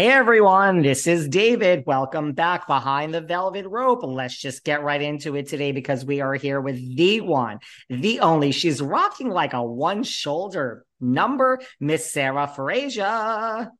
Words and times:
Hey 0.00 0.08
everyone, 0.08 0.80
this 0.80 1.06
is 1.06 1.28
David. 1.28 1.84
Welcome 1.86 2.32
back 2.32 2.66
behind 2.66 3.12
the 3.12 3.20
velvet 3.20 3.66
rope. 3.68 4.00
Let's 4.02 4.34
just 4.34 4.64
get 4.64 4.82
right 4.82 5.02
into 5.02 5.36
it 5.36 5.46
today 5.46 5.72
because 5.72 6.06
we 6.06 6.22
are 6.22 6.32
here 6.32 6.58
with 6.58 6.76
the 6.96 7.20
one, 7.20 7.58
the 7.90 8.20
only. 8.20 8.50
She's 8.50 8.80
rocking 8.80 9.28
like 9.28 9.52
a 9.52 9.62
one 9.62 10.02
shoulder 10.02 10.86
number, 11.02 11.60
Miss 11.80 12.10
Sarah 12.10 12.46
Fraser. 12.46 13.70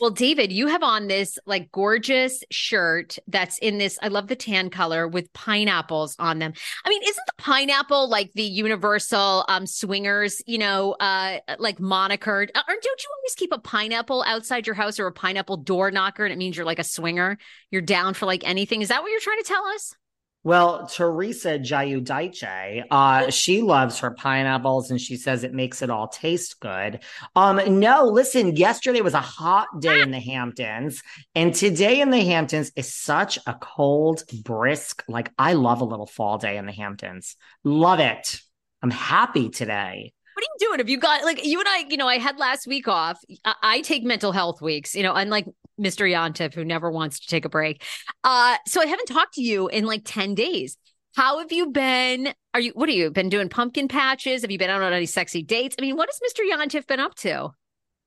Well, 0.00 0.10
David, 0.10 0.50
you 0.50 0.66
have 0.68 0.82
on 0.82 1.08
this 1.08 1.38
like 1.44 1.70
gorgeous 1.72 2.42
shirt 2.50 3.18
that's 3.28 3.58
in 3.58 3.76
this. 3.76 3.98
I 4.02 4.08
love 4.08 4.28
the 4.28 4.36
tan 4.36 4.70
color 4.70 5.06
with 5.06 5.30
pineapples 5.34 6.16
on 6.18 6.38
them. 6.38 6.54
I 6.86 6.88
mean, 6.88 7.02
isn't 7.02 7.26
the 7.26 7.42
pineapple 7.42 8.08
like 8.08 8.32
the 8.32 8.42
universal 8.42 9.44
um 9.48 9.66
swingers, 9.66 10.40
you 10.46 10.56
know, 10.56 10.92
uh 11.00 11.40
like 11.58 11.80
moniker? 11.80 12.40
Or 12.40 12.46
don't 12.46 12.84
you 12.84 13.08
always 13.18 13.34
keep 13.36 13.52
a 13.52 13.58
pineapple 13.58 14.24
outside 14.26 14.66
your 14.66 14.74
house 14.74 14.98
or 14.98 15.06
a 15.06 15.12
pineapple 15.12 15.58
door 15.58 15.90
knocker 15.90 16.24
and 16.24 16.32
it 16.32 16.38
means 16.38 16.56
you're 16.56 16.64
like 16.64 16.78
a 16.78 16.84
swinger? 16.84 17.36
You're 17.70 17.82
down 17.82 18.14
for 18.14 18.24
like 18.24 18.42
anything. 18.48 18.80
Is 18.80 18.88
that 18.88 19.02
what 19.02 19.10
you're 19.10 19.20
trying 19.20 19.42
to 19.42 19.48
tell 19.48 19.66
us? 19.66 19.94
Well, 20.42 20.86
Teresa 20.86 21.58
Giudice, 21.58 22.84
uh, 22.90 23.30
she 23.30 23.60
loves 23.60 23.98
her 23.98 24.10
pineapples 24.12 24.90
and 24.90 24.98
she 24.98 25.16
says 25.16 25.44
it 25.44 25.52
makes 25.52 25.82
it 25.82 25.90
all 25.90 26.08
taste 26.08 26.60
good. 26.60 27.00
Um, 27.36 27.60
no, 27.78 28.06
listen, 28.06 28.56
yesterday 28.56 29.02
was 29.02 29.12
a 29.12 29.20
hot 29.20 29.68
day 29.80 30.00
in 30.00 30.10
the 30.10 30.18
Hamptons, 30.18 31.02
and 31.34 31.54
today 31.54 32.00
in 32.00 32.08
the 32.08 32.24
Hamptons 32.24 32.72
is 32.74 32.94
such 32.94 33.38
a 33.46 33.52
cold, 33.52 34.22
brisk, 34.42 35.04
like 35.08 35.30
I 35.36 35.52
love 35.52 35.82
a 35.82 35.84
little 35.84 36.06
fall 36.06 36.38
day 36.38 36.56
in 36.56 36.64
the 36.64 36.72
Hamptons. 36.72 37.36
Love 37.62 38.00
it. 38.00 38.40
I'm 38.82 38.90
happy 38.90 39.50
today 39.50 40.14
what 40.40 40.48
are 40.48 40.52
you 40.58 40.68
doing? 40.68 40.78
Have 40.78 40.88
you 40.88 40.98
got 40.98 41.24
like 41.24 41.44
you 41.44 41.58
and 41.58 41.68
I, 41.68 41.84
you 41.88 41.96
know, 41.96 42.06
I 42.06 42.18
had 42.18 42.38
last 42.38 42.66
week 42.66 42.88
off. 42.88 43.18
I, 43.44 43.54
I 43.62 43.80
take 43.82 44.04
mental 44.04 44.32
health 44.32 44.62
weeks, 44.62 44.94
you 44.94 45.02
know, 45.02 45.12
unlike 45.14 45.46
Mr. 45.80 46.10
Yontef, 46.10 46.54
who 46.54 46.64
never 46.64 46.90
wants 46.90 47.20
to 47.20 47.26
take 47.26 47.44
a 47.44 47.48
break. 47.48 47.82
Uh, 48.22 48.56
so 48.66 48.80
I 48.80 48.86
haven't 48.86 49.06
talked 49.06 49.34
to 49.34 49.42
you 49.42 49.68
in 49.68 49.84
like 49.86 50.02
10 50.04 50.34
days. 50.34 50.76
How 51.16 51.38
have 51.38 51.50
you 51.50 51.70
been? 51.70 52.32
Are 52.54 52.60
you 52.60 52.72
what 52.74 52.88
are 52.88 52.92
you 52.92 53.10
been 53.10 53.28
doing 53.28 53.48
pumpkin 53.48 53.88
patches? 53.88 54.42
Have 54.42 54.50
you 54.50 54.58
been 54.58 54.70
out 54.70 54.82
on 54.82 54.92
any 54.92 55.06
sexy 55.06 55.42
dates? 55.42 55.74
I 55.78 55.82
mean, 55.82 55.96
what 55.96 56.08
has 56.08 56.20
Mr. 56.20 56.48
Yontef 56.48 56.86
been 56.86 57.00
up 57.00 57.14
to? 57.16 57.50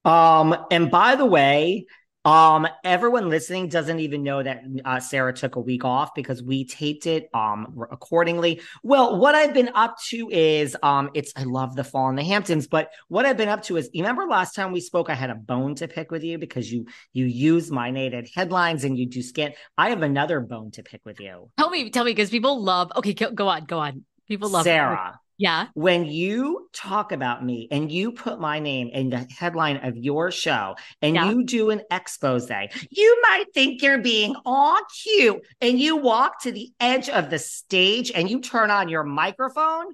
Um, 0.05 0.55
and 0.71 0.89
by 0.89 1.15
the 1.15 1.25
way, 1.25 1.85
um, 2.25 2.67
everyone 2.83 3.29
listening 3.29 3.67
doesn't 3.67 3.99
even 3.99 4.23
know 4.23 4.41
that 4.41 4.63
uh, 4.85 4.99
Sarah 4.99 5.33
took 5.33 5.55
a 5.55 5.59
week 5.59 5.83
off 5.83 6.15
because 6.15 6.41
we 6.41 6.65
taped 6.65 7.05
it 7.05 7.29
um 7.33 7.77
accordingly. 7.91 8.61
Well, 8.81 9.17
what 9.17 9.35
I've 9.35 9.53
been 9.53 9.69
up 9.75 9.97
to 10.09 10.29
is 10.29 10.75
um 10.83 11.09
it's 11.13 11.33
I 11.35 11.43
love 11.43 11.75
the 11.75 11.83
fall 11.83 12.09
in 12.09 12.15
the 12.15 12.23
Hamptons, 12.23 12.67
but 12.67 12.91
what 13.09 13.25
I've 13.25 13.37
been 13.37 13.49
up 13.49 13.63
to 13.63 13.77
is 13.77 13.89
you 13.93 14.03
remember 14.03 14.25
last 14.25 14.55
time 14.55 14.71
we 14.71 14.79
spoke, 14.79 15.09
I 15.09 15.15
had 15.15 15.29
a 15.29 15.35
bone 15.35 15.75
to 15.75 15.87
pick 15.87 16.11
with 16.11 16.23
you 16.23 16.37
because 16.37 16.71
you 16.71 16.85
you 17.11 17.25
use 17.25 17.71
my 17.71 17.91
native 17.91 18.29
headlines 18.33 18.83
and 18.83 18.97
you 18.97 19.05
do 19.05 19.21
scan. 19.21 19.53
I 19.77 19.89
have 19.89 20.01
another 20.01 20.39
bone 20.39 20.71
to 20.71 20.83
pick 20.83 21.01
with 21.05 21.19
you. 21.19 21.49
Tell 21.57 21.69
me, 21.69 21.89
tell 21.89 22.05
me, 22.05 22.11
because 22.11 22.29
people 22.29 22.61
love. 22.61 22.91
Okay, 22.95 23.13
go 23.13 23.47
on, 23.47 23.65
go 23.65 23.79
on. 23.79 24.05
People 24.27 24.49
love 24.49 24.63
Sarah. 24.63 25.19
Yeah. 25.37 25.67
When 25.73 26.05
you 26.05 26.69
talk 26.73 27.11
about 27.11 27.43
me 27.43 27.67
and 27.71 27.91
you 27.91 28.11
put 28.11 28.39
my 28.39 28.59
name 28.59 28.89
in 28.89 29.09
the 29.09 29.27
headline 29.37 29.77
of 29.77 29.97
your 29.97 30.31
show 30.31 30.75
and 31.01 31.15
yeah. 31.15 31.29
you 31.29 31.43
do 31.43 31.69
an 31.71 31.81
expose, 31.89 32.49
you 32.89 33.21
might 33.23 33.45
think 33.53 33.81
you're 33.81 33.97
being 33.97 34.35
all 34.45 34.79
cute 35.03 35.41
and 35.59 35.79
you 35.79 35.97
walk 35.97 36.41
to 36.43 36.51
the 36.51 36.71
edge 36.79 37.09
of 37.09 37.29
the 37.29 37.39
stage 37.39 38.11
and 38.13 38.29
you 38.29 38.41
turn 38.41 38.69
on 38.69 38.89
your 38.89 39.03
microphone. 39.03 39.93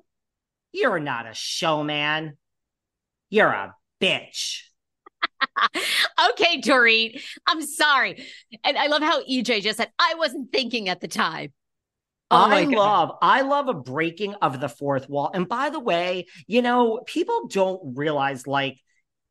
You're 0.71 0.99
not 0.99 1.25
a 1.25 1.33
showman. 1.33 2.37
You're 3.29 3.47
a 3.47 3.75
bitch. 4.01 4.63
okay, 6.31 6.61
Dorit. 6.61 7.21
I'm 7.47 7.61
sorry. 7.61 8.25
And 8.63 8.77
I 8.77 8.87
love 8.87 9.01
how 9.01 9.23
EJ 9.23 9.61
just 9.61 9.77
said, 9.77 9.91
I 9.97 10.15
wasn't 10.15 10.51
thinking 10.51 10.89
at 10.89 11.01
the 11.01 11.07
time. 11.07 11.53
Oh 12.31 12.37
I 12.37 12.63
love, 12.63 13.11
I 13.21 13.41
love 13.41 13.69
a 13.69 13.73
breaking 13.73 14.35
of 14.35 14.59
the 14.59 14.69
fourth 14.69 15.09
wall. 15.09 15.31
And 15.33 15.47
by 15.47 15.69
the 15.69 15.79
way, 15.79 16.27
you 16.45 16.61
know, 16.61 17.01
people 17.05 17.47
don't 17.47 17.97
realize 17.97 18.45
like 18.45 18.79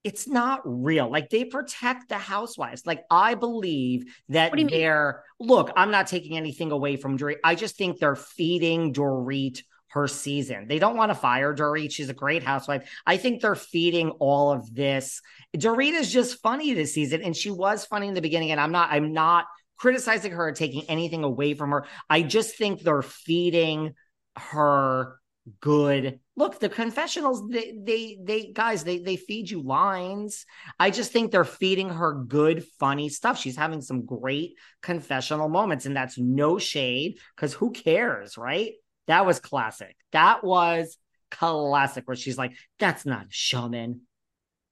it's 0.04 0.26
not 0.26 0.62
real. 0.64 1.10
Like 1.10 1.31
they 1.31 1.44
protect 1.44 2.09
the 2.09 2.19
housewives. 2.19 2.86
Like 2.86 3.04
I 3.10 3.34
believe 3.34 4.04
that 4.31 4.53
they're 4.56 5.22
mean? 5.38 5.48
look, 5.48 5.70
I'm 5.76 5.91
not 5.91 6.06
taking 6.06 6.36
anything 6.36 6.72
away 6.72 6.97
from 6.97 7.19
Dorit. 7.19 7.36
I 7.44 7.54
just 7.54 7.76
think 7.76 7.98
they're 7.98 8.16
feeding 8.16 8.92
Dorit 8.92 9.62
her 9.91 10.06
season. 10.06 10.66
They 10.69 10.78
don't 10.78 10.97
want 10.97 11.10
to 11.10 11.15
fire 11.15 11.54
Dorit. 11.54 11.92
She's 11.92 12.10
a 12.10 12.15
great 12.15 12.42
housewife. 12.42 12.91
I 13.06 13.16
think 13.16 13.41
they're 13.41 13.54
feeding 13.54 14.10
all 14.19 14.53
of 14.53 14.75
this. 14.75 15.20
Dorit 15.56 15.92
is 15.92 16.12
just 16.12 16.41
funny 16.42 16.75
this 16.75 16.94
season, 16.94 17.22
and 17.22 17.36
she 17.36 17.50
was 17.50 17.86
funny 17.86 18.09
in 18.09 18.15
the 18.15 18.20
beginning. 18.20 18.50
And 18.50 18.60
I'm 18.60 18.72
not, 18.72 18.91
I'm 18.91 19.12
not 19.12 19.47
criticizing 19.78 20.33
her 20.33 20.49
or 20.49 20.53
taking 20.53 20.84
anything 20.84 21.25
away 21.25 21.55
from 21.55 21.71
her. 21.71 21.87
I 22.11 22.22
just 22.22 22.56
think 22.56 22.83
they're 22.83 23.03
feeding 23.03 23.94
her 24.37 25.19
good. 25.61 26.21
Look 26.37 26.61
the 26.61 26.69
confessionals 26.69 27.42
they 27.48 27.75
they 27.83 28.19
they 28.22 28.53
guys 28.53 28.84
they 28.84 28.98
they 28.98 29.16
feed 29.16 29.51
you 29.51 29.63
lines. 29.63 30.45
I 30.78 30.91
just 30.91 31.13
think 31.13 31.30
they're 31.30 31.45
feeding 31.45 31.89
her 31.89 32.13
good 32.13 32.65
funny 32.78 33.09
stuff. 33.09 33.39
She's 33.39 33.57
having 33.57 33.80
some 33.80 34.04
great 34.04 34.54
confessional 34.83 35.48
moments 35.48 35.86
and 35.86 35.97
that's 35.97 36.19
no 36.19 36.59
shade 36.59 37.19
because 37.34 37.54
who 37.54 37.72
cares 37.72 38.36
right? 38.36 38.72
That 39.07 39.27
was 39.27 39.41
classic. 39.41 39.97
That 40.13 40.45
was 40.45 40.97
classic 41.30 42.07
where 42.07 42.16
she's 42.16 42.39
like 42.39 42.53
that's 42.78 43.07
not 43.07 43.25
a 43.25 43.30
showman. 43.30 44.03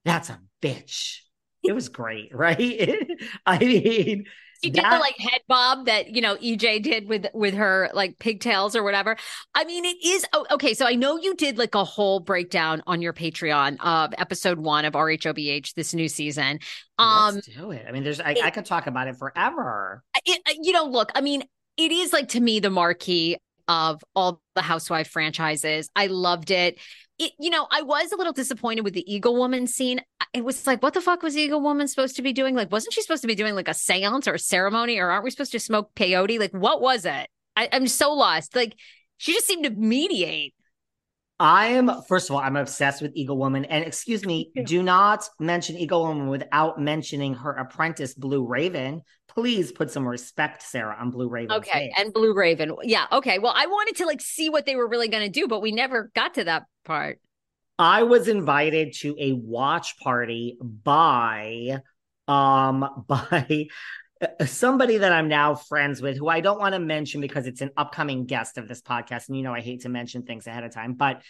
That's 0.05 0.29
a 0.29 0.39
bitch. 0.61 1.17
It 1.63 1.73
was 1.73 1.89
great 1.89 2.29
right? 2.33 3.07
I 3.45 3.59
mean 3.59 4.25
she 4.63 4.69
did 4.69 4.83
that, 4.83 4.91
the 4.91 4.99
like 4.99 5.17
head 5.17 5.41
bob 5.47 5.85
that 5.85 6.15
you 6.15 6.21
know 6.21 6.35
EJ 6.37 6.83
did 6.83 7.07
with 7.07 7.27
with 7.33 7.53
her 7.53 7.89
like 7.93 8.19
pigtails 8.19 8.75
or 8.75 8.83
whatever. 8.83 9.17
I 9.53 9.65
mean, 9.65 9.85
it 9.85 9.97
is 10.03 10.25
oh, 10.33 10.45
okay. 10.51 10.73
So 10.73 10.85
I 10.85 10.95
know 10.95 11.17
you 11.17 11.35
did 11.35 11.57
like 11.57 11.75
a 11.75 11.83
whole 11.83 12.19
breakdown 12.19 12.81
on 12.87 13.01
your 13.01 13.13
Patreon 13.13 13.77
of 13.79 14.13
episode 14.17 14.59
one 14.59 14.85
of 14.85 14.93
RHOBH 14.93 15.73
this 15.73 15.93
new 15.93 16.07
season. 16.07 16.59
Um, 16.97 17.35
Let's 17.35 17.47
do 17.47 17.71
it. 17.71 17.85
I 17.87 17.91
mean, 17.91 18.03
there's 18.03 18.19
I, 18.19 18.31
it, 18.31 18.43
I 18.43 18.49
could 18.49 18.65
talk 18.65 18.87
about 18.87 19.07
it 19.07 19.17
forever. 19.17 20.03
It, 20.25 20.41
you 20.61 20.73
know, 20.73 20.85
look, 20.85 21.11
I 21.15 21.21
mean, 21.21 21.43
it 21.77 21.91
is 21.91 22.13
like 22.13 22.29
to 22.29 22.39
me 22.39 22.59
the 22.59 22.69
marquee 22.69 23.37
of 23.67 24.01
all 24.15 24.41
the 24.55 24.61
housewife 24.61 25.09
franchises. 25.09 25.89
I 25.95 26.07
loved 26.07 26.51
it. 26.51 26.79
It, 27.19 27.31
you 27.39 27.49
know, 27.49 27.67
I 27.71 27.81
was 27.81 28.11
a 28.11 28.15
little 28.15 28.33
disappointed 28.33 28.83
with 28.83 28.93
the 28.93 29.11
Eagle 29.11 29.35
Woman 29.35 29.65
scene. 29.65 30.01
It 30.33 30.43
was 30.43 30.67
like, 30.67 30.83
what 30.83 30.93
the 30.93 31.01
fuck 31.01 31.23
was 31.23 31.35
Eagle 31.35 31.61
Woman 31.61 31.87
supposed 31.87 32.15
to 32.17 32.21
be 32.21 32.31
doing? 32.33 32.55
Like, 32.55 32.71
wasn't 32.71 32.93
she 32.93 33.01
supposed 33.01 33.23
to 33.23 33.27
be 33.27 33.35
doing 33.35 33.55
like 33.55 33.67
a 33.67 33.73
seance 33.73 34.27
or 34.27 34.35
a 34.35 34.39
ceremony? 34.39 34.99
Or 34.99 35.09
aren't 35.09 35.23
we 35.23 35.31
supposed 35.31 35.53
to 35.53 35.59
smoke 35.59 35.95
peyote? 35.95 36.39
Like, 36.39 36.53
what 36.53 36.81
was 36.81 37.05
it? 37.05 37.27
I, 37.55 37.69
I'm 37.71 37.87
so 37.87 38.13
lost. 38.13 38.55
Like, 38.55 38.75
she 39.17 39.33
just 39.33 39.47
seemed 39.47 39.63
to 39.63 39.71
mediate. 39.71 40.53
I'm 41.39 42.01
first 42.03 42.29
of 42.29 42.35
all, 42.35 42.41
I'm 42.41 42.55
obsessed 42.55 43.01
with 43.01 43.11
Eagle 43.15 43.37
Woman. 43.37 43.65
And 43.65 43.85
excuse 43.85 44.25
me, 44.25 44.51
do 44.65 44.81
not 44.81 45.27
mention 45.39 45.77
Eagle 45.77 46.03
Woman 46.03 46.27
without 46.27 46.79
mentioning 46.79 47.35
her 47.35 47.51
apprentice, 47.51 48.15
Blue 48.15 48.45
Raven. 48.45 49.01
Please 49.37 49.71
put 49.71 49.91
some 49.91 50.07
respect, 50.07 50.63
Sarah, 50.63 50.97
on 50.99 51.11
Blue 51.11 51.29
Raven. 51.29 51.57
Okay. 51.57 51.93
And 51.95 52.11
Blue 52.11 52.33
Raven. 52.33 52.75
Yeah. 52.81 53.05
Okay. 53.11 53.37
Well, 53.37 53.53
I 53.55 53.67
wanted 53.67 53.97
to 53.97 54.07
like 54.07 54.19
see 54.19 54.49
what 54.49 54.65
they 54.65 54.75
were 54.75 54.87
really 54.87 55.09
going 55.09 55.23
to 55.23 55.29
do, 55.29 55.47
but 55.47 55.61
we 55.61 55.71
never 55.71 56.09
got 56.15 56.33
to 56.33 56.45
that 56.45 56.63
part. 56.85 57.19
I 57.77 58.01
was 58.01 58.27
invited 58.27 58.93
to 59.01 59.15
a 59.19 59.33
watch 59.33 59.99
party 59.99 60.57
by 60.59 61.81
um 62.27 63.05
by 63.07 63.67
somebody 64.47 64.97
that 64.97 65.11
I'm 65.11 65.27
now 65.27 65.53
friends 65.53 66.01
with, 66.01 66.17
who 66.17 66.27
I 66.27 66.39
don't 66.39 66.59
want 66.59 66.73
to 66.73 66.79
mention 66.79 67.21
because 67.21 67.45
it's 67.45 67.61
an 67.61 67.69
upcoming 67.77 68.25
guest 68.25 68.57
of 68.57 68.67
this 68.67 68.81
podcast. 68.81 69.27
And 69.27 69.37
you 69.37 69.43
know, 69.43 69.53
I 69.53 69.61
hate 69.61 69.81
to 69.81 69.89
mention 69.89 70.23
things 70.23 70.47
ahead 70.47 70.63
of 70.63 70.73
time, 70.73 70.93
but 70.93 71.21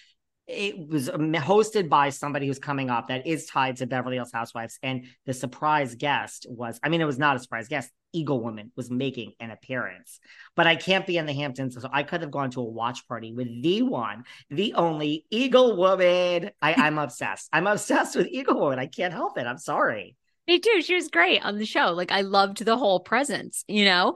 it 0.48 0.88
was 0.88 1.10
hosted 1.10 1.90
by 1.90 2.10
somebody 2.10 2.48
who's 2.48 2.60
coming 2.60 2.90
up 2.90 3.10
that 3.10 3.28
is 3.28 3.46
tied 3.46 3.78
to 3.78 3.88
Beverly 3.88 4.16
Hills 4.16 4.32
Housewives. 4.32 4.80
And 4.82 5.06
the 5.26 5.34
surprise 5.34 5.96
guest 5.96 6.46
was, 6.50 6.80
I 6.82 6.90
mean, 6.90 7.02
it 7.02 7.06
was 7.06 7.20
not 7.20 7.36
a 7.36 7.40
surprise 7.40 7.68
guest. 7.68 7.92
Eagle 8.14 8.42
Woman 8.42 8.72
was 8.78 8.90
making 8.90 9.34
an 9.42 9.52
appearance, 9.52 10.20
but 10.56 10.66
I 10.66 10.78
can't 10.78 11.06
be 11.06 11.18
in 11.18 11.26
the 11.26 11.34
Hamptons. 11.34 11.78
So 11.80 11.90
I 11.92 12.04
could 12.04 12.22
have 12.22 12.32
gone 12.32 12.50
to 12.52 12.62
a 12.62 12.64
watch 12.64 13.06
party 13.08 13.34
with 13.34 13.62
the 13.62 13.82
one, 13.82 14.24
the 14.50 14.74
only 14.76 15.26
Eagle 15.30 15.76
Woman. 15.76 16.52
I, 16.62 16.74
I'm 16.74 16.98
obsessed. 16.98 17.50
I'm 17.52 17.68
obsessed 17.68 18.16
with 18.16 18.28
Eagle 18.28 18.60
Woman. 18.60 18.80
I 18.80 18.88
can't 18.88 19.14
help 19.14 19.38
it. 19.38 19.46
I'm 19.46 19.58
sorry. 19.58 20.16
Me 20.48 20.60
too. 20.60 20.82
She 20.82 20.96
was 20.96 21.10
great 21.10 21.44
on 21.44 21.58
the 21.58 21.66
show. 21.66 21.92
Like 21.92 22.12
I 22.12 22.22
loved 22.22 22.64
the 22.64 22.78
whole 22.78 23.02
presence, 23.02 23.66
you 23.68 23.84
know. 23.84 24.16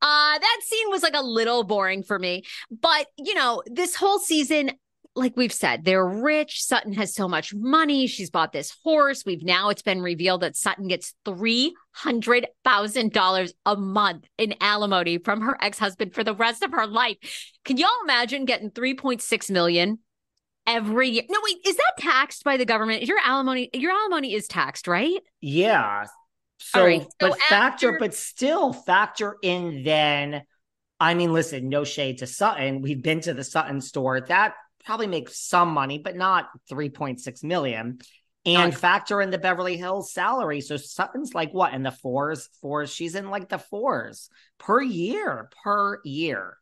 Uh 0.00 0.38
that 0.38 0.60
scene 0.62 0.90
was 0.90 1.02
like 1.02 1.16
a 1.16 1.22
little 1.22 1.64
boring 1.64 2.04
for 2.04 2.18
me. 2.18 2.44
But, 2.70 3.08
you 3.18 3.34
know, 3.34 3.64
this 3.66 3.96
whole 3.96 4.20
season 4.20 4.70
like 5.14 5.36
we've 5.36 5.52
said, 5.52 5.84
they're 5.84 6.06
rich. 6.06 6.62
Sutton 6.62 6.94
has 6.94 7.14
so 7.14 7.28
much 7.28 7.54
money. 7.54 8.06
She's 8.06 8.30
bought 8.30 8.52
this 8.52 8.74
horse. 8.82 9.24
We've 9.26 9.42
now 9.42 9.68
it's 9.68 9.82
been 9.82 10.00
revealed 10.00 10.40
that 10.40 10.56
Sutton 10.56 10.88
gets 10.88 11.14
three 11.24 11.74
hundred 11.90 12.46
thousand 12.64 13.12
dollars 13.12 13.52
a 13.66 13.76
month 13.76 14.24
in 14.38 14.54
alimony 14.60 15.18
from 15.18 15.42
her 15.42 15.56
ex-husband 15.60 16.14
for 16.14 16.24
the 16.24 16.34
rest 16.34 16.62
of 16.62 16.72
her 16.72 16.86
life. 16.86 17.18
Can 17.64 17.76
y'all 17.76 17.90
imagine 18.04 18.46
getting 18.46 18.70
3.6 18.70 19.50
million 19.50 19.98
every 20.66 21.10
year. 21.10 21.22
No, 21.28 21.38
wait, 21.42 21.58
is 21.66 21.76
that 21.76 21.92
taxed 21.98 22.44
by 22.44 22.56
the 22.56 22.64
government? 22.64 23.04
Your 23.04 23.18
alimony, 23.24 23.70
your 23.74 23.92
alimony 23.92 24.34
is 24.34 24.46
taxed, 24.48 24.86
right? 24.86 25.20
Yeah. 25.40 26.06
So, 26.58 26.84
right. 26.84 27.02
so 27.02 27.08
but 27.18 27.30
after- 27.32 27.42
factor, 27.48 27.96
but 27.98 28.14
still 28.14 28.72
factor 28.72 29.36
in 29.42 29.82
then. 29.82 30.42
I 31.00 31.14
mean, 31.14 31.32
listen, 31.32 31.68
no 31.68 31.82
shade 31.82 32.18
to 32.18 32.28
Sutton. 32.28 32.80
We've 32.80 33.02
been 33.02 33.20
to 33.22 33.34
the 33.34 33.42
Sutton 33.42 33.80
store. 33.80 34.20
That 34.20 34.54
probably 34.84 35.06
make 35.06 35.28
some 35.28 35.68
money, 35.68 35.98
but 35.98 36.16
not 36.16 36.48
3.6 36.70 37.44
million. 37.44 37.98
And 38.44 38.76
factor 38.76 39.22
in 39.22 39.30
the 39.30 39.38
Beverly 39.38 39.76
Hills 39.76 40.12
salary. 40.12 40.60
So 40.60 40.76
Sutton's 40.76 41.32
like 41.32 41.52
what 41.52 41.74
in 41.74 41.84
the 41.84 41.92
fours, 41.92 42.48
fours. 42.60 42.92
She's 42.92 43.14
in 43.14 43.30
like 43.30 43.48
the 43.48 43.58
fours 43.58 44.28
per 44.58 44.82
year, 44.82 45.48
per 45.62 46.00
year. 46.04 46.56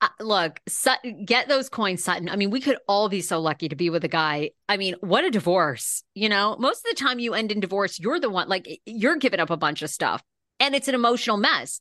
Uh, 0.00 0.08
look, 0.20 0.60
Sutton, 0.68 1.24
get 1.24 1.48
those 1.48 1.68
coins, 1.68 2.04
Sutton. 2.04 2.28
I 2.28 2.36
mean, 2.36 2.50
we 2.50 2.60
could 2.60 2.76
all 2.86 3.08
be 3.08 3.22
so 3.22 3.40
lucky 3.40 3.68
to 3.68 3.76
be 3.76 3.90
with 3.90 4.04
a 4.04 4.08
guy. 4.08 4.50
I 4.68 4.76
mean, 4.76 4.94
what 5.00 5.24
a 5.24 5.30
divorce. 5.30 6.04
You 6.14 6.28
know, 6.28 6.54
most 6.60 6.86
of 6.86 6.90
the 6.90 7.02
time 7.02 7.18
you 7.18 7.34
end 7.34 7.50
in 7.50 7.60
divorce, 7.60 7.98
you're 7.98 8.20
the 8.20 8.30
one, 8.30 8.48
like, 8.48 8.68
you're 8.84 9.16
giving 9.16 9.40
up 9.40 9.50
a 9.50 9.56
bunch 9.56 9.82
of 9.82 9.90
stuff 9.90 10.22
and 10.60 10.74
it's 10.74 10.88
an 10.88 10.94
emotional 10.94 11.38
mess. 11.38 11.80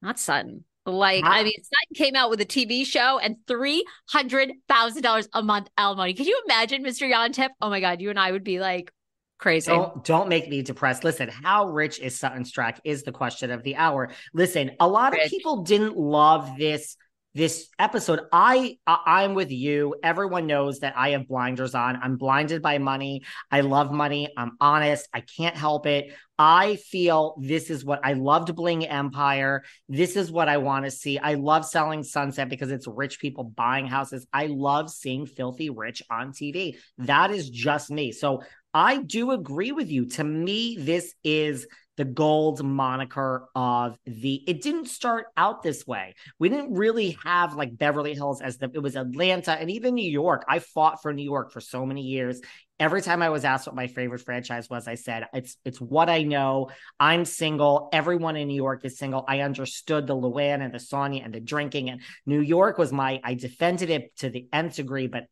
Not 0.00 0.18
Sutton. 0.18 0.64
Like, 0.84 1.24
I 1.24 1.44
mean, 1.44 1.52
Sutton 1.56 1.94
came 1.94 2.16
out 2.16 2.28
with 2.28 2.40
a 2.40 2.44
TV 2.44 2.84
show 2.84 3.18
and 3.18 3.36
$300,000 3.46 5.28
a 5.32 5.42
month 5.42 5.68
alimony. 5.78 6.14
Can 6.14 6.26
you 6.26 6.42
imagine, 6.44 6.82
Mr. 6.82 7.08
Yontef? 7.08 7.50
Oh 7.60 7.70
my 7.70 7.80
God, 7.80 8.00
you 8.00 8.10
and 8.10 8.18
I 8.18 8.32
would 8.32 8.42
be 8.42 8.58
like, 8.58 8.90
crazy. 9.38 9.70
Don't 9.70 10.04
don't 10.04 10.28
make 10.28 10.48
me 10.48 10.62
depressed. 10.62 11.04
Listen, 11.04 11.28
how 11.28 11.66
rich 11.66 11.98
is 12.00 12.18
Sutton 12.18 12.44
Stracke 12.44 12.78
is 12.84 13.02
the 13.02 13.12
question 13.12 13.50
of 13.50 13.62
the 13.62 13.76
hour. 13.76 14.10
Listen, 14.32 14.70
a 14.80 14.88
lot 14.88 15.12
rich. 15.12 15.26
of 15.26 15.30
people 15.30 15.62
didn't 15.62 15.96
love 15.96 16.56
this 16.58 16.96
this 17.34 17.68
episode 17.78 18.20
i 18.32 18.76
i'm 18.86 19.34
with 19.34 19.50
you. 19.50 19.94
Everyone 20.02 20.46
knows 20.46 20.80
that 20.80 20.94
i 20.96 21.10
have 21.10 21.26
blinders 21.26 21.74
on. 21.74 21.98
I'm 22.02 22.16
blinded 22.16 22.62
by 22.62 22.78
money. 22.78 23.22
I 23.50 23.62
love 23.62 23.90
money. 23.90 24.28
I'm 24.36 24.52
honest. 24.60 25.08
I 25.12 25.20
can't 25.20 25.56
help 25.56 25.86
it. 25.86 26.12
I 26.38 26.76
feel 26.76 27.36
this 27.40 27.70
is 27.70 27.84
what 27.84 28.00
i 28.04 28.12
loved 28.12 28.54
bling 28.54 28.86
empire. 28.86 29.62
This 29.88 30.16
is 30.16 30.30
what 30.30 30.48
i 30.48 30.58
want 30.58 30.84
to 30.84 30.90
see. 30.90 31.18
I 31.18 31.34
love 31.34 31.64
selling 31.64 32.02
sunset 32.02 32.48
because 32.48 32.70
it's 32.70 32.86
rich 32.86 33.18
people 33.18 33.44
buying 33.44 33.86
houses. 33.86 34.26
I 34.32 34.46
love 34.46 34.90
seeing 34.90 35.26
filthy 35.26 35.70
rich 35.70 36.02
on 36.10 36.32
tv 36.32 36.76
that 36.98 37.30
is 37.30 37.48
just 37.48 37.90
me. 37.90 38.12
So 38.12 38.42
i 38.74 38.98
do 38.98 39.30
agree 39.30 39.72
with 39.72 39.90
you. 39.90 40.06
To 40.10 40.24
me 40.24 40.76
this 40.78 41.14
is 41.24 41.66
the 41.96 42.04
gold 42.04 42.64
moniker 42.64 43.48
of 43.54 43.98
the 44.06 44.42
it 44.46 44.62
didn't 44.62 44.86
start 44.86 45.26
out 45.36 45.62
this 45.62 45.86
way. 45.86 46.14
We 46.38 46.48
didn't 46.48 46.74
really 46.74 47.18
have 47.24 47.54
like 47.54 47.76
beverly 47.76 48.14
hills 48.14 48.40
as 48.40 48.58
the 48.58 48.70
it 48.72 48.82
was 48.82 48.96
atlanta 48.96 49.52
and 49.52 49.70
even 49.70 49.94
new 49.94 50.10
york. 50.10 50.44
I 50.48 50.58
fought 50.58 51.02
for 51.02 51.12
new 51.12 51.24
york 51.24 51.52
for 51.52 51.60
so 51.60 51.84
many 51.84 52.02
years. 52.02 52.40
Every 52.80 53.02
time 53.02 53.22
i 53.22 53.28
was 53.28 53.44
asked 53.44 53.66
what 53.66 53.76
my 53.76 53.86
favorite 53.86 54.20
franchise 54.20 54.68
was 54.68 54.88
i 54.88 54.94
said 54.94 55.26
it's 55.32 55.56
it's 55.64 55.80
what 55.80 56.08
i 56.08 56.22
know. 56.22 56.70
I'm 56.98 57.24
single. 57.24 57.90
Everyone 57.92 58.36
in 58.36 58.48
new 58.48 58.54
york 58.54 58.84
is 58.84 58.98
single. 58.98 59.24
I 59.28 59.40
understood 59.40 60.06
the 60.06 60.16
luann 60.16 60.64
and 60.64 60.72
the 60.72 60.78
sonja 60.78 61.24
and 61.24 61.34
the 61.34 61.40
drinking 61.40 61.90
and 61.90 62.00
new 62.26 62.40
york 62.40 62.78
was 62.78 62.92
my 62.92 63.20
i 63.22 63.34
defended 63.34 63.90
it 63.90 64.16
to 64.18 64.30
the 64.30 64.48
nth 64.52 64.76
degree 64.76 65.06
but 65.08 65.24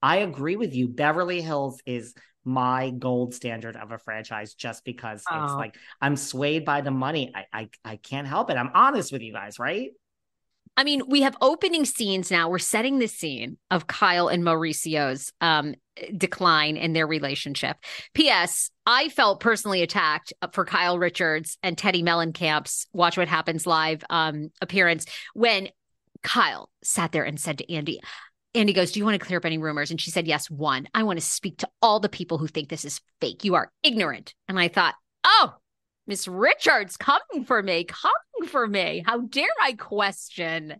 I 0.00 0.18
agree 0.18 0.56
with 0.56 0.74
you. 0.74 0.88
Beverly 0.88 1.40
Hills 1.40 1.80
is 1.84 2.14
my 2.48 2.90
gold 2.90 3.34
standard 3.34 3.76
of 3.76 3.92
a 3.92 3.98
franchise 3.98 4.54
just 4.54 4.84
because 4.84 5.22
oh. 5.30 5.44
it's 5.44 5.52
like 5.52 5.76
I'm 6.00 6.16
swayed 6.16 6.64
by 6.64 6.80
the 6.80 6.90
money. 6.90 7.32
I, 7.34 7.44
I 7.52 7.68
I 7.84 7.96
can't 7.96 8.26
help 8.26 8.50
it. 8.50 8.56
I'm 8.56 8.70
honest 8.74 9.12
with 9.12 9.22
you 9.22 9.32
guys, 9.32 9.58
right? 9.58 9.90
I 10.76 10.84
mean, 10.84 11.02
we 11.08 11.22
have 11.22 11.36
opening 11.40 11.84
scenes 11.84 12.30
now. 12.30 12.48
We're 12.48 12.60
setting 12.60 13.00
the 13.00 13.08
scene 13.08 13.58
of 13.68 13.88
Kyle 13.88 14.28
and 14.28 14.44
Mauricio's 14.44 15.32
um, 15.40 15.74
decline 16.16 16.76
in 16.76 16.92
their 16.92 17.06
relationship. 17.06 17.76
P.S. 18.14 18.70
I 18.86 19.08
felt 19.08 19.40
personally 19.40 19.82
attacked 19.82 20.32
for 20.52 20.64
Kyle 20.64 20.96
Richards 20.96 21.58
and 21.64 21.76
Teddi 21.76 22.04
Mellencamp's 22.04 22.86
Watch 22.92 23.16
What 23.16 23.26
Happens 23.26 23.66
Live 23.66 24.04
um, 24.08 24.50
appearance 24.62 25.06
when 25.34 25.68
Kyle 26.22 26.70
sat 26.84 27.10
there 27.10 27.24
and 27.24 27.40
said 27.40 27.58
to 27.58 27.72
Andy, 27.72 28.00
Andy 28.54 28.72
goes, 28.72 28.92
Do 28.92 29.00
you 29.00 29.04
want 29.04 29.20
to 29.20 29.24
clear 29.24 29.38
up 29.38 29.44
any 29.44 29.58
rumors? 29.58 29.90
And 29.90 30.00
she 30.00 30.10
said, 30.10 30.26
Yes, 30.26 30.50
one. 30.50 30.88
I 30.94 31.02
want 31.02 31.18
to 31.18 31.24
speak 31.24 31.58
to 31.58 31.68
all 31.82 32.00
the 32.00 32.08
people 32.08 32.38
who 32.38 32.46
think 32.46 32.68
this 32.68 32.84
is 32.84 33.00
fake. 33.20 33.44
You 33.44 33.54
are 33.54 33.70
ignorant. 33.82 34.34
And 34.48 34.58
I 34.58 34.68
thought, 34.68 34.94
Oh, 35.24 35.54
Miss 36.06 36.26
Richards 36.26 36.96
coming 36.96 37.44
for 37.44 37.62
me, 37.62 37.84
coming 37.84 38.48
for 38.48 38.66
me. 38.66 39.02
How 39.06 39.20
dare 39.20 39.46
I 39.62 39.74
question? 39.74 40.76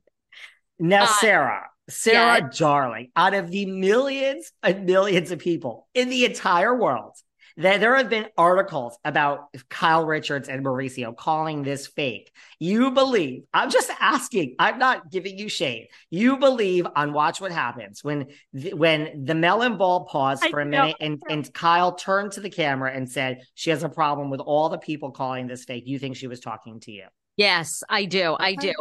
Now, 0.79 1.05
uh, 1.05 1.07
Sarah, 1.07 1.67
Sarah 1.89 2.41
yeah. 2.41 2.49
Darling, 2.57 3.11
out 3.15 3.35
of 3.35 3.51
the 3.51 3.67
millions 3.67 4.53
and 4.63 4.87
millions 4.87 5.31
of 5.31 5.39
people 5.39 5.89
in 5.93 6.09
the 6.09 6.25
entire 6.25 6.75
world 6.75 7.13
there 7.59 7.97
have 7.97 8.09
been 8.09 8.27
articles 8.39 8.97
about 9.05 9.49
Kyle 9.69 10.07
Richards 10.07 10.49
and 10.49 10.65
Mauricio 10.65 11.17
calling 11.17 11.65
this 11.65 11.89
fake. 11.89 12.31
You 12.61 12.93
believe, 12.93 13.43
I'm 13.53 13.69
just 13.69 13.91
asking, 13.99 14.55
I'm 14.61 14.79
not 14.79 15.11
giving 15.11 15.37
you 15.37 15.49
shade. 15.49 15.89
You 16.09 16.37
believe 16.37 16.87
on 16.95 17.13
Watch 17.13 17.41
What 17.41 17.51
Happens 17.51 18.05
when 18.05 18.29
the, 18.53 18.75
when 18.75 19.25
the 19.25 19.35
melon 19.35 19.77
ball 19.77 20.05
paused 20.05 20.45
for 20.45 20.61
a 20.61 20.67
minute 20.67 20.97
and, 21.01 21.21
and 21.29 21.53
Kyle 21.53 21.97
turned 21.97 22.33
to 22.33 22.41
the 22.41 22.51
camera 22.51 22.93
and 22.95 23.11
said 23.11 23.43
she 23.55 23.71
has 23.71 23.83
a 23.83 23.89
problem 23.89 24.31
with 24.31 24.41
all 24.41 24.69
the 24.69 24.79
people 24.79 25.11
calling 25.11 25.49
this 25.49 25.65
fake. 25.65 25.83
You 25.85 25.99
think 25.99 26.15
she 26.15 26.29
was 26.29 26.39
talking 26.39 26.79
to 26.81 26.93
you? 26.93 27.07
Yes, 27.37 27.83
I 27.89 28.05
do. 28.05 28.37
I 28.39 28.55
do. 28.55 28.69
Um, 28.69 28.77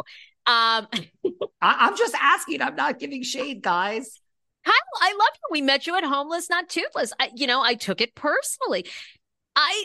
I, 1.60 1.88
I'm 1.88 1.96
just 1.96 2.14
asking. 2.14 2.62
I'm 2.62 2.76
not 2.76 3.00
giving 3.00 3.24
shade, 3.24 3.60
guys. 3.60 4.20
Kyle, 4.68 5.00
I 5.00 5.12
love 5.12 5.34
you. 5.34 5.48
We 5.50 5.62
met 5.62 5.86
you 5.86 5.96
at 5.96 6.04
Homeless 6.04 6.50
Not 6.50 6.68
Toothless. 6.68 7.12
I, 7.18 7.30
you 7.34 7.46
know, 7.46 7.62
I 7.62 7.74
took 7.74 8.00
it 8.00 8.14
personally. 8.14 8.86
I 9.56 9.84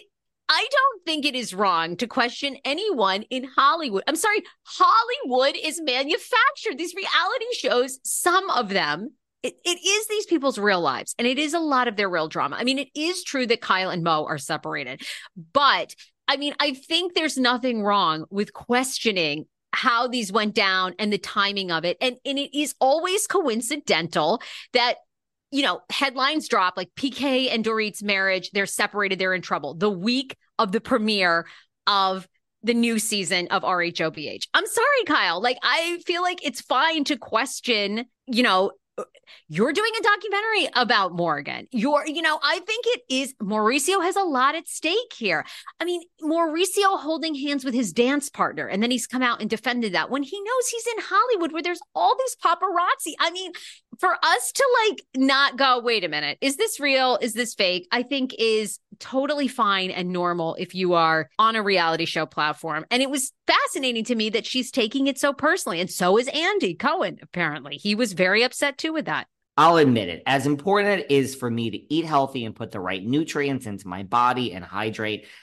I 0.49 0.67
don't 0.69 1.05
think 1.05 1.25
it 1.25 1.35
is 1.35 1.53
wrong 1.53 1.95
to 1.97 2.07
question 2.07 2.57
anyone 2.65 3.23
in 3.29 3.45
Hollywood. 3.45 4.03
I'm 4.07 4.17
sorry, 4.17 4.43
Hollywood 4.63 5.55
is 5.55 5.81
manufactured. 5.81 6.77
These 6.77 6.93
reality 6.95 7.45
shows, 7.53 7.99
some 8.03 8.49
of 8.49 8.67
them, 8.67 9.11
it, 9.41 9.55
it 9.63 9.79
is 9.79 10.07
these 10.07 10.25
people's 10.25 10.59
real 10.59 10.81
lives 10.81 11.15
and 11.17 11.25
it 11.25 11.39
is 11.39 11.53
a 11.53 11.59
lot 11.59 11.87
of 11.87 11.95
their 11.95 12.09
real 12.09 12.27
drama. 12.27 12.57
I 12.59 12.65
mean, 12.65 12.77
it 12.77 12.89
is 12.93 13.23
true 13.23 13.47
that 13.47 13.61
Kyle 13.61 13.89
and 13.89 14.03
Mo 14.03 14.25
are 14.25 14.37
separated, 14.37 15.01
but 15.53 15.95
I 16.27 16.35
mean, 16.35 16.55
I 16.59 16.73
think 16.73 17.13
there's 17.13 17.37
nothing 17.37 17.81
wrong 17.81 18.25
with 18.29 18.53
questioning 18.53 19.45
how 19.73 20.07
these 20.07 20.31
went 20.31 20.53
down 20.53 20.93
and 20.99 21.11
the 21.11 21.17
timing 21.17 21.71
of 21.71 21.83
it. 21.83 21.97
And, 21.99 22.17
and 22.25 22.37
it 22.37 22.57
is 22.57 22.75
always 22.79 23.27
coincidental 23.27 24.41
that 24.73 24.97
you 25.51 25.61
know, 25.61 25.81
headlines 25.91 26.47
drop 26.47 26.75
like 26.77 26.89
PK 26.95 27.53
and 27.53 27.63
Dorit's 27.63 28.01
marriage, 28.01 28.49
they're 28.53 28.65
separated, 28.65 29.19
they're 29.19 29.35
in 29.35 29.43
trouble. 29.43 29.75
The 29.75 29.89
week 29.89 30.35
of 30.57 30.71
the 30.71 30.81
premiere 30.81 31.45
of 31.85 32.27
the 32.63 32.73
new 32.73 32.97
season 32.97 33.47
of 33.49 33.61
RHOBH. 33.61 34.47
I'm 34.55 34.65
sorry, 34.65 35.03
Kyle. 35.05 35.39
Like, 35.39 35.59
I 35.61 35.99
feel 36.07 36.23
like 36.23 36.43
it's 36.43 36.61
fine 36.61 37.03
to 37.03 37.17
question, 37.17 38.05
you 38.25 38.41
know, 38.41 38.71
you're 39.49 39.73
doing 39.73 39.91
a 39.99 40.03
documentary 40.03 40.69
about 40.75 41.13
Morgan. 41.13 41.67
You're, 41.71 42.05
you 42.05 42.21
know, 42.21 42.39
I 42.43 42.59
think 42.59 42.85
it 42.87 43.01
is 43.09 43.33
Mauricio 43.41 44.01
has 44.03 44.15
a 44.15 44.23
lot 44.23 44.55
at 44.55 44.67
stake 44.67 45.13
here. 45.15 45.45
I 45.79 45.85
mean, 45.85 46.01
Mauricio 46.21 46.99
holding 46.99 47.35
hands 47.35 47.65
with 47.65 47.73
his 47.73 47.91
dance 47.91 48.29
partner, 48.29 48.67
and 48.67 48.83
then 48.83 48.91
he's 48.91 49.07
come 49.07 49.21
out 49.23 49.41
and 49.41 49.49
defended 49.49 49.93
that 49.93 50.09
when 50.09 50.23
he 50.23 50.39
knows 50.39 50.67
he's 50.67 50.87
in 50.87 51.03
Hollywood 51.03 51.51
where 51.51 51.63
there's 51.63 51.81
all 51.95 52.15
these 52.17 52.35
paparazzi. 52.35 53.13
I 53.19 53.31
mean, 53.31 53.51
for 53.99 54.15
us 54.23 54.51
to 54.51 54.65
like 54.87 55.05
not 55.15 55.57
go, 55.57 55.79
wait 55.79 56.03
a 56.03 56.09
minute, 56.09 56.37
is 56.41 56.57
this 56.57 56.79
real? 56.79 57.17
Is 57.21 57.33
this 57.33 57.53
fake? 57.53 57.87
I 57.91 58.03
think 58.03 58.33
is 58.37 58.79
totally 58.99 59.47
fine 59.47 59.91
and 59.91 60.09
normal 60.09 60.55
if 60.55 60.75
you 60.75 60.93
are 60.93 61.29
on 61.39 61.55
a 61.55 61.63
reality 61.63 62.05
show 62.05 62.25
platform. 62.25 62.85
And 62.91 63.01
it 63.01 63.09
was 63.09 63.31
fascinating 63.47 64.03
to 64.05 64.15
me 64.15 64.29
that 64.31 64.45
she's 64.45 64.71
taking 64.71 65.07
it 65.07 65.19
so 65.19 65.33
personally. 65.33 65.79
And 65.79 65.89
so 65.89 66.17
is 66.17 66.27
Andy 66.27 66.75
Cohen, 66.75 67.19
apparently. 67.21 67.77
He 67.77 67.95
was 67.95 68.13
very 68.13 68.43
upset 68.43 68.77
too 68.77 68.93
with 68.93 69.05
that. 69.05 69.27
I'll 69.55 69.77
admit 69.77 70.09
it. 70.09 70.23
As 70.25 70.47
important 70.47 71.01
it 71.01 71.11
is 71.11 71.35
for 71.35 71.49
me 71.49 71.69
to 71.69 71.93
eat 71.93 72.05
healthy 72.05 72.45
and 72.45 72.55
put 72.55 72.71
the 72.71 72.79
right 72.79 73.05
nutrients 73.05 73.67
into 73.67 73.87
my 73.87 74.01
body 74.01 74.51
and 74.53 74.65
hydrate, 74.65 75.27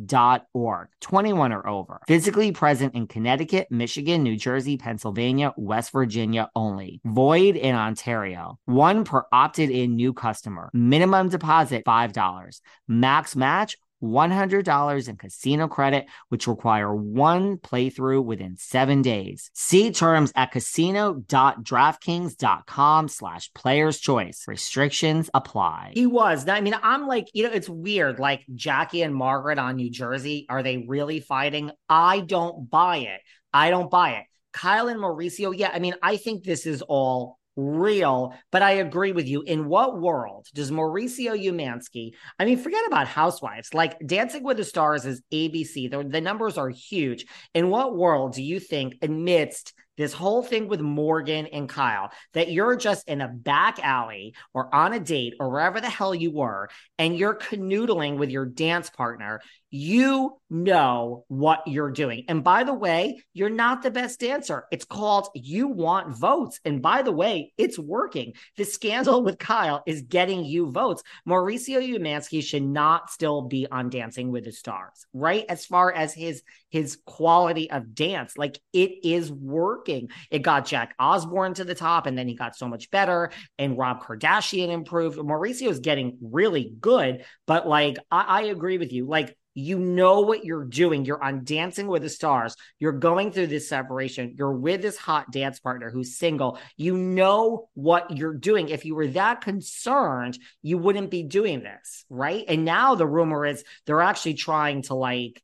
21 1.00 1.52
or 1.52 1.68
over. 1.68 2.00
Physically 2.06 2.52
present 2.52 2.94
in 2.94 3.06
Connecticut, 3.06 3.68
Michigan, 3.70 4.22
New 4.22 4.36
Jersey, 4.36 4.76
Pennsylvania, 4.76 5.52
West 5.56 5.92
Virginia 5.92 6.50
only. 6.56 7.00
Void 7.04 7.56
in 7.56 7.74
Ontario. 7.74 8.58
One 8.64 9.04
per 9.04 9.24
opted 9.32 9.70
in 9.70 9.96
new 9.96 10.12
customer. 10.12 10.70
Minimum 10.72 11.28
deposit 11.28 11.84
$5. 11.84 12.60
Max 12.88 13.36
match 13.36 13.76
$100 14.02 15.08
in 15.08 15.16
casino 15.16 15.68
credit, 15.68 16.06
which 16.28 16.46
require 16.46 16.94
one 16.94 17.56
playthrough 17.56 18.24
within 18.24 18.56
seven 18.56 19.02
days. 19.02 19.50
See 19.54 19.90
terms 19.90 20.32
at 20.34 20.52
casino.draftkings.com 20.52 23.08
slash 23.08 23.52
players 23.54 23.98
choice. 23.98 24.44
Restrictions 24.46 25.30
apply. 25.34 25.92
He 25.94 26.06
was. 26.06 26.48
I 26.48 26.60
mean, 26.60 26.76
I'm 26.82 27.06
like, 27.06 27.28
you 27.32 27.44
know, 27.44 27.52
it's 27.52 27.68
weird. 27.68 28.18
Like 28.18 28.44
Jackie 28.54 29.02
and 29.02 29.14
Margaret 29.14 29.58
on 29.58 29.76
New 29.76 29.90
Jersey, 29.90 30.46
are 30.48 30.62
they 30.62 30.86
really 30.88 31.20
fighting? 31.20 31.70
I 31.88 32.20
don't 32.20 32.70
buy 32.70 32.98
it. 32.98 33.20
I 33.52 33.70
don't 33.70 33.90
buy 33.90 34.12
it. 34.12 34.24
Kyle 34.52 34.88
and 34.88 35.00
Mauricio, 35.00 35.56
yeah, 35.56 35.70
I 35.72 35.78
mean, 35.78 35.94
I 36.02 36.16
think 36.16 36.42
this 36.42 36.66
is 36.66 36.82
all 36.82 37.37
real. 37.58 38.34
But 38.52 38.62
I 38.62 38.72
agree 38.72 39.12
with 39.12 39.26
you. 39.26 39.42
In 39.42 39.66
what 39.66 40.00
world 40.00 40.46
does 40.54 40.70
Mauricio 40.70 41.36
Umansky, 41.36 42.12
I 42.38 42.44
mean, 42.44 42.56
forget 42.56 42.86
about 42.86 43.08
Housewives, 43.08 43.74
like 43.74 43.98
Dancing 44.06 44.44
with 44.44 44.56
the 44.56 44.64
Stars 44.64 45.04
is 45.04 45.20
ABC, 45.32 45.90
the, 45.90 46.04
the 46.08 46.20
numbers 46.20 46.56
are 46.56 46.68
huge. 46.68 47.26
In 47.54 47.68
what 47.68 47.96
world 47.96 48.34
do 48.34 48.42
you 48.42 48.60
think, 48.60 48.94
amidst 49.02 49.74
this 49.96 50.12
whole 50.12 50.44
thing 50.44 50.68
with 50.68 50.80
Morgan 50.80 51.48
and 51.48 51.68
Kyle, 51.68 52.12
that 52.32 52.52
you're 52.52 52.76
just 52.76 53.08
in 53.08 53.20
a 53.20 53.26
back 53.26 53.80
alley 53.82 54.32
or 54.54 54.72
on 54.72 54.92
a 54.92 55.00
date 55.00 55.34
or 55.40 55.50
wherever 55.50 55.80
the 55.80 55.90
hell 55.90 56.14
you 56.14 56.30
were, 56.30 56.70
and 56.98 57.18
you're 57.18 57.34
canoodling 57.34 58.16
with 58.16 58.30
your 58.30 58.46
dance 58.46 58.88
partner, 58.90 59.40
you 59.70 60.38
know 60.50 61.24
what 61.28 61.66
you're 61.66 61.90
doing. 61.90 62.24
And 62.28 62.42
by 62.42 62.64
the 62.64 62.72
way, 62.72 63.22
you're 63.34 63.50
not 63.50 63.82
the 63.82 63.90
best 63.90 64.20
dancer. 64.20 64.64
It's 64.70 64.84
called 64.84 65.28
You 65.34 65.68
Want 65.68 66.16
Votes. 66.16 66.58
And 66.64 66.80
by 66.80 67.02
the 67.02 67.12
way, 67.12 67.52
it's 67.58 67.78
working. 67.78 68.32
The 68.56 68.64
scandal 68.64 69.22
with 69.24 69.38
Kyle 69.38 69.82
is 69.86 70.02
getting 70.02 70.44
you 70.44 70.70
votes. 70.70 71.02
Mauricio 71.28 71.86
Umansky 71.86 72.42
should 72.42 72.62
not 72.62 73.10
still 73.10 73.42
be 73.42 73.66
on 73.70 73.90
Dancing 73.90 74.30
with 74.30 74.44
the 74.44 74.52
Stars, 74.52 75.06
right? 75.12 75.44
As 75.48 75.66
far 75.66 75.92
as 75.92 76.14
his 76.14 76.42
his 76.70 76.98
quality 77.06 77.70
of 77.70 77.94
dance, 77.94 78.36
like 78.36 78.58
it 78.72 78.90
is 79.02 79.32
working. 79.32 80.08
It 80.30 80.40
got 80.40 80.66
Jack 80.66 80.94
Osbourne 80.98 81.54
to 81.54 81.64
the 81.64 81.74
top, 81.74 82.06
and 82.06 82.16
then 82.16 82.28
he 82.28 82.34
got 82.34 82.56
so 82.56 82.68
much 82.68 82.90
better. 82.90 83.30
And 83.58 83.76
Rob 83.78 84.02
Kardashian 84.02 84.70
improved. 84.70 85.18
Mauricio 85.18 85.68
is 85.68 85.80
getting 85.80 86.18
really 86.20 86.72
good, 86.80 87.24
but 87.46 87.66
like 87.68 87.98
I, 88.10 88.22
I 88.22 88.42
agree 88.42 88.78
with 88.78 88.92
you. 88.92 89.06
Like 89.06 89.36
you 89.58 89.78
know 89.78 90.20
what 90.20 90.44
you're 90.44 90.64
doing. 90.64 91.04
You're 91.04 91.22
on 91.22 91.42
Dancing 91.42 91.88
with 91.88 92.02
the 92.02 92.08
Stars. 92.08 92.54
You're 92.78 92.92
going 92.92 93.32
through 93.32 93.48
this 93.48 93.68
separation. 93.68 94.34
You're 94.38 94.52
with 94.52 94.82
this 94.82 94.96
hot 94.96 95.32
dance 95.32 95.58
partner 95.58 95.90
who's 95.90 96.16
single. 96.16 96.58
You 96.76 96.96
know 96.96 97.68
what 97.74 98.16
you're 98.16 98.34
doing. 98.34 98.68
If 98.68 98.84
you 98.84 98.94
were 98.94 99.08
that 99.08 99.40
concerned, 99.40 100.38
you 100.62 100.78
wouldn't 100.78 101.10
be 101.10 101.24
doing 101.24 101.64
this, 101.64 102.04
right? 102.08 102.44
And 102.46 102.64
now 102.64 102.94
the 102.94 103.06
rumor 103.06 103.44
is 103.44 103.64
they're 103.84 104.00
actually 104.00 104.34
trying 104.34 104.82
to 104.82 104.94
like 104.94 105.42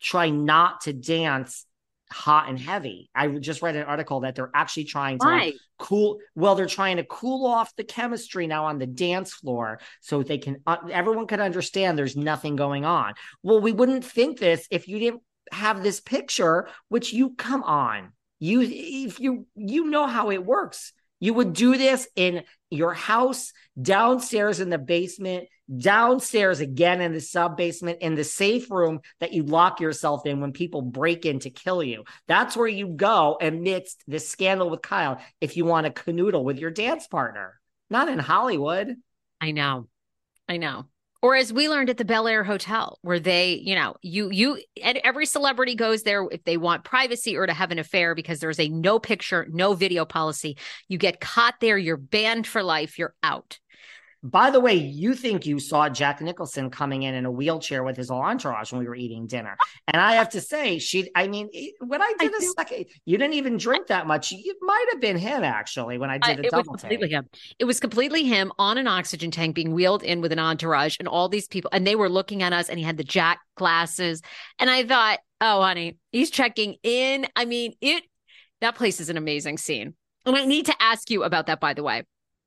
try 0.00 0.30
not 0.30 0.82
to 0.82 0.92
dance 0.92 1.64
hot 2.10 2.48
and 2.48 2.58
heavy. 2.58 3.10
I 3.14 3.28
just 3.28 3.62
read 3.62 3.76
an 3.76 3.84
article 3.84 4.20
that 4.20 4.34
they're 4.34 4.50
actually 4.54 4.84
trying 4.84 5.18
to 5.18 5.26
like 5.26 5.54
cool. 5.78 6.18
Well, 6.34 6.54
they're 6.54 6.66
trying 6.66 6.96
to 6.98 7.04
cool 7.04 7.46
off 7.46 7.74
the 7.76 7.84
chemistry 7.84 8.46
now 8.46 8.66
on 8.66 8.78
the 8.78 8.86
dance 8.86 9.32
floor 9.32 9.80
so 10.00 10.22
they 10.22 10.38
can. 10.38 10.58
Uh, 10.66 10.76
everyone 10.90 11.26
can 11.26 11.40
understand 11.40 11.98
there's 11.98 12.16
nothing 12.16 12.56
going 12.56 12.84
on. 12.84 13.14
Well, 13.42 13.60
we 13.60 13.72
wouldn't 13.72 14.04
think 14.04 14.38
this 14.38 14.66
if 14.70 14.88
you 14.88 14.98
didn't 14.98 15.22
have 15.52 15.82
this 15.82 16.00
picture. 16.00 16.68
Which 16.88 17.12
you 17.12 17.34
come 17.34 17.62
on, 17.62 18.12
you 18.38 18.60
if 18.62 19.20
you 19.20 19.46
you 19.54 19.90
know 19.90 20.06
how 20.06 20.30
it 20.30 20.44
works. 20.44 20.92
You 21.20 21.32
would 21.34 21.54
do 21.54 21.78
this 21.78 22.06
in 22.16 22.42
your 22.68 22.92
house, 22.92 23.52
downstairs 23.80 24.60
in 24.60 24.68
the 24.68 24.78
basement, 24.78 25.48
downstairs 25.74 26.60
again 26.60 27.00
in 27.00 27.12
the 27.12 27.20
sub 27.20 27.56
basement, 27.56 27.98
in 28.00 28.14
the 28.14 28.24
safe 28.24 28.70
room 28.70 29.00
that 29.20 29.32
you 29.32 29.42
lock 29.42 29.80
yourself 29.80 30.26
in 30.26 30.40
when 30.40 30.52
people 30.52 30.82
break 30.82 31.24
in 31.24 31.38
to 31.40 31.50
kill 31.50 31.82
you. 31.82 32.04
That's 32.26 32.56
where 32.56 32.68
you 32.68 32.88
go 32.88 33.38
amidst 33.40 34.02
this 34.06 34.28
scandal 34.28 34.70
with 34.70 34.82
Kyle 34.82 35.20
if 35.40 35.56
you 35.56 35.64
want 35.64 35.86
to 35.86 35.92
canoodle 35.92 36.44
with 36.44 36.58
your 36.58 36.70
dance 36.70 37.06
partner, 37.06 37.60
not 37.90 38.08
in 38.08 38.18
Hollywood. 38.18 38.94
I 39.40 39.52
know. 39.52 39.88
I 40.48 40.58
know. 40.58 40.86
Or 41.24 41.34
as 41.34 41.50
we 41.50 41.70
learned 41.70 41.88
at 41.88 41.96
the 41.96 42.04
Bel 42.04 42.28
Air 42.28 42.44
Hotel, 42.44 42.98
where 43.00 43.18
they, 43.18 43.54
you 43.54 43.74
know, 43.74 43.96
you, 44.02 44.28
you, 44.30 44.60
and 44.82 44.98
every 44.98 45.24
celebrity 45.24 45.74
goes 45.74 46.02
there 46.02 46.28
if 46.30 46.44
they 46.44 46.58
want 46.58 46.84
privacy 46.84 47.34
or 47.34 47.46
to 47.46 47.54
have 47.54 47.70
an 47.70 47.78
affair 47.78 48.14
because 48.14 48.40
there's 48.40 48.60
a 48.60 48.68
no 48.68 48.98
picture, 48.98 49.46
no 49.50 49.72
video 49.72 50.04
policy. 50.04 50.58
You 50.86 50.98
get 50.98 51.20
caught 51.20 51.54
there, 51.60 51.78
you're 51.78 51.96
banned 51.96 52.46
for 52.46 52.62
life, 52.62 52.98
you're 52.98 53.14
out. 53.22 53.58
By 54.24 54.50
the 54.50 54.58
way, 54.58 54.72
you 54.72 55.14
think 55.14 55.44
you 55.44 55.58
saw 55.58 55.90
Jack 55.90 56.22
Nicholson 56.22 56.70
coming 56.70 57.02
in 57.02 57.14
in 57.14 57.26
a 57.26 57.30
wheelchair 57.30 57.84
with 57.84 57.94
his 57.94 58.10
entourage 58.10 58.72
when 58.72 58.80
we 58.80 58.88
were 58.88 58.94
eating 58.94 59.26
dinner. 59.26 59.54
And 59.86 60.00
I 60.00 60.14
have 60.14 60.30
to 60.30 60.40
say, 60.40 60.78
she, 60.78 61.10
I 61.14 61.28
mean, 61.28 61.50
when 61.80 62.00
I 62.00 62.14
did 62.18 62.32
I 62.32 62.36
a 62.38 62.40
do. 62.40 62.54
second, 62.56 62.86
you 63.04 63.18
didn't 63.18 63.34
even 63.34 63.58
drink 63.58 63.88
that 63.88 64.06
much. 64.06 64.32
It 64.32 64.56
might 64.62 64.86
have 64.92 65.00
been 65.02 65.18
him 65.18 65.44
actually 65.44 65.98
when 65.98 66.08
I 66.08 66.16
did 66.16 66.40
a 66.40 66.48
double 66.48 66.72
was 66.72 66.80
completely 66.80 67.10
him. 67.10 67.28
It 67.58 67.66
was 67.66 67.78
completely 67.80 68.24
him 68.24 68.50
on 68.58 68.78
an 68.78 68.88
oxygen 68.88 69.30
tank 69.30 69.54
being 69.54 69.74
wheeled 69.74 70.02
in 70.02 70.22
with 70.22 70.32
an 70.32 70.38
entourage 70.38 70.96
and 70.98 71.06
all 71.06 71.28
these 71.28 71.46
people. 71.46 71.68
And 71.74 71.86
they 71.86 71.94
were 71.94 72.08
looking 72.08 72.42
at 72.42 72.54
us 72.54 72.70
and 72.70 72.78
he 72.78 72.84
had 72.84 72.96
the 72.96 73.04
Jack 73.04 73.40
glasses. 73.56 74.22
And 74.58 74.70
I 74.70 74.84
thought, 74.84 75.18
oh, 75.42 75.60
honey, 75.60 75.98
he's 76.12 76.30
checking 76.30 76.76
in. 76.82 77.26
I 77.36 77.44
mean, 77.44 77.74
it, 77.82 78.04
that 78.62 78.74
place 78.74 79.00
is 79.00 79.10
an 79.10 79.18
amazing 79.18 79.58
scene. 79.58 79.94
And 80.24 80.34
I 80.34 80.46
need 80.46 80.64
to 80.66 80.74
ask 80.80 81.10
you 81.10 81.24
about 81.24 81.48
that, 81.48 81.60
by 81.60 81.74
the 81.74 81.82
way. 81.82 82.04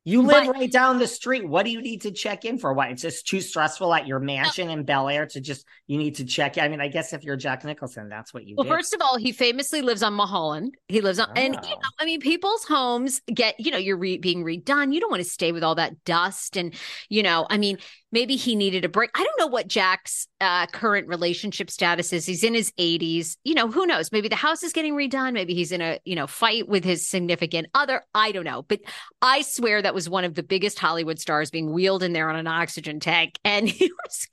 You 0.08 0.22
live 0.22 0.46
but, 0.46 0.54
right 0.54 0.72
down 0.72 1.00
the 1.00 1.08
street. 1.08 1.46
What 1.46 1.66
do 1.66 1.70
you 1.70 1.82
need 1.82 2.04
to 2.04 2.12
check 2.12 2.46
in 2.46 2.58
for? 2.58 2.72
What? 2.72 2.92
It's 2.92 3.02
just 3.02 3.28
too 3.28 3.42
stressful 3.42 3.94
at 3.94 4.08
your 4.08 4.20
mansion 4.20 4.70
in 4.70 4.86
Bel 4.86 5.10
Air 5.10 5.26
to 5.26 5.42
just 5.42 5.66
you 5.86 5.98
need 5.98 6.16
to 6.16 6.24
check. 6.24 6.58
I 6.58 6.70
mean, 6.70 6.80
I 6.80 6.88
guess 6.88 7.12
if 7.12 7.26
you're 7.26 7.36
Jack 7.36 7.66
Nicholson, 7.66 8.08
that's 8.08 8.34
what 8.34 8.48
you. 8.48 8.56
Well, 8.56 8.64
did. 8.64 8.72
first 8.72 8.94
of 8.94 9.02
all, 9.02 9.18
he 9.18 9.34
famously 9.34 9.82
lives 9.82 10.02
on 10.02 10.14
Mulholland. 10.14 10.78
He 10.88 11.02
lives 11.02 11.20
on, 11.20 11.28
oh. 11.28 11.34
and 11.36 11.56
you 11.56 11.60
ah. 11.62 11.76
know, 11.76 11.90
I 12.00 12.06
mean, 12.06 12.22
people's 12.22 12.64
homes 12.64 13.22
get 13.34 13.60
you 13.60 13.70
know 13.70 13.78
you're 13.78 13.98
re- 13.98 14.18
being 14.18 14.46
redone. 14.46 14.94
You 14.94 15.02
don't 15.02 15.12
want 15.12 15.24
to 15.24 15.30
stay 15.30 15.52
with 15.52 15.62
all 15.62 15.76
that 15.76 16.06
dust, 16.06 16.56
and 16.56 16.74
you 17.10 17.22
know, 17.22 17.46
I 17.50 17.58
mean, 17.58 17.78
maybe 18.12 18.36
he 18.36 18.56
needed 18.56 18.86
a 18.86 18.90
break. 18.90 19.10
I 19.14 19.24
don't 19.24 19.40
know 19.40 19.48
what 19.48 19.68
Jack's 19.68 20.28
uh, 20.40 20.68
current 20.68 21.08
relationship 21.08 21.70
status 21.70 22.14
is. 22.14 22.26
He's 22.26 22.44
in 22.44 22.54
his 22.54 22.72
80s. 22.74 23.38
You 23.44 23.54
know, 23.54 23.70
who 23.70 23.86
knows? 23.86 24.12
Maybe 24.12 24.28
the 24.28 24.36
house 24.36 24.64
is 24.64 24.74
getting 24.74 24.94
redone. 24.94 25.34
Maybe 25.34 25.54
he's 25.54 25.72
in 25.72 25.82
a, 25.82 26.00
you 26.06 26.16
know, 26.16 26.28
fight 26.28 26.68
with 26.68 26.84
his 26.84 27.08
significant 27.08 27.68
other. 27.74 28.04
I 28.14 28.32
don't 28.32 28.46
know. 28.46 28.64
But 28.64 28.82
I 29.22 29.42
swear 29.42 29.82
that 29.82 29.96
was 29.96 30.10
one 30.10 30.24
of 30.24 30.36
the 30.36 30.44
biggest 30.44 30.80
Hollywood 30.80 31.20
stars 31.20 31.52
being 31.52 31.72
wheeled 31.72 32.04
in 32.04 32.14
there 32.14 32.30
on 32.30 32.36
an 32.36 32.48
oxygen 32.48 33.00
tank. 33.00 33.40
And 33.48 33.68
he 33.68 33.86
was, 33.86 34.28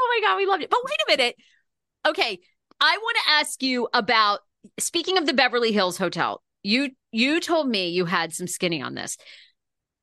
oh 0.00 0.20
my 0.20 0.26
God, 0.26 0.36
we 0.36 0.46
loved 0.46 0.62
it. 0.62 0.70
But 0.70 0.80
wait 0.84 1.16
a 1.16 1.18
minute. 1.18 1.36
Okay. 2.06 2.40
I 2.80 2.98
want 3.00 3.16
to 3.24 3.32
ask 3.32 3.62
you 3.62 3.88
about 3.92 4.40
speaking 4.80 5.18
of 5.18 5.26
the 5.26 5.34
Beverly 5.34 5.70
Hills 5.70 5.98
Hotel. 5.98 6.42
You 6.62 6.90
you 7.12 7.40
told 7.40 7.68
me 7.68 7.90
you 7.90 8.06
had 8.06 8.32
some 8.32 8.46
skinny 8.46 8.80
on 8.80 8.94
this 8.94 9.18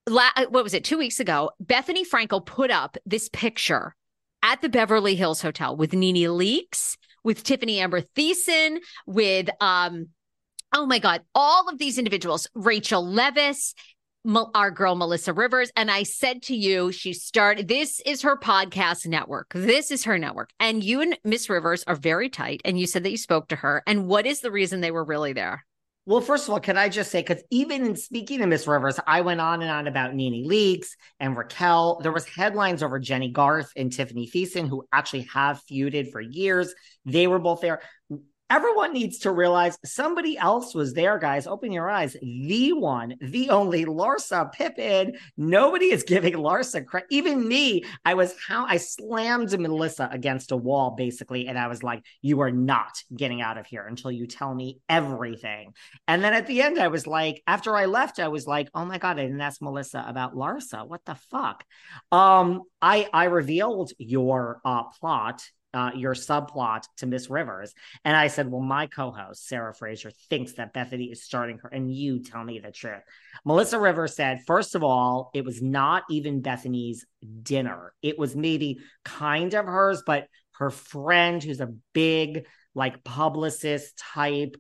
la- 0.08 0.32
what 0.50 0.64
was 0.64 0.74
it, 0.74 0.84
two 0.84 0.98
weeks 0.98 1.20
ago, 1.20 1.52
Bethenny 1.64 2.04
Frankel 2.08 2.46
put 2.46 2.72
up 2.72 2.98
this 3.06 3.30
picture 3.30 3.96
at 4.44 4.62
the 4.62 4.70
Beverly 4.70 5.16
Hills 5.16 5.42
Hotel 5.42 5.76
with 5.76 5.94
Nene 5.94 6.30
Leakes, 6.30 6.98
with 7.24 7.44
Tiffany 7.44 7.80
Amber 7.80 8.02
Thiessen, 8.02 8.78
with 9.06 9.50
um, 9.60 10.08
oh 10.74 10.86
my 10.86 11.00
God, 11.00 11.22
all 11.36 11.70
of 11.70 11.78
these 11.78 11.98
individuals, 11.98 12.48
Rachel 12.56 13.06
Leviss, 13.06 13.74
our 14.54 14.70
girl 14.70 14.96
Melissa 14.96 15.34
Rivers 15.34 15.72
and 15.76 15.90
I 15.90 16.04
said 16.04 16.44
to 16.44 16.56
you 16.56 16.92
she 16.92 17.12
started 17.12 17.68
this 17.68 18.00
is 18.06 18.22
her 18.22 18.38
podcast 18.38 19.08
network. 19.08 19.52
This 19.54 19.90
is 19.90 20.04
her 20.04 20.20
network. 20.20 20.52
And 20.60 20.84
you 20.84 21.02
and 21.02 21.18
Miss 21.24 21.50
Rivers 21.50 21.84
are 21.88 21.96
very 21.96 22.30
tight 22.30 22.62
and 22.64 22.80
you 22.80 22.86
said 22.86 23.04
that 23.04 23.10
you 23.10 23.18
spoke 23.18 23.48
to 23.48 23.56
her 23.56 23.82
and 23.88 24.08
what 24.08 24.28
is 24.28 24.42
the 24.42 24.52
reason 24.52 24.82
they 24.82 24.92
were 24.92 25.04
really 25.04 25.34
there? 25.34 25.66
Well, 26.08 26.22
first 26.22 26.48
of 26.48 26.54
all, 26.54 26.60
can 26.60 26.78
I 26.78 26.90
just 26.90 27.12
say, 27.12 27.22
because 27.22 27.44
even 27.52 27.86
in 27.86 27.96
speaking 27.96 28.40
to 28.40 28.48
Miss 28.48 28.66
Rivers, 28.66 29.00
I 29.06 29.22
went 29.22 29.40
on 29.40 29.62
and 29.62 29.70
on 29.70 29.86
about 29.86 30.16
NeNe 30.16 30.48
Leakes 30.48 30.90
and 31.20 31.38
Raquel. 31.38 32.00
There 32.02 32.12
was 32.12 32.28
headlines 32.28 32.82
over 32.82 32.98
Jennie 32.98 33.30
Garth 33.30 33.72
and 33.76 33.94
Tiffany 33.94 34.28
Thiessen, 34.28 34.68
who 34.68 34.88
actually 34.92 35.28
have 35.34 35.62
feuded 35.70 36.12
for 36.12 36.20
years. 36.20 36.74
They 37.06 37.28
were 37.28 37.38
both 37.38 37.62
there 37.62 37.82
everyone 38.52 38.92
needs 38.92 39.20
to 39.20 39.32
realize 39.32 39.80
somebody 39.86 40.38
else 40.38 40.76
was 40.76 40.94
there, 40.94 41.18
guys. 41.18 41.48
Open 41.48 41.72
your 41.72 41.90
eyes. 41.90 42.18
The 42.22 42.74
one, 42.74 43.16
the 43.22 43.50
only 43.50 43.86
Larsa 43.86 44.52
Pippen. 44.52 45.16
Nobody 45.38 45.86
is 45.86 46.04
giving 46.04 46.34
Larsa 46.34 46.86
credit. 46.86 47.08
Even 47.12 47.48
me, 47.48 47.86
I 48.04 48.14
was 48.14 48.36
how 48.46 48.66
I 48.66 48.76
slammed 48.76 49.58
Melissa 49.58 50.10
against 50.12 50.52
a 50.52 50.58
wall 50.58 50.92
basically, 50.92 51.48
and 51.48 51.58
I 51.58 51.68
was 51.68 51.82
like, 51.82 52.04
"You 52.22 52.42
are 52.42 52.52
not 52.52 53.02
getting 53.16 53.42
out 53.42 53.58
of 53.58 53.66
here 53.66 53.86
until 53.88 54.12
you 54.12 54.28
tell 54.28 54.54
me 54.54 54.80
everything." 54.90 55.74
And 56.10 56.22
then 56.22 56.34
at 56.34 56.46
the 56.46 56.62
end, 56.62 56.78
I 56.78 56.90
was 56.90 57.08
like, 57.08 57.42
after 57.48 57.78
I 57.78 57.86
left, 57.86 58.20
I 58.20 58.28
was 58.28 58.46
like, 58.46 58.70
"Oh 58.74 58.84
my 58.84 58.98
god, 58.98 59.18
I 59.18 59.24
didn't 59.24 59.40
ask 59.40 59.62
Melissa 59.62 60.04
about 60.06 60.36
Larsa. 60.36 60.86
What 60.86 61.06
the 61.06 61.16
fuck?" 61.16 61.64
Um, 62.12 62.64
I 62.82 63.08
I 63.14 63.26
revealed 63.26 63.94
your 63.98 64.60
uh, 64.66 64.84
plot 65.00 65.42
uh, 65.74 65.92
your 65.96 66.14
subplot 66.14 66.84
to 66.98 67.06
Miss 67.06 67.30
Rivers. 67.30 67.74
And 68.04 68.16
I 68.16 68.28
said, 68.28 68.52
Well, 68.52 68.62
my 68.62 68.88
co 68.88 69.12
host, 69.12 69.48
Sarah 69.48 69.74
Fraser, 69.74 70.12
thinks 70.30 70.54
that 70.54 70.74
Bethenny 70.74 71.12
is 71.12 71.24
starting 71.24 71.60
her, 71.60 71.70
and 71.70 71.94
you 71.94 72.22
tell 72.24 72.44
me 72.44 72.60
the 72.60 72.72
truth. 72.72 73.02
Melissa 73.46 73.80
Rivers 73.80 74.16
said, 74.16 74.42
First 74.46 74.76
of 74.76 74.84
all, 74.84 75.32
it 75.34 75.46
was 75.46 75.62
not 75.62 76.04
even 76.10 76.42
Bethenny's 76.42 77.06
dinner. 77.44 77.94
It 78.02 78.20
was 78.20 78.36
maybe 78.36 78.80
kind 79.04 79.54
of 79.54 79.66
hers, 79.66 80.04
but 80.06 80.28
her 80.54 80.70
friend, 80.70 81.44
who's 81.44 81.62
a 81.62 81.74
big, 81.94 82.46
like, 82.76 83.04
publicist 83.04 83.98
type, 83.98 84.56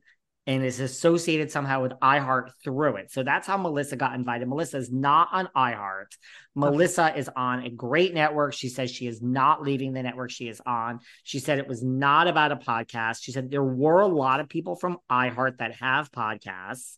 and 0.51 0.65
is 0.65 0.81
associated 0.81 1.49
somehow 1.49 1.81
with 1.81 1.93
iHeart 2.01 2.49
through 2.61 2.97
it. 2.97 3.09
So 3.09 3.23
that's 3.23 3.47
how 3.47 3.55
Melissa 3.55 3.95
got 3.95 4.15
invited. 4.15 4.49
Melissa 4.49 4.77
is 4.77 4.91
not 4.91 5.29
on 5.31 5.47
iHeart. 5.55 6.17
Melissa 6.55 7.17
is 7.17 7.29
on 7.33 7.63
a 7.63 7.69
great 7.69 8.13
network. 8.13 8.53
She 8.53 8.67
says 8.67 8.91
she 8.91 9.07
is 9.07 9.21
not 9.21 9.61
leaving 9.61 9.93
the 9.93 10.03
network 10.03 10.29
she 10.29 10.49
is 10.49 10.61
on. 10.65 10.99
She 11.23 11.39
said 11.39 11.59
it 11.59 11.69
was 11.69 11.81
not 11.81 12.27
about 12.27 12.51
a 12.51 12.57
podcast. 12.57 13.23
She 13.23 13.31
said 13.31 13.49
there 13.49 13.63
were 13.63 14.01
a 14.01 14.07
lot 14.07 14.41
of 14.41 14.49
people 14.49 14.75
from 14.75 14.97
iHeart 15.09 15.59
that 15.59 15.75
have 15.75 16.11
podcasts 16.11 16.97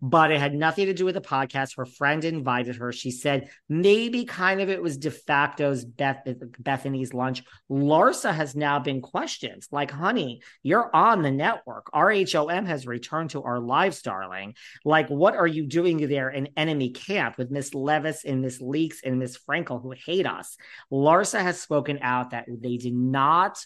but 0.00 0.30
it 0.30 0.38
had 0.38 0.54
nothing 0.54 0.86
to 0.86 0.94
do 0.94 1.04
with 1.04 1.14
the 1.14 1.20
podcast. 1.20 1.76
Her 1.76 1.86
friend 1.86 2.24
invited 2.24 2.76
her. 2.76 2.92
She 2.92 3.10
said 3.10 3.50
maybe 3.68 4.24
kind 4.24 4.60
of 4.60 4.68
it 4.68 4.82
was 4.82 4.96
de 4.96 5.10
facto's 5.10 5.84
Beth, 5.84 6.22
Bethenny's 6.62 7.12
lunch. 7.12 7.42
Larsa 7.70 8.32
has 8.32 8.54
now 8.54 8.78
been 8.78 9.00
questioned 9.00 9.66
like, 9.72 9.90
honey, 9.90 10.42
you're 10.62 10.94
on 10.94 11.22
the 11.22 11.30
network. 11.30 11.90
RHOM 11.92 12.66
has 12.66 12.86
returned 12.86 13.30
to 13.30 13.42
our 13.42 13.58
lives, 13.58 14.02
darling. 14.02 14.54
Like, 14.84 15.08
what 15.08 15.34
are 15.34 15.46
you 15.46 15.66
doing 15.66 16.08
there 16.08 16.30
in 16.30 16.48
enemy 16.56 16.90
camp 16.90 17.36
with 17.38 17.50
Miss 17.50 17.70
Leviss 17.70 18.24
and 18.24 18.42
Miss 18.42 18.60
Leakes 18.60 18.98
and 19.04 19.18
Miss 19.18 19.36
Frankel 19.36 19.82
who 19.82 19.92
hate 19.92 20.26
us? 20.26 20.56
Larsa 20.92 21.40
has 21.40 21.60
spoken 21.60 21.98
out 22.02 22.30
that 22.30 22.46
they 22.48 22.76
did 22.76 22.94
not 22.94 23.64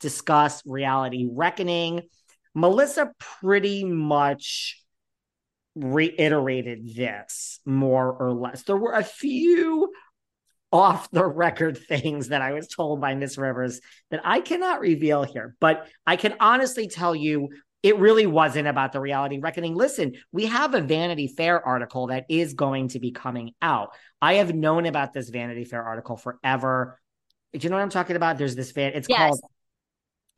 discuss 0.00 0.62
reality 0.64 1.28
reckoning. 1.30 2.02
Melissa 2.54 3.12
pretty 3.18 3.84
much 3.84 4.82
reiterated 5.78 6.94
this 6.94 7.60
more 7.64 8.12
or 8.12 8.32
less. 8.32 8.62
There 8.62 8.76
were 8.76 8.92
a 8.92 9.04
few 9.04 9.92
off 10.70 11.10
the 11.10 11.24
record 11.24 11.78
things 11.88 12.28
that 12.28 12.42
I 12.42 12.52
was 12.52 12.68
told 12.68 13.00
by 13.00 13.14
Miss 13.14 13.38
Rivers 13.38 13.80
that 14.10 14.20
I 14.24 14.40
cannot 14.40 14.80
reveal 14.80 15.22
here, 15.22 15.54
but 15.60 15.88
I 16.06 16.16
can 16.16 16.34
honestly 16.40 16.88
tell 16.88 17.14
you 17.14 17.48
it 17.82 17.96
really 17.98 18.26
wasn't 18.26 18.66
about 18.66 18.92
the 18.92 19.00
reality 19.00 19.38
reckoning. 19.38 19.76
Listen, 19.76 20.14
we 20.32 20.46
have 20.46 20.74
a 20.74 20.80
Vanity 20.80 21.28
Fair 21.28 21.64
article 21.64 22.08
that 22.08 22.26
is 22.28 22.54
going 22.54 22.88
to 22.88 22.98
be 22.98 23.12
coming 23.12 23.52
out. 23.62 23.90
I 24.20 24.34
have 24.34 24.52
known 24.52 24.84
about 24.84 25.12
this 25.12 25.28
Vanity 25.28 25.64
Fair 25.64 25.84
article 25.84 26.16
forever. 26.16 27.00
Do 27.52 27.60
you 27.60 27.70
know 27.70 27.76
what 27.76 27.82
I'm 27.82 27.90
talking 27.90 28.16
about? 28.16 28.36
There's 28.36 28.56
this 28.56 28.72
fan. 28.72 28.92
It's 28.94 29.08
yes. 29.08 29.18
called 29.18 29.40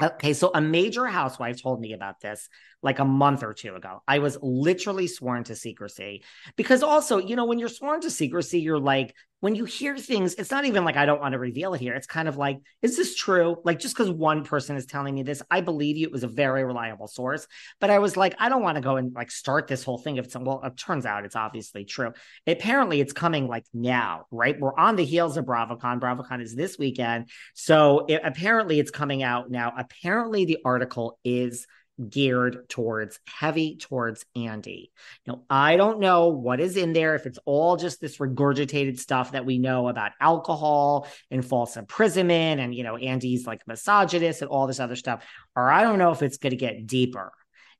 Okay, 0.02 0.32
so 0.32 0.50
a 0.54 0.60
major 0.60 1.06
housewife 1.06 1.62
told 1.62 1.80
me 1.80 1.92
about 1.92 2.20
this 2.20 2.48
like 2.82 2.98
a 2.98 3.04
month 3.04 3.42
or 3.42 3.52
two 3.52 3.74
ago. 3.74 4.02
I 4.06 4.18
was 4.20 4.38
literally 4.40 5.06
sworn 5.06 5.44
to 5.44 5.56
secrecy 5.56 6.22
because 6.56 6.82
also, 6.82 7.18
you 7.18 7.36
know, 7.36 7.44
when 7.44 7.58
you're 7.58 7.68
sworn 7.68 8.00
to 8.02 8.10
secrecy, 8.10 8.60
you're 8.60 8.78
like, 8.78 9.14
when 9.40 9.54
you 9.54 9.64
hear 9.64 9.96
things, 9.96 10.34
it's 10.34 10.50
not 10.50 10.66
even 10.66 10.84
like 10.84 10.96
I 10.96 11.06
don't 11.06 11.20
want 11.20 11.32
to 11.32 11.38
reveal 11.38 11.72
it 11.72 11.80
here. 11.80 11.94
It's 11.94 12.06
kind 12.06 12.28
of 12.28 12.36
like, 12.36 12.58
is 12.82 12.96
this 12.96 13.14
true? 13.14 13.56
Like, 13.64 13.78
just 13.78 13.96
because 13.96 14.10
one 14.10 14.44
person 14.44 14.76
is 14.76 14.84
telling 14.84 15.14
me 15.14 15.22
this, 15.22 15.42
I 15.50 15.62
believe 15.62 15.96
you. 15.96 16.06
It 16.06 16.12
was 16.12 16.24
a 16.24 16.28
very 16.28 16.62
reliable 16.62 17.08
source. 17.08 17.46
But 17.80 17.88
I 17.88 18.00
was 18.00 18.18
like, 18.18 18.34
I 18.38 18.50
don't 18.50 18.62
want 18.62 18.76
to 18.76 18.82
go 18.82 18.96
and 18.96 19.14
like 19.14 19.30
start 19.30 19.66
this 19.66 19.82
whole 19.82 19.96
thing. 19.96 20.16
If 20.16 20.26
it's 20.26 20.36
well, 20.36 20.60
it 20.62 20.76
turns 20.76 21.06
out 21.06 21.24
it's 21.24 21.36
obviously 21.36 21.86
true. 21.86 22.12
Apparently, 22.46 23.00
it's 23.00 23.14
coming 23.14 23.48
like 23.48 23.64
now, 23.72 24.26
right? 24.30 24.60
We're 24.60 24.76
on 24.76 24.96
the 24.96 25.04
heels 25.06 25.38
of 25.38 25.46
BravoCon. 25.46 26.00
BravoCon 26.00 26.42
is 26.42 26.54
this 26.54 26.78
weekend. 26.78 27.30
So 27.54 28.04
it, 28.08 28.20
apparently, 28.22 28.78
it's 28.78 28.90
coming 28.90 29.22
out 29.22 29.50
now. 29.50 29.72
Apparently, 29.76 30.44
the 30.44 30.58
article 30.66 31.18
is 31.24 31.66
geared 32.08 32.68
towards 32.68 33.20
heavy 33.26 33.76
towards 33.76 34.24
Andy. 34.34 34.92
Now, 35.26 35.42
I 35.50 35.76
don't 35.76 36.00
know 36.00 36.28
what 36.28 36.60
is 36.60 36.76
in 36.76 36.92
there, 36.92 37.14
if 37.14 37.26
it's 37.26 37.38
all 37.44 37.76
just 37.76 38.00
this 38.00 38.18
regurgitated 38.18 38.98
stuff 38.98 39.32
that 39.32 39.44
we 39.44 39.58
know 39.58 39.88
about 39.88 40.12
alcohol 40.20 41.06
and 41.30 41.44
false 41.44 41.76
imprisonment 41.76 42.60
and, 42.60 42.74
you 42.74 42.84
know, 42.84 42.96
Andy's 42.96 43.46
like 43.46 43.66
misogynist 43.66 44.42
and 44.42 44.50
all 44.50 44.66
this 44.66 44.80
other 44.80 44.96
stuff, 44.96 45.24
or 45.54 45.70
I 45.70 45.82
don't 45.82 45.98
know 45.98 46.12
if 46.12 46.22
it's 46.22 46.38
going 46.38 46.50
to 46.50 46.56
get 46.56 46.86
deeper. 46.86 47.32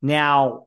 Now, 0.02 0.66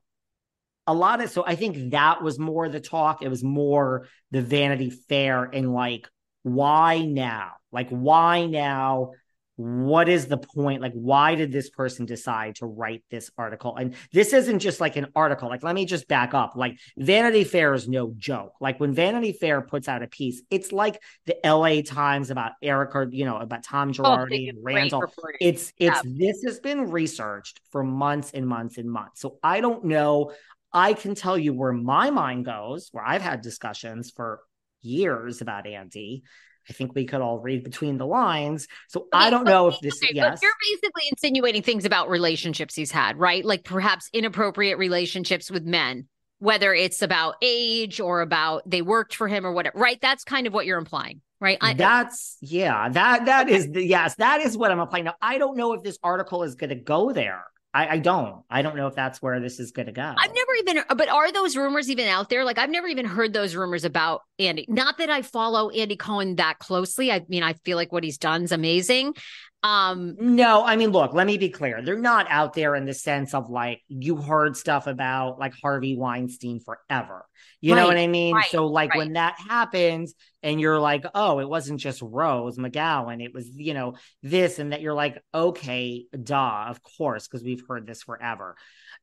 a 0.86 0.94
lot 0.94 1.22
of 1.22 1.30
so 1.30 1.46
I 1.46 1.56
think 1.56 1.92
that 1.92 2.22
was 2.22 2.38
more 2.38 2.68
the 2.68 2.82
talk. 2.82 3.22
It 3.22 3.30
was 3.30 3.44
more 3.44 4.08
the 4.32 4.42
Vanity 4.42 4.90
Fair 4.90 5.44
and 5.44 5.74
like, 5.74 6.10
why 6.44 7.06
now? 7.06 7.52
Like, 7.72 7.90
why 7.90 8.46
now? 8.46 9.12
What 9.56 10.10
is 10.10 10.28
the 10.28 10.38
point? 10.38 10.82
Like 10.82 10.94
why 10.94 11.36
did 11.36 11.52
this 11.52 11.70
person 11.70 12.06
decide 12.06 12.56
to 12.56 12.66
write 12.66 13.04
this 13.12 13.30
article? 13.38 13.76
And 13.76 13.96
this 14.12 14.34
isn't 14.34 14.60
just 14.60 14.82
like 14.82 14.96
an 14.96 15.08
article. 15.16 15.50
Like 15.50 15.64
let 15.64 15.76
me 15.76 15.86
just 15.86 16.08
back 16.08 16.34
up. 16.34 16.54
Like 16.56 16.80
vanity 16.98 17.44
fair 17.44 17.74
is 17.74 17.88
no 17.88 18.14
joke. 18.18 18.54
Like 18.60 18.80
when 18.80 18.94
vanity 18.94 19.34
fair 19.34 19.62
puts 19.62 19.88
out 19.88 20.04
a 20.04 20.08
piece 20.08 20.42
it's 20.50 20.72
like 20.72 21.02
the 21.26 21.36
la 21.46 21.82
times 21.82 22.30
about 22.30 22.54
eric 22.62 22.96
or 22.96 23.08
you 23.12 23.26
know 23.26 23.38
about 23.38 23.64
tom 23.64 23.90
oh, 23.90 23.92
girardi 23.92 24.48
oh, 24.48 24.50
and 24.50 24.58
randall. 24.62 25.04
it's 25.40 25.74
it's 25.78 26.02
yeah. 26.04 26.12
this 26.18 26.44
has 26.46 26.60
been 26.60 26.92
researched 26.92 27.60
for 27.72 27.84
months 27.84 28.32
and 28.32 28.48
months 28.48 28.78
and 28.78 28.90
months. 28.90 29.22
So 29.22 29.40
i 29.44 29.62
don't 29.62 29.86
know. 29.86 30.32
I 30.76 30.94
can 30.94 31.14
tell 31.14 31.38
you 31.38 31.54
where 31.54 31.72
my 31.72 32.10
mind 32.10 32.46
goes 32.46 32.90
where 32.92 33.06
i've 33.06 33.22
had 33.22 33.42
discussions 33.42 34.10
for 34.10 34.40
years 34.82 35.42
about 35.42 35.68
andy 35.68 36.24
I 36.70 36.74
think 36.74 36.96
we 36.96 37.06
could 37.06 37.22
all 37.22 37.40
read 37.40 37.64
between 37.64 37.98
the 37.98 38.06
lines. 38.06 38.68
So 38.90 39.02
okay, 39.02 39.10
I 39.14 39.30
don't 39.30 39.46
know 39.46 39.68
if 39.68 39.80
this. 39.80 40.02
Okay, 40.04 40.14
yes, 40.14 40.40
you're 40.42 40.52
basically 40.72 41.04
insinuating 41.12 41.62
things 41.62 41.86
about 41.86 42.10
relationships 42.10 42.76
he's 42.76 42.92
had, 42.92 43.18
right? 43.18 43.44
Like 43.44 43.64
perhaps 43.64 44.10
inappropriate 44.14 44.78
relationships 44.78 45.52
with 45.52 45.64
men, 45.64 46.08
whether 46.40 46.74
it's 46.74 47.02
about 47.02 47.36
age 47.42 48.00
or 48.00 48.22
about 48.22 48.70
they 48.70 48.82
worked 48.82 49.16
for 49.16 49.28
him 49.28 49.46
or 49.46 49.52
whatever, 49.52 49.78
right? 49.78 50.00
That's 50.02 50.24
kind 50.24 50.48
of 50.48 50.54
what 50.54 50.66
you're 50.66 50.80
implying, 50.80 51.22
right? 51.42 51.58
I, 51.62 51.74
That's 51.74 52.38
yeah. 52.42 52.90
That 52.90 53.26
that 53.26 53.50
is 53.50 53.70
the, 53.70 53.86
yes. 53.86 54.16
That 54.16 54.42
is 54.42 54.58
what 54.58 54.72
I'm 54.72 54.80
implying. 54.80 55.06
Now 55.06 55.16
I 55.22 55.38
don't 55.38 55.58
know 55.58 55.74
if 55.74 55.84
this 55.84 55.98
article 56.04 56.44
is 56.44 56.56
going 56.56 56.70
to 56.70 56.76
go 56.76 57.12
there. 57.12 57.44
I, 57.74 57.88
I, 57.88 57.98
don't. 57.98 58.44
I 58.50 58.62
don't 58.62 58.76
know 58.76 58.88
if 58.88 58.96
that's 58.96 59.22
where 59.22 59.40
this 59.40 59.60
is 59.60 59.72
going 59.72 59.88
to 59.88 59.92
go. 59.92 60.14
I've 60.16 60.34
never 60.34 60.54
even, 60.60 60.84
but 60.96 61.10
are 61.10 61.32
those 61.32 61.58
rumors 61.58 61.90
even 61.90 62.08
out 62.08 62.30
there? 62.30 62.46
Like, 62.46 62.58
I've 62.58 62.70
never 62.70 62.88
even 62.88 63.06
heard 63.06 63.34
those 63.34 63.56
rumors 63.56 63.84
about 63.84 64.22
Andy. 64.38 64.66
Not 64.70 65.00
that 65.00 65.10
I 65.10 65.24
follow 65.24 65.70
Andy 65.70 65.96
Cohen 65.96 66.36
that 66.36 66.60
closely. 66.60 67.12
I 67.12 67.26
mean, 67.28 67.42
I 67.42 67.54
feel 67.54 67.78
like 67.78 67.92
what 67.92 68.04
he's 68.04 68.18
done 68.18 68.44
is 68.44 68.52
amazing. 68.52 69.16
Um, 69.64 70.18
no, 70.20 70.64
I 70.64 70.76
mean, 70.76 70.92
look, 70.92 71.14
let 71.14 71.26
me 71.26 71.38
be 71.38 71.50
clear. 71.50 71.82
They're 71.82 71.98
not 71.98 72.28
out 72.30 72.54
there 72.54 72.76
in 72.76 72.86
the 72.86 72.94
sense 72.94 73.34
of 73.34 73.50
like 73.50 73.82
you 73.88 74.18
heard 74.18 74.58
stuff 74.58 74.88
about 74.88 75.40
like 75.40 75.54
Harvey 75.62 75.96
Weinstein 75.96 76.60
forever. 76.60 77.26
You 77.62 77.74
right, 77.74 77.82
know 77.82 77.88
what 77.88 77.98
I 77.98 78.08
mean? 78.08 78.36
Right, 78.36 78.50
so 78.52 78.68
like 78.68 78.90
right. 78.90 78.98
when 78.98 79.14
that 79.14 79.36
happens 79.40 80.16
and 80.44 80.60
you're 80.60 80.80
like, 80.80 81.06
oh, 81.16 81.40
it 81.40 81.50
wasn't 81.50 81.80
just 81.80 82.02
Rose 82.02 82.58
McGowan, 82.58 83.24
it 83.24 83.34
was, 83.34 83.50
you 83.56 83.74
know, 83.74 83.96
this 84.22 84.60
and 84.60 84.72
that 84.72 84.82
you're 84.82 84.94
like, 84.94 85.22
okay, 85.34 86.06
duh, 86.22 86.66
of 86.68 86.82
course, 86.84 87.28
because 87.28 87.44
we've 87.44 87.64
heard 87.68 87.88
this 87.88 88.04
forever 88.04 88.56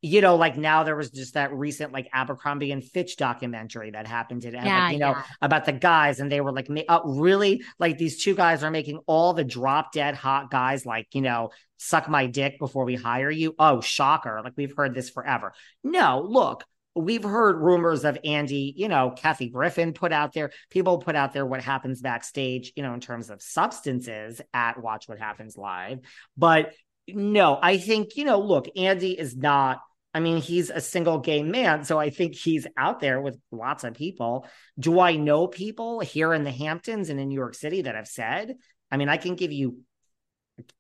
you 0.03 0.21
know, 0.21 0.37
like 0.37 0.57
now 0.57 0.83
there 0.83 0.97
was 0.97 1.11
just 1.11 1.35
that 1.35 1.53
recent 1.53 1.93
like 1.93 2.09
Abercrombie 2.13 2.73
and 2.73 2.83
Fitch 2.83 3.17
documentary 3.17 3.91
that 3.91 4.07
happened 4.07 4.43
today, 4.43 4.61
yeah, 4.65 4.85
like, 4.85 4.93
you 4.95 4.99
know, 4.99 5.11
yeah. 5.11 5.23
about 5.43 5.67
the 5.67 5.73
guys, 5.73 6.21
and 6.21 6.33
they 6.33 6.41
were 6.41 6.53
like, 6.53 6.69
uh, 6.89 7.01
really, 7.05 7.63
like 7.79 7.99
these 7.99 8.23
two 8.23 8.35
guys 8.35 8.63
are 8.63 8.71
making 8.71 9.01
all 9.07 9.35
the 9.35 9.45
drop 9.45 9.93
dead 9.93 10.15
hot 10.15 10.51
guys 10.51 10.87
like, 10.87 11.09
you 11.13 11.21
know, 11.21 11.51
suck 11.77 12.09
my 12.09 12.27
dick 12.27 12.59
before 12.59 12.85
we 12.85 12.95
hire 12.95 13.31
you. 13.31 13.55
Oh, 13.59 13.83
shocker! 13.83 14.41
Like 14.43 14.55
we've 14.57 14.75
heard 14.75 14.95
this 14.95 15.11
forever. 15.11 15.53
No, 15.85 16.25
look, 16.27 16.65
we've 16.95 17.23
heard 17.23 17.61
rumors 17.61 18.05
of 18.05 18.19
Andy, 18.25 18.75
you 18.77 18.89
know, 18.89 19.13
Kathy 19.17 19.49
Griffin 19.49 19.93
put 19.93 20.13
out 20.13 20.33
there, 20.33 20.51
people 20.71 20.99
put 20.99 21.17
out 21.17 21.33
there 21.33 21.47
what 21.47 21.63
happens 21.63 22.01
backstage, 22.01 22.73
you 22.77 22.83
know, 22.83 22.95
in 22.95 23.01
terms 23.01 23.31
of 23.31 23.41
substances 23.43 24.41
at 24.53 24.83
Watch 24.83 25.09
What 25.09 25.19
Happens 25.19 25.57
Live. 25.57 26.01
But 26.37 26.73
no, 27.09 27.59
I 27.61 27.79
think, 27.79 28.17
you 28.17 28.25
know, 28.25 28.41
look, 28.41 28.67
Andy 28.77 29.19
is 29.19 29.37
not, 29.37 29.81
I 30.13 30.21
mean, 30.21 30.39
he's 30.39 30.71
a 30.71 30.81
single 30.81 31.19
gay 31.19 31.43
man. 31.43 31.85
So 31.85 31.99
I 31.99 32.11
think 32.11 32.35
he's 32.35 32.67
out 32.77 33.01
there 33.01 33.21
with 33.21 33.39
lots 33.53 33.85
of 33.85 33.95
people. 33.95 34.47
Do 34.79 34.99
I 34.99 35.15
know 35.15 35.47
people 35.47 36.01
here 36.01 36.35
in 36.35 36.43
the 36.43 36.51
Hamptons 36.51 37.09
and 37.09 37.21
in 37.21 37.29
New 37.29 37.39
York 37.39 37.55
City 37.55 37.83
that 37.83 37.95
have 37.95 38.09
said? 38.09 38.57
I 38.91 38.97
mean, 38.97 39.09
I 39.09 39.17
can 39.17 39.37
give 39.37 39.53
you 39.53 39.79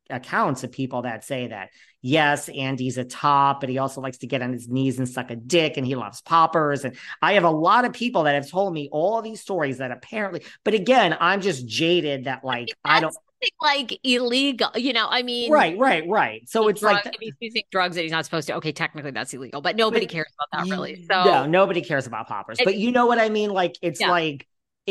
accounts 0.08 0.64
of 0.64 0.72
people 0.72 1.02
that 1.02 1.24
say 1.24 1.46
that 1.48 1.68
yes 2.02 2.48
andy's 2.48 2.98
a 2.98 3.04
top 3.04 3.60
but 3.60 3.68
he 3.68 3.78
also 3.78 4.00
likes 4.00 4.18
to 4.18 4.26
get 4.26 4.42
on 4.42 4.52
his 4.52 4.68
knees 4.68 4.98
and 4.98 5.08
suck 5.08 5.30
a 5.30 5.36
dick 5.36 5.76
and 5.76 5.86
he 5.86 5.94
loves 5.94 6.20
poppers. 6.22 6.84
And 6.84 6.96
i 7.22 7.34
have 7.34 7.44
a 7.44 7.50
lot 7.50 7.84
of 7.84 7.92
people 7.92 8.24
that 8.24 8.34
have 8.34 8.50
told 8.50 8.72
me 8.74 8.88
all 8.90 9.22
these 9.22 9.40
stories 9.40 9.78
that 9.78 9.90
apparently 9.92 10.42
but 10.64 10.74
again 10.74 11.16
i'm 11.20 11.40
just 11.40 11.66
jaded 11.66 12.24
that 12.24 12.44
like 12.44 12.68
i 12.84 13.00
don't 13.00 13.14
like 13.62 13.98
illegal 14.04 14.68
you 14.74 14.92
know 14.92 15.06
i 15.08 15.22
mean 15.22 15.50
right 15.50 15.78
right 15.78 16.04
right. 16.08 16.46
So 16.46 16.68
it's 16.68 16.80
drug, 16.80 17.04
like 17.06 17.16
he's 17.20 17.32
using 17.40 17.62
drugs 17.70 17.96
that 17.96 18.02
he's 18.02 18.10
not 18.12 18.26
supposed 18.26 18.46
to. 18.48 18.56
Okay 18.56 18.72
technically 18.72 19.12
that's 19.12 19.32
illegal 19.32 19.62
but 19.62 19.76
nobody 19.76 20.04
but 20.04 20.12
cares 20.12 20.26
about 20.38 20.66
that 20.66 20.70
really. 20.70 21.06
so 21.10 21.24
no 21.24 21.46
nobody 21.46 21.80
cares 21.80 22.06
about 22.06 22.28
poppers. 22.28 22.58
But 22.62 22.76
you 22.76 22.92
know 22.92 23.06
what 23.06 23.18
i 23.18 23.28
mean? 23.30 23.50
Like 23.50 23.76
it's 23.80 24.00
Yeah. 24.00 24.10
like 24.10 24.46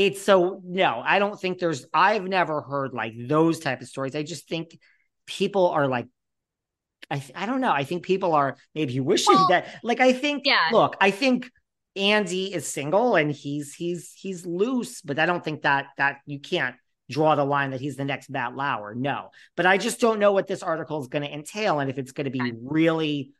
it's 0.05 0.21
so 0.21 0.61
no 0.63 1.01
i 1.05 1.19
don't 1.19 1.39
think 1.39 1.59
there's 1.59 1.85
i've 1.93 2.23
never 2.23 2.61
heard 2.61 2.93
like 2.93 3.13
those 3.27 3.59
type 3.59 3.81
of 3.81 3.87
stories 3.87 4.15
i 4.15 4.23
just 4.23 4.47
think 4.47 4.79
people 5.25 5.69
are 5.69 5.87
like 5.87 6.07
i 7.11 7.21
i 7.35 7.45
don't 7.45 7.59
know 7.59 7.71
i 7.71 7.83
think 7.83 8.03
people 8.03 8.33
are 8.33 8.55
maybe 8.73 8.99
wishing 8.99 9.35
Well, 9.35 9.49
that 9.49 9.67
like 9.83 9.99
i 9.99 10.13
think 10.13 10.43
yeah. 10.45 10.69
look 10.71 10.95
i 11.01 11.11
think 11.11 11.51
andy 11.95 12.53
is 12.53 12.65
single 12.65 13.15
and 13.15 13.29
he's 13.29 13.73
he's 13.73 14.13
he's 14.15 14.45
loose 14.45 15.01
but 15.01 15.19
i 15.19 15.25
don't 15.25 15.43
think 15.43 15.63
that 15.63 15.87
that 15.97 16.19
you 16.25 16.39
can't 16.39 16.75
draw 17.09 17.35
the 17.35 17.43
line 17.43 17.71
that 17.71 17.81
he's 17.81 17.95
the 17.95 18.05
next 18.05 18.29
Matt 18.29 18.55
Lauer. 18.55 18.93
No, 18.93 19.31
but 19.57 19.65
I 19.65 19.79
just 19.79 19.99
don't 19.99 20.19
know 20.19 20.31
what 20.31 20.45
this 20.45 20.61
article 20.61 21.01
is 21.01 21.07
going 21.07 21.23
to 21.23 21.33
entail 21.33 21.79
and 21.79 21.89
if 21.89 21.97
it's 21.97 22.11
going 22.11 22.25
to 22.25 22.29
be 22.29 22.53
really 22.61 23.31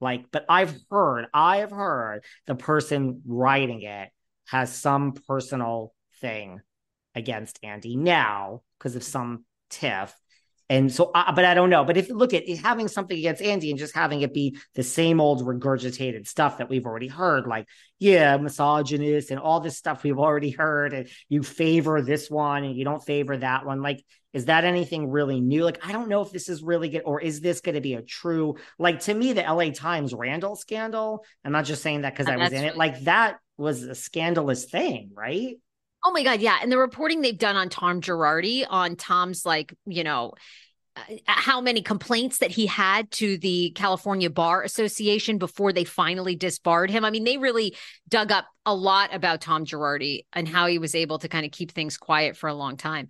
like. 0.00 0.24
But 0.32 0.44
I've 0.48 0.74
heard, 0.90 1.26
I 1.32 1.58
have 1.58 1.70
heard 1.70 2.24
the 2.48 2.56
person 2.56 3.22
writing 3.24 3.82
it 3.82 4.08
has 4.48 4.74
some 4.74 5.12
personal 5.12 5.94
thing 6.22 6.62
against 7.14 7.58
Andy 7.62 7.96
now 7.96 8.62
because 8.78 8.96
of 8.96 9.04
some 9.04 9.44
tiff. 9.68 10.14
And 10.70 10.90
so, 10.90 11.10
uh, 11.14 11.32
but 11.32 11.44
I 11.44 11.52
don't 11.52 11.68
know. 11.68 11.84
But 11.84 11.98
if 11.98 12.08
look 12.08 12.32
at 12.32 12.48
having 12.48 12.88
something 12.88 13.18
against 13.18 13.42
Andy 13.42 13.68
and 13.68 13.78
just 13.78 13.94
having 13.94 14.22
it 14.22 14.32
be 14.32 14.56
the 14.74 14.82
same 14.82 15.20
old 15.20 15.44
regurgitated 15.44 16.26
stuff 16.26 16.58
that 16.58 16.70
we've 16.70 16.86
already 16.86 17.08
heard, 17.08 17.46
like, 17.46 17.66
yeah, 17.98 18.38
misogynist 18.38 19.30
and 19.30 19.38
all 19.38 19.60
this 19.60 19.76
stuff 19.76 20.02
we've 20.02 20.18
already 20.18 20.50
heard, 20.50 20.94
and 20.94 21.08
you 21.28 21.42
favor 21.42 22.00
this 22.00 22.30
one 22.30 22.64
and 22.64 22.74
you 22.74 22.84
don't 22.84 23.04
favor 23.04 23.36
that 23.36 23.66
one. 23.66 23.82
Like, 23.82 24.02
is 24.32 24.46
that 24.46 24.64
anything 24.64 25.10
really 25.10 25.42
new? 25.42 25.62
Like, 25.62 25.86
I 25.86 25.92
don't 25.92 26.08
know 26.08 26.22
if 26.22 26.32
this 26.32 26.48
is 26.48 26.62
really 26.62 26.88
good 26.88 27.02
or 27.04 27.20
is 27.20 27.42
this 27.42 27.60
going 27.60 27.74
to 27.74 27.82
be 27.82 27.94
a 27.94 28.00
true, 28.02 28.56
like, 28.78 29.00
to 29.00 29.12
me, 29.12 29.34
the 29.34 29.42
LA 29.42 29.72
Times 29.72 30.14
Randall 30.14 30.56
scandal, 30.56 31.22
I'm 31.44 31.52
not 31.52 31.66
just 31.66 31.82
saying 31.82 32.02
that 32.02 32.14
because 32.14 32.28
Uh, 32.28 32.32
I 32.32 32.36
was 32.38 32.52
in 32.52 32.64
it, 32.64 32.78
like, 32.78 32.98
that 33.00 33.36
was 33.58 33.82
a 33.82 33.94
scandalous 33.94 34.64
thing, 34.64 35.10
right? 35.14 35.56
Oh 36.04 36.10
my 36.12 36.22
God, 36.22 36.40
yeah. 36.40 36.58
And 36.60 36.70
the 36.70 36.78
reporting 36.78 37.20
they've 37.20 37.38
done 37.38 37.56
on 37.56 37.68
Tom 37.68 38.00
Girardi, 38.00 38.64
on 38.68 38.96
Tom's 38.96 39.46
like, 39.46 39.74
you 39.86 40.02
know, 40.02 40.32
uh, 40.96 41.00
how 41.26 41.60
many 41.60 41.80
complaints 41.80 42.38
that 42.38 42.50
he 42.50 42.66
had 42.66 43.10
to 43.12 43.38
the 43.38 43.70
California 43.70 44.28
Bar 44.28 44.62
Association 44.62 45.38
before 45.38 45.72
they 45.72 45.84
finally 45.84 46.36
disbarred 46.36 46.90
him. 46.90 47.04
I 47.04 47.10
mean, 47.10 47.24
they 47.24 47.38
really 47.38 47.76
dug 48.08 48.30
up 48.30 48.46
a 48.66 48.74
lot 48.74 49.14
about 49.14 49.40
Tom 49.40 49.64
Girardi 49.64 50.26
and 50.32 50.46
how 50.46 50.66
he 50.66 50.78
was 50.78 50.94
able 50.94 51.18
to 51.20 51.28
kind 51.28 51.46
of 51.46 51.52
keep 51.52 51.72
things 51.72 51.96
quiet 51.96 52.36
for 52.36 52.48
a 52.48 52.54
long 52.54 52.76
time. 52.76 53.08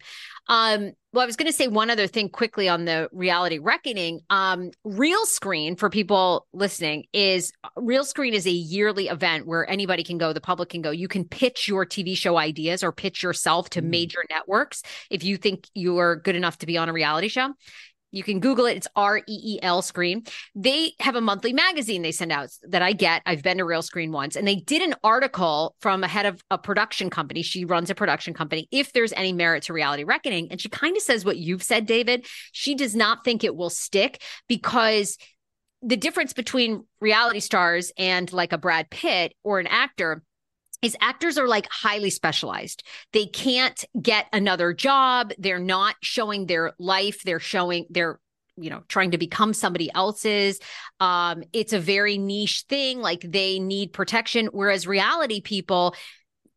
Um, 0.48 0.92
well, 1.12 1.22
I 1.22 1.26
was 1.26 1.36
going 1.36 1.50
to 1.50 1.52
say 1.52 1.68
one 1.68 1.90
other 1.90 2.06
thing 2.06 2.28
quickly 2.30 2.68
on 2.68 2.86
the 2.86 3.08
reality 3.12 3.58
reckoning. 3.58 4.20
Um, 4.30 4.70
Real 4.82 5.26
Screen 5.26 5.76
for 5.76 5.90
people 5.90 6.46
listening 6.52 7.04
is 7.12 7.52
Real 7.76 8.04
Screen 8.04 8.32
is 8.32 8.46
a 8.46 8.50
yearly 8.50 9.08
event 9.08 9.46
where 9.46 9.68
anybody 9.68 10.04
can 10.04 10.16
go, 10.16 10.32
the 10.32 10.40
public 10.40 10.70
can 10.70 10.80
go. 10.80 10.90
You 10.90 11.08
can 11.08 11.24
pitch 11.24 11.68
your 11.68 11.84
TV 11.84 12.16
show 12.16 12.38
ideas 12.38 12.82
or 12.82 12.92
pitch 12.92 13.22
yourself 13.22 13.68
to 13.70 13.82
Mm. 13.82 13.86
major 13.90 14.24
networks 14.30 14.82
if 15.10 15.22
you 15.22 15.36
think 15.36 15.68
you 15.74 15.98
are 15.98 16.16
good 16.16 16.36
enough 16.36 16.58
to 16.58 16.66
be 16.66 16.78
on 16.78 16.88
a 16.88 16.92
reality 16.92 17.28
show. 17.28 17.52
You 18.12 18.22
can 18.22 18.40
Google 18.40 18.66
it. 18.66 18.76
It's 18.76 18.88
R 18.94 19.18
E 19.18 19.22
E 19.26 19.58
L 19.62 19.82
Screen. 19.82 20.24
They 20.54 20.92
have 21.00 21.16
a 21.16 21.20
monthly 21.20 21.52
magazine 21.52 22.02
they 22.02 22.12
send 22.12 22.30
out 22.30 22.50
that 22.68 22.82
I 22.82 22.92
get. 22.92 23.22
I've 23.26 23.42
been 23.42 23.58
to 23.58 23.64
Real 23.64 23.82
Screen 23.82 24.12
once, 24.12 24.36
and 24.36 24.46
they 24.46 24.56
did 24.56 24.82
an 24.82 24.94
article 25.02 25.74
from 25.80 26.04
a 26.04 26.08
head 26.08 26.26
of 26.26 26.42
a 26.50 26.58
production 26.58 27.10
company. 27.10 27.42
She 27.42 27.64
runs 27.64 27.90
a 27.90 27.94
production 27.94 28.34
company. 28.34 28.68
If 28.70 28.92
there's 28.92 29.12
any 29.14 29.32
merit 29.32 29.64
to 29.64 29.72
reality 29.72 30.04
reckoning, 30.04 30.48
and 30.50 30.60
she 30.60 30.68
kind 30.68 30.96
of 30.96 31.02
says 31.02 31.24
what 31.24 31.38
you've 31.38 31.62
said, 31.62 31.86
David. 31.86 32.26
She 32.52 32.74
does 32.74 32.94
not 32.94 33.24
think 33.24 33.42
it 33.42 33.56
will 33.56 33.70
stick 33.70 34.22
because 34.48 35.16
the 35.82 35.96
difference 35.96 36.32
between 36.32 36.84
reality 37.00 37.40
stars 37.40 37.92
and 37.98 38.32
like 38.32 38.52
a 38.52 38.58
Brad 38.58 38.88
Pitt 38.90 39.34
or 39.42 39.58
an 39.58 39.66
actor 39.66 40.22
is 40.82 40.96
actors 41.00 41.38
are 41.38 41.48
like 41.48 41.68
highly 41.70 42.10
specialized. 42.10 42.82
They 43.12 43.26
can't 43.26 43.84
get 44.00 44.26
another 44.32 44.74
job. 44.74 45.32
They're 45.38 45.58
not 45.58 45.94
showing 46.02 46.46
their 46.46 46.72
life. 46.78 47.22
They're 47.22 47.40
showing 47.40 47.86
they're 47.88 48.18
you 48.58 48.68
know 48.68 48.82
trying 48.88 49.12
to 49.12 49.18
become 49.18 49.54
somebody 49.54 49.90
else's 49.94 50.60
um 51.00 51.42
it's 51.54 51.72
a 51.72 51.78
very 51.78 52.18
niche 52.18 52.66
thing 52.68 53.00
like 53.00 53.22
they 53.22 53.58
need 53.58 53.94
protection 53.94 54.50
whereas 54.52 54.86
reality 54.86 55.40
people 55.40 55.94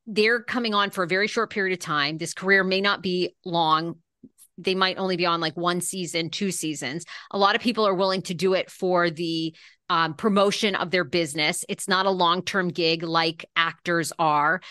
they're 0.05 0.43
coming 0.43 0.73
on 0.73 0.89
for 0.89 1.05
a 1.05 1.07
very 1.07 1.27
short 1.27 1.49
period 1.51 1.71
of 1.71 1.79
time 1.79 2.17
this 2.17 2.33
career 2.33 2.65
may 2.65 2.81
not 2.81 3.01
be 3.01 3.33
long 3.45 3.95
they 4.57 4.75
might 4.75 4.97
only 4.97 5.17
be 5.17 5.25
on 5.25 5.41
like 5.41 5.55
one 5.57 5.81
season 5.81 6.29
two 6.29 6.51
seasons 6.51 7.05
a 7.31 7.37
lot 7.37 7.55
of 7.55 7.61
people 7.61 7.87
are 7.87 7.95
willing 7.95 8.21
to 8.21 8.33
do 8.33 8.53
it 8.53 8.69
for 8.71 9.09
the 9.09 9.53
um, 9.89 10.13
promotion 10.15 10.75
of 10.75 10.91
their 10.91 11.03
business. 11.03 11.63
It's 11.69 11.87
not 11.87 12.05
a 12.05 12.11
long 12.11 12.41
term 12.41 12.69
gig 12.69 13.03
like 13.03 13.45
actors 13.55 14.11
are. 14.17 14.61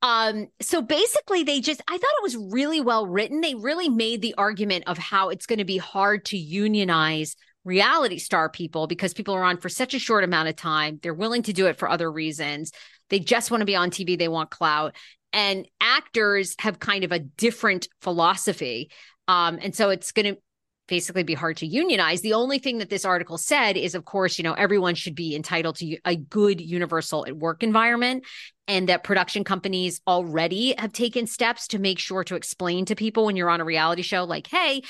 Um, 0.00 0.48
so 0.60 0.82
basically, 0.82 1.44
they 1.44 1.60
just, 1.60 1.80
I 1.86 1.96
thought 1.96 2.10
it 2.18 2.22
was 2.22 2.36
really 2.36 2.80
well 2.80 3.06
written. 3.06 3.40
They 3.40 3.54
really 3.54 3.88
made 3.88 4.20
the 4.20 4.34
argument 4.36 4.84
of 4.88 4.98
how 4.98 5.28
it's 5.28 5.46
going 5.46 5.60
to 5.60 5.64
be 5.64 5.76
hard 5.76 6.24
to 6.26 6.36
unionize 6.36 7.36
reality 7.64 8.18
star 8.18 8.48
people 8.48 8.88
because 8.88 9.14
people 9.14 9.34
are 9.34 9.44
on 9.44 9.58
for 9.58 9.68
such 9.68 9.94
a 9.94 10.00
short 10.00 10.24
amount 10.24 10.48
of 10.48 10.56
time. 10.56 10.98
They're 11.02 11.14
willing 11.14 11.42
to 11.42 11.52
do 11.52 11.66
it 11.66 11.78
for 11.78 11.88
other 11.88 12.10
reasons. 12.10 12.72
They 13.10 13.20
just 13.20 13.52
want 13.52 13.60
to 13.60 13.66
be 13.66 13.76
on 13.76 13.90
TV, 13.90 14.18
they 14.18 14.28
want 14.28 14.50
clout. 14.50 14.96
And 15.32 15.68
actors 15.80 16.56
have 16.58 16.78
kind 16.80 17.04
of 17.04 17.12
a 17.12 17.20
different 17.20 17.88
philosophy. 18.00 18.90
Um, 19.28 19.58
and 19.62 19.74
so 19.74 19.90
it's 19.90 20.12
going 20.12 20.34
to 20.34 20.40
basically 20.88 21.22
be 21.22 21.34
hard 21.34 21.56
to 21.58 21.66
unionize. 21.66 22.20
The 22.20 22.34
only 22.34 22.58
thing 22.58 22.78
that 22.78 22.90
this 22.90 23.04
article 23.04 23.38
said 23.38 23.76
is, 23.76 23.94
of 23.94 24.04
course, 24.04 24.38
you 24.38 24.42
know, 24.42 24.52
everyone 24.52 24.94
should 24.94 25.14
be 25.14 25.34
entitled 25.34 25.76
to 25.76 25.96
a 26.04 26.16
good 26.16 26.60
universal 26.60 27.26
work 27.32 27.62
environment 27.62 28.24
and 28.68 28.88
that 28.88 29.04
production 29.04 29.44
companies 29.44 30.00
already 30.06 30.74
have 30.78 30.92
taken 30.92 31.26
steps 31.26 31.68
to 31.68 31.78
make 31.78 31.98
sure 31.98 32.24
to 32.24 32.34
explain 32.34 32.84
to 32.86 32.94
people 32.94 33.26
when 33.26 33.36
you're 33.36 33.50
on 33.50 33.60
a 33.60 33.64
reality 33.64 34.02
show, 34.02 34.24
like, 34.24 34.46
hey, 34.46 34.82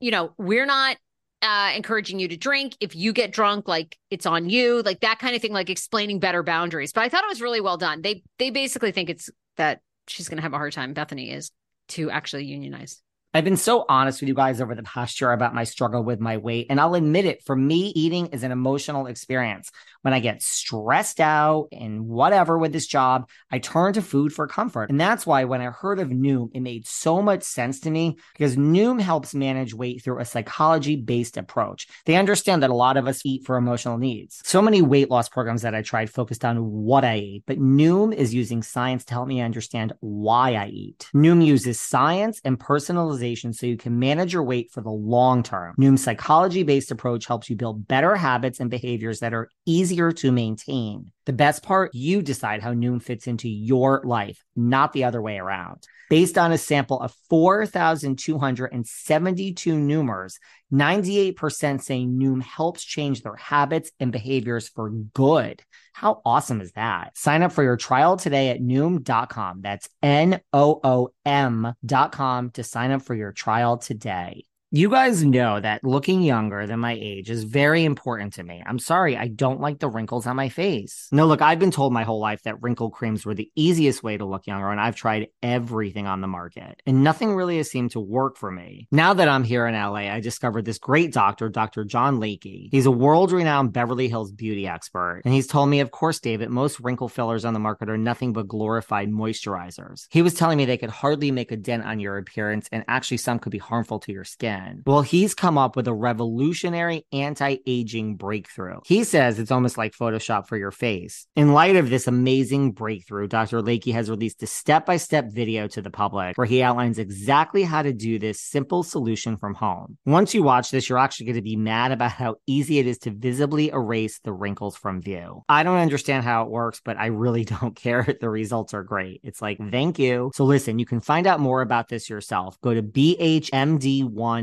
you 0.00 0.10
know, 0.10 0.32
we're 0.38 0.66
not 0.66 0.96
uh, 1.42 1.72
encouraging 1.74 2.18
you 2.20 2.28
to 2.28 2.36
drink. 2.36 2.76
If 2.80 2.94
you 2.94 3.12
get 3.12 3.32
drunk, 3.32 3.66
like 3.66 3.98
it's 4.10 4.26
on 4.26 4.48
you, 4.48 4.82
like 4.82 5.00
that 5.00 5.18
kind 5.18 5.34
of 5.34 5.42
thing, 5.42 5.52
like 5.52 5.70
explaining 5.70 6.20
better 6.20 6.42
boundaries. 6.42 6.92
But 6.92 7.02
I 7.02 7.08
thought 7.08 7.24
it 7.24 7.28
was 7.28 7.42
really 7.42 7.60
well 7.60 7.76
done. 7.76 8.00
They 8.00 8.22
they 8.38 8.50
basically 8.50 8.92
think 8.92 9.10
it's 9.10 9.28
that 9.56 9.80
she's 10.06 10.28
going 10.28 10.38
to 10.38 10.42
have 10.42 10.52
a 10.52 10.58
hard 10.58 10.72
time. 10.72 10.94
Bethenny 10.94 11.34
is 11.34 11.50
to 11.88 12.10
actually 12.10 12.44
unionize. 12.44 13.02
I've 13.34 13.44
been 13.44 13.56
so 13.56 13.86
honest 13.88 14.20
with 14.20 14.28
you 14.28 14.34
guys 14.34 14.60
over 14.60 14.74
the 14.74 14.82
past 14.82 15.18
year 15.18 15.32
about 15.32 15.54
my 15.54 15.64
struggle 15.64 16.04
with 16.04 16.20
my 16.20 16.36
weight. 16.36 16.66
And 16.68 16.78
I'll 16.78 16.94
admit 16.94 17.24
it, 17.24 17.42
for 17.42 17.56
me, 17.56 17.90
eating 17.96 18.26
is 18.26 18.42
an 18.42 18.52
emotional 18.52 19.06
experience. 19.06 19.70
When 20.02 20.12
I 20.12 20.20
get 20.20 20.42
stressed 20.42 21.18
out 21.18 21.68
and 21.72 22.06
whatever 22.06 22.58
with 22.58 22.72
this 22.74 22.86
job, 22.86 23.30
I 23.50 23.58
turn 23.58 23.94
to 23.94 24.02
food 24.02 24.34
for 24.34 24.46
comfort. 24.46 24.90
And 24.90 25.00
that's 25.00 25.24
why 25.24 25.44
when 25.44 25.62
I 25.62 25.66
heard 25.66 25.98
of 25.98 26.08
Noom, 26.08 26.50
it 26.52 26.60
made 26.60 26.86
so 26.86 27.22
much 27.22 27.42
sense 27.42 27.80
to 27.80 27.90
me 27.90 28.18
because 28.34 28.56
Noom 28.56 29.00
helps 29.00 29.34
manage 29.34 29.72
weight 29.72 30.04
through 30.04 30.18
a 30.18 30.26
psychology 30.26 30.96
based 30.96 31.38
approach. 31.38 31.86
They 32.04 32.16
understand 32.16 32.62
that 32.62 32.70
a 32.70 32.74
lot 32.74 32.98
of 32.98 33.08
us 33.08 33.24
eat 33.24 33.46
for 33.46 33.56
emotional 33.56 33.96
needs. 33.96 34.42
So 34.44 34.60
many 34.60 34.82
weight 34.82 35.08
loss 35.08 35.30
programs 35.30 35.62
that 35.62 35.74
I 35.74 35.80
tried 35.80 36.10
focused 36.10 36.44
on 36.44 36.70
what 36.70 37.02
I 37.02 37.14
ate, 37.14 37.44
but 37.46 37.58
Noom 37.58 38.12
is 38.12 38.34
using 38.34 38.62
science 38.62 39.06
to 39.06 39.14
help 39.14 39.28
me 39.28 39.40
understand 39.40 39.94
why 40.00 40.54
I 40.54 40.66
eat. 40.66 41.08
Noom 41.14 41.42
uses 41.42 41.80
science 41.80 42.38
and 42.44 42.58
personalization 42.58 43.21
so 43.22 43.66
you 43.66 43.76
can 43.76 44.00
manage 44.00 44.32
your 44.32 44.42
weight 44.42 44.72
for 44.72 44.80
the 44.80 44.90
long 44.90 45.44
term. 45.44 45.76
Noom's 45.78 46.02
psychology 46.02 46.64
based 46.64 46.90
approach 46.90 47.26
helps 47.26 47.48
you 47.48 47.54
build 47.54 47.86
better 47.86 48.16
habits 48.16 48.58
and 48.58 48.68
behaviors 48.68 49.20
that 49.20 49.32
are 49.32 49.48
easier 49.64 50.10
to 50.12 50.32
maintain. 50.32 51.12
The 51.24 51.32
best 51.32 51.62
part, 51.62 51.94
you 51.94 52.20
decide 52.20 52.62
how 52.62 52.72
Noom 52.72 53.00
fits 53.00 53.28
into 53.28 53.48
your 53.48 54.02
life, 54.04 54.42
not 54.56 54.92
the 54.92 55.04
other 55.04 55.22
way 55.22 55.38
around. 55.38 55.86
Based 56.10 56.36
on 56.36 56.50
a 56.50 56.58
sample 56.58 57.00
of 57.00 57.14
4,272 57.30 59.74
Noomers, 59.74 60.34
98% 60.72 61.82
say 61.82 62.04
Noom 62.04 62.42
helps 62.42 62.82
change 62.82 63.22
their 63.22 63.36
habits 63.36 63.90
and 64.00 64.10
behaviors 64.10 64.68
for 64.68 64.90
good. 64.90 65.62
How 65.92 66.22
awesome 66.24 66.60
is 66.60 66.72
that? 66.72 67.16
Sign 67.16 67.42
up 67.42 67.52
for 67.52 67.62
your 67.62 67.76
trial 67.76 68.16
today 68.16 68.48
at 68.48 68.60
Noom.com. 68.60 69.60
That's 69.60 69.88
N 70.02 70.40
O 70.52 70.80
O 70.82 71.10
M.com 71.26 72.50
to 72.50 72.64
sign 72.64 72.90
up 72.90 73.02
for 73.02 73.14
your 73.14 73.32
trial 73.32 73.76
today. 73.76 74.44
You 74.74 74.88
guys 74.88 75.22
know 75.22 75.60
that 75.60 75.84
looking 75.84 76.22
younger 76.22 76.66
than 76.66 76.80
my 76.80 76.96
age 76.98 77.28
is 77.28 77.44
very 77.44 77.84
important 77.84 78.32
to 78.32 78.42
me. 78.42 78.62
I'm 78.64 78.78
sorry, 78.78 79.18
I 79.18 79.28
don't 79.28 79.60
like 79.60 79.80
the 79.80 79.90
wrinkles 79.90 80.26
on 80.26 80.34
my 80.36 80.48
face. 80.48 81.08
No, 81.12 81.26
look, 81.26 81.42
I've 81.42 81.58
been 81.58 81.70
told 81.70 81.92
my 81.92 82.04
whole 82.04 82.20
life 82.20 82.44
that 82.44 82.62
wrinkle 82.62 82.88
creams 82.88 83.26
were 83.26 83.34
the 83.34 83.50
easiest 83.54 84.02
way 84.02 84.16
to 84.16 84.24
look 84.24 84.46
younger, 84.46 84.70
and 84.70 84.80
I've 84.80 84.96
tried 84.96 85.28
everything 85.42 86.06
on 86.06 86.22
the 86.22 86.26
market, 86.26 86.80
and 86.86 87.04
nothing 87.04 87.34
really 87.34 87.58
has 87.58 87.70
seemed 87.70 87.90
to 87.90 88.00
work 88.00 88.38
for 88.38 88.50
me. 88.50 88.88
Now 88.90 89.12
that 89.12 89.28
I'm 89.28 89.44
here 89.44 89.66
in 89.66 89.74
LA, 89.74 90.10
I 90.10 90.20
discovered 90.20 90.64
this 90.64 90.78
great 90.78 91.12
doctor, 91.12 91.50
Dr. 91.50 91.84
John 91.84 92.18
Layke. 92.18 92.70
He's 92.70 92.86
a 92.86 92.90
world 92.90 93.30
renowned 93.30 93.74
Beverly 93.74 94.08
Hills 94.08 94.32
beauty 94.32 94.66
expert, 94.66 95.20
and 95.26 95.34
he's 95.34 95.48
told 95.48 95.68
me, 95.68 95.80
of 95.80 95.90
course, 95.90 96.18
David, 96.18 96.48
most 96.48 96.80
wrinkle 96.80 97.10
fillers 97.10 97.44
on 97.44 97.52
the 97.52 97.60
market 97.60 97.90
are 97.90 97.98
nothing 97.98 98.32
but 98.32 98.48
glorified 98.48 99.10
moisturizers. 99.10 100.06
He 100.08 100.22
was 100.22 100.32
telling 100.32 100.56
me 100.56 100.64
they 100.64 100.78
could 100.78 100.88
hardly 100.88 101.30
make 101.30 101.52
a 101.52 101.58
dent 101.58 101.84
on 101.84 102.00
your 102.00 102.16
appearance, 102.16 102.70
and 102.72 102.86
actually, 102.88 103.18
some 103.18 103.38
could 103.38 103.52
be 103.52 103.58
harmful 103.58 103.98
to 103.98 104.12
your 104.12 104.24
skin. 104.24 104.61
Well, 104.86 105.02
he's 105.02 105.34
come 105.34 105.58
up 105.58 105.76
with 105.76 105.88
a 105.88 105.94
revolutionary 105.94 107.06
anti 107.12 107.58
aging 107.66 108.16
breakthrough. 108.16 108.80
He 108.84 109.04
says 109.04 109.38
it's 109.38 109.50
almost 109.50 109.78
like 109.78 109.92
Photoshop 109.92 110.46
for 110.46 110.56
your 110.56 110.70
face. 110.70 111.26
In 111.36 111.52
light 111.52 111.76
of 111.76 111.90
this 111.90 112.06
amazing 112.06 112.72
breakthrough, 112.72 113.28
Dr. 113.28 113.60
Layke 113.60 113.92
has 113.92 114.10
released 114.10 114.42
a 114.42 114.46
step 114.46 114.86
by 114.86 114.96
step 114.96 115.32
video 115.32 115.66
to 115.68 115.82
the 115.82 115.90
public 115.90 116.36
where 116.36 116.46
he 116.46 116.62
outlines 116.62 116.98
exactly 116.98 117.62
how 117.62 117.82
to 117.82 117.92
do 117.92 118.18
this 118.18 118.40
simple 118.40 118.82
solution 118.82 119.36
from 119.36 119.54
home. 119.54 119.98
Once 120.06 120.34
you 120.34 120.42
watch 120.42 120.70
this, 120.70 120.88
you're 120.88 120.98
actually 120.98 121.26
going 121.26 121.36
to 121.36 121.42
be 121.42 121.56
mad 121.56 121.92
about 121.92 122.12
how 122.12 122.36
easy 122.46 122.78
it 122.78 122.86
is 122.86 122.98
to 122.98 123.10
visibly 123.10 123.70
erase 123.70 124.20
the 124.20 124.32
wrinkles 124.32 124.76
from 124.76 125.00
view. 125.00 125.42
I 125.48 125.62
don't 125.62 125.78
understand 125.78 126.24
how 126.24 126.44
it 126.44 126.50
works, 126.50 126.80
but 126.84 126.96
I 126.96 127.06
really 127.06 127.44
don't 127.44 127.76
care. 127.76 128.16
The 128.20 128.30
results 128.30 128.74
are 128.74 128.84
great. 128.84 129.20
It's 129.22 129.42
like, 129.42 129.58
thank 129.70 129.98
you. 129.98 130.30
So 130.34 130.44
listen, 130.44 130.78
you 130.78 130.86
can 130.86 131.00
find 131.00 131.26
out 131.26 131.40
more 131.40 131.62
about 131.62 131.88
this 131.88 132.08
yourself. 132.08 132.60
Go 132.60 132.74
to 132.74 132.82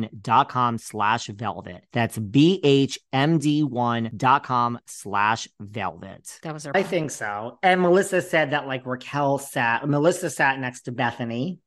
bhmd1.com 0.09 0.77
slash 0.77 1.27
velvet. 1.27 1.83
That's 1.91 2.17
bhmd1.com 2.17 4.79
slash 4.85 5.47
velvet. 5.59 6.39
That 6.43 6.53
was 6.53 6.65
our 6.65 6.71
I 6.75 6.83
think 6.83 7.11
so. 7.11 7.59
And 7.63 7.81
Melissa 7.81 8.21
said 8.21 8.51
that 8.51 8.67
like 8.67 8.85
Raquel 8.85 9.37
sat, 9.37 9.87
Melissa 9.87 10.29
sat 10.29 10.59
next 10.59 10.81
to 10.83 10.91
Bethenny 10.91 11.59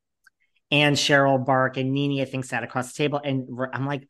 and 0.70 0.96
Cheryl 0.96 1.44
Burke 1.44 1.76
and 1.76 1.92
Nene, 1.92 2.22
I 2.22 2.24
think, 2.24 2.44
sat 2.44 2.62
across 2.64 2.92
the 2.92 3.02
table. 3.02 3.20
And 3.22 3.48
I'm 3.72 3.86
like, 3.86 4.08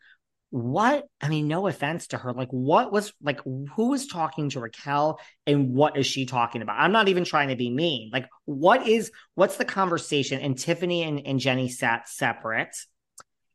what? 0.51 1.07
I 1.21 1.29
mean, 1.29 1.49
no 1.49 1.66
offense 1.66 2.09
to 2.09 2.18
her. 2.18 2.35
Like, 2.35 2.51
what 2.51 2.92
was 2.92 3.14
like, 3.23 3.40
who 3.42 3.88
was 3.88 4.07
talking 4.07 4.51
to 4.51 4.61
Raquel 4.61 5.18
and 5.47 5.73
what 5.73 5.97
is 5.97 6.07
she 6.07 6.27
talking 6.27 6.61
about? 6.61 6.79
I'm 6.79 6.92
not 6.92 7.09
even 7.09 7.25
trying 7.25 7.49
to 7.49 7.57
be 7.57 7.71
mean. 7.71 8.11
Like, 8.12 8.29
what 8.45 8.87
is, 8.87 9.11
what's 9.35 9.57
the 9.57 9.64
conversation? 9.64 10.40
And 10.40 10.59
Tiffany 10.59 11.05
and, 11.05 11.27
and 11.27 11.40
Jennie 11.40 11.71
sat 11.71 12.07
separate. 12.07 12.77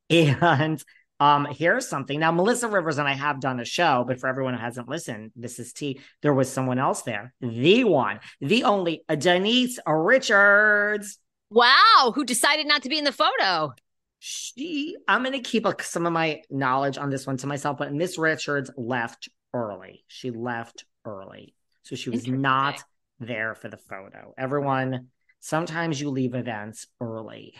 And 0.09 0.83
um, 1.19 1.47
here's 1.49 1.87
something. 1.87 2.19
Now, 2.19 2.31
Melissa 2.31 2.67
Rivers 2.67 2.97
and 2.97 3.07
I 3.07 3.13
have 3.13 3.39
done 3.39 3.59
a 3.59 3.65
show, 3.65 4.05
but 4.07 4.19
for 4.19 4.27
everyone 4.27 4.53
who 4.53 4.59
hasn't 4.59 4.87
listened, 4.87 5.31
this 5.35 5.59
is 5.59 5.73
T. 5.73 5.99
There 6.21 6.33
was 6.33 6.51
someone 6.51 6.79
else 6.79 7.01
there, 7.01 7.33
the 7.41 7.83
one, 7.83 8.19
the 8.39 8.63
only, 8.63 9.03
Denise 9.17 9.79
Richards. 9.87 11.17
Wow, 11.49 12.11
who 12.13 12.23
decided 12.23 12.67
not 12.67 12.83
to 12.83 12.89
be 12.89 12.97
in 12.97 13.03
the 13.03 13.11
photo? 13.11 13.73
She, 14.19 14.95
I'm 15.07 15.23
going 15.23 15.33
to 15.33 15.47
keep 15.47 15.65
a, 15.65 15.75
some 15.81 16.05
of 16.05 16.13
my 16.13 16.41
knowledge 16.49 16.97
on 16.97 17.09
this 17.09 17.25
one 17.25 17.37
to 17.37 17.47
myself, 17.47 17.77
but 17.77 17.93
Miss 17.93 18.17
Richards 18.17 18.69
left 18.77 19.29
early. 19.53 20.03
She 20.07 20.31
left 20.31 20.85
early. 21.05 21.55
So 21.83 21.95
she 21.95 22.09
was 22.09 22.27
not 22.27 22.83
there 23.19 23.55
for 23.55 23.69
the 23.69 23.77
photo. 23.77 24.33
Everyone, 24.37 25.07
sometimes 25.39 26.01
you 26.01 26.09
leave 26.09 26.35
events 26.35 26.85
early. 26.99 27.55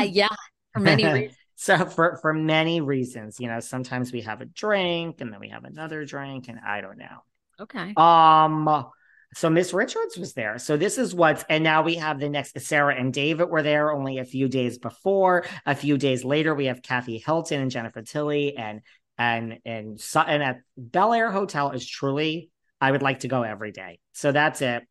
Uh, 0.00 0.02
yeah, 0.10 0.28
for 0.72 0.80
many 0.80 1.04
reasons. 1.12 1.36
so 1.56 1.86
for 1.86 2.18
for 2.20 2.32
many 2.34 2.80
reasons, 2.80 3.38
you 3.40 3.48
know, 3.48 3.60
sometimes 3.60 4.12
we 4.12 4.22
have 4.22 4.40
a 4.40 4.46
drink 4.46 5.20
and 5.20 5.32
then 5.32 5.40
we 5.40 5.48
have 5.48 5.64
another 5.64 6.04
drink 6.04 6.48
and 6.48 6.58
I 6.64 6.80
don't 6.80 6.98
know. 6.98 7.22
Okay. 7.60 7.94
Um 7.96 8.86
so 9.34 9.50
Miss 9.50 9.74
Richards 9.74 10.16
was 10.16 10.34
there. 10.34 10.58
So 10.58 10.76
this 10.76 10.98
is 10.98 11.14
what's 11.14 11.44
and 11.48 11.64
now 11.64 11.82
we 11.82 11.96
have 11.96 12.20
the 12.20 12.28
next 12.28 12.58
Sarah 12.60 12.94
and 12.94 13.12
David 13.12 13.46
were 13.50 13.62
there 13.62 13.92
only 13.92 14.18
a 14.18 14.24
few 14.24 14.48
days 14.48 14.78
before. 14.78 15.44
A 15.66 15.74
few 15.74 15.98
days 15.98 16.24
later, 16.24 16.54
we 16.54 16.66
have 16.66 16.80
Kathy 16.80 17.18
Hilton 17.18 17.60
and 17.60 17.70
Jennifer 17.70 18.02
Tilly 18.02 18.56
and 18.56 18.80
and 19.18 19.58
and 19.64 20.00
and 20.14 20.42
at 20.42 20.60
Bel 20.76 21.12
Air 21.12 21.30
Hotel 21.30 21.70
is 21.72 21.86
truly 21.86 22.50
I 22.80 22.90
would 22.90 23.02
like 23.02 23.20
to 23.20 23.28
go 23.28 23.42
every 23.42 23.72
day. 23.72 23.98
So 24.12 24.32
that's 24.32 24.62
it. 24.62 24.84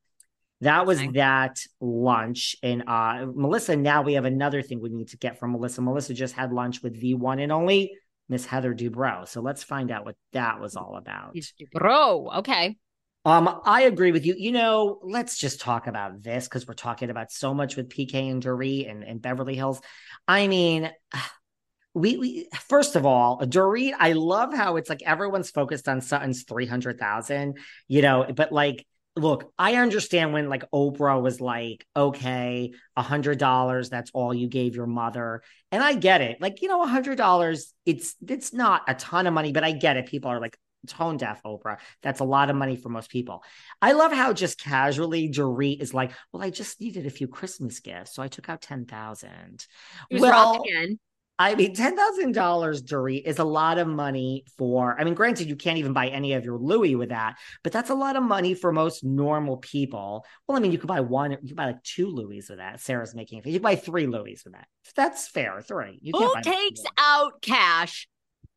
That 0.62 0.86
was 0.86 1.02
that 1.14 1.60
lunch. 1.82 2.56
And 2.64 2.84
uh 2.88 3.26
Melissa, 3.34 3.76
now 3.76 4.02
we 4.02 4.14
have 4.14 4.26
another 4.26 4.62
thing 4.62 4.82
we 4.82 4.90
need 4.90 5.10
to 5.10 5.18
get 5.18 5.40
from 5.40 5.52
Melissa. 5.52 5.82
Melissa 5.82 6.14
just 6.14 6.34
had 6.34 6.54
lunch 6.54 6.82
with 6.82 7.00
the 7.00 7.14
one 7.14 7.40
and 7.40 7.52
only 7.52 7.92
Miss 8.30 8.46
Heather 8.46 8.74
Dubrow. 8.74 9.28
So 9.28 9.42
let's 9.42 9.64
find 9.64 9.92
out 9.92 10.06
what 10.06 10.16
that 10.34 10.60
was 10.60 10.76
all 10.76 10.98
about. 10.98 11.36
Dubrow, 11.36 12.38
okay. 12.38 12.78
Um, 13.26 13.62
I 13.66 13.84
agree 13.84 14.12
with 14.12 14.26
you. 14.26 14.36
You 14.38 14.52
know, 14.52 15.00
let's 15.04 15.38
just 15.38 15.60
talk 15.60 15.88
about 15.88 16.22
this 16.22 16.46
because 16.48 16.68
we're 16.68 16.76
talking 16.76 17.10
about 17.10 17.32
so 17.32 17.56
much 17.56 17.76
with 17.76 17.90
PK 17.90 18.30
and 18.30 18.42
Dorit 18.42 18.90
and, 18.90 19.04
and 19.04 19.22
Beverly 19.22 19.56
Hills. 19.56 19.82
I 20.28 20.48
mean, 20.48 20.92
we, 21.96 22.18
we 22.18 22.50
first 22.68 22.96
of 22.96 23.06
all, 23.06 23.40
Dorit, 23.40 23.94
I 23.98 24.14
love 24.14 24.54
how 24.54 24.76
it's 24.76 24.90
like 24.90 25.02
everyone's 25.04 25.50
focused 25.50 25.88
on 25.88 26.02
Sutton's 26.02 26.44
300,000, 26.44 27.58
you 27.88 28.02
know, 28.04 28.28
but 28.36 28.52
like 28.52 28.86
look, 29.16 29.52
I 29.58 29.76
understand 29.76 30.34
when 30.34 30.50
like 30.50 30.70
Oprah 30.72 31.22
was 31.22 31.40
like, 31.40 31.86
okay, 31.96 32.74
a 32.96 33.02
hundred 33.02 33.40
dollars, 33.40 33.90
that's 33.90 34.12
all 34.14 34.34
you 34.34 34.48
gave 34.48 34.76
your 34.76 34.88
mother. 34.88 35.42
And 35.72 35.84
I 35.84 35.94
get 35.94 36.22
it. 36.22 36.42
Like, 36.42 36.62
you 36.62 36.68
know, 36.68 36.84
a 36.84 36.88
hundred 36.88 37.18
dollars, 37.18 37.74
it's 37.86 38.16
it's 38.28 38.54
not 38.54 38.84
a 38.88 38.94
ton 38.94 39.28
of 39.28 39.34
money, 39.34 39.52
but 39.52 39.64
I 39.64 39.72
get 39.72 39.98
it. 39.98 40.08
People 40.08 40.32
are 40.32 40.42
like 40.42 40.58
tone 40.88 41.18
deaf 41.18 41.42
Oprah. 41.44 41.78
That's 42.02 42.20
a 42.20 42.26
lot 42.26 42.50
of 42.50 42.56
money 42.56 42.76
for 42.76 42.90
most 42.90 43.10
people. 43.10 43.44
I 43.82 43.94
love 43.94 44.12
how 44.12 44.34
just 44.34 44.60
casually 44.60 45.30
Dorit 45.30 45.82
is 45.82 45.94
like, 45.94 46.12
well, 46.32 46.44
I 46.44 46.50
just 46.50 46.80
needed 46.80 47.06
a 47.06 47.12
few 47.12 47.28
Christmas 47.28 47.80
gifts. 47.80 48.14
So 48.16 48.22
I 48.22 48.28
took 48.28 48.50
out 48.50 48.62
ten 48.62 48.86
thousand. 48.86 49.66
Well, 50.12 50.62
again. 50.62 51.00
I 51.38 51.56
mean, 51.56 51.74
ten 51.74 51.98
thousand 51.98 52.34
dollars, 52.34 52.82
Dorit, 52.82 53.24
is 53.26 53.40
a 53.40 53.44
lot 53.44 53.78
of 53.78 53.88
money 53.88 54.46
for. 54.58 55.00
I 55.00 55.04
mean, 55.04 55.16
granted, 55.16 55.50
you 55.50 55.56
can't 55.56 55.78
even 55.78 55.92
buy 55.92 56.08
any 56.08 56.34
of 56.34 56.46
your 56.46 56.58
Louis 56.58 56.96
with 56.96 57.10
that, 57.10 57.36
but 57.64 57.74
that's 57.74 57.90
a 57.90 57.96
lot 57.96 58.16
of 58.16 58.24
money 58.24 58.54
for 58.54 58.72
most 58.72 59.04
normal 59.04 59.58
people. 59.58 60.26
Well, 60.48 60.58
I 60.58 60.62
mean, 60.62 60.72
you 60.72 60.78
could 60.78 60.88
buy 60.88 61.02
one, 61.02 61.32
you 61.32 61.50
could 61.50 61.56
buy 61.56 61.66
like 61.66 61.84
two 61.84 62.08
Louis 62.08 62.48
with 62.50 62.60
that. 62.60 62.80
Sarah's 62.80 63.14
making 63.14 63.42
You 63.46 63.54
could 63.54 63.62
buy 63.62 63.76
three 63.76 64.08
Louis 64.08 64.42
with 64.44 64.54
that. 64.54 64.68
That's 64.96 65.28
fair. 65.28 65.62
Three. 65.62 66.00
You 66.02 66.14
Who 66.18 66.34
takes 66.42 66.82
out 66.98 67.42
cash 67.42 68.08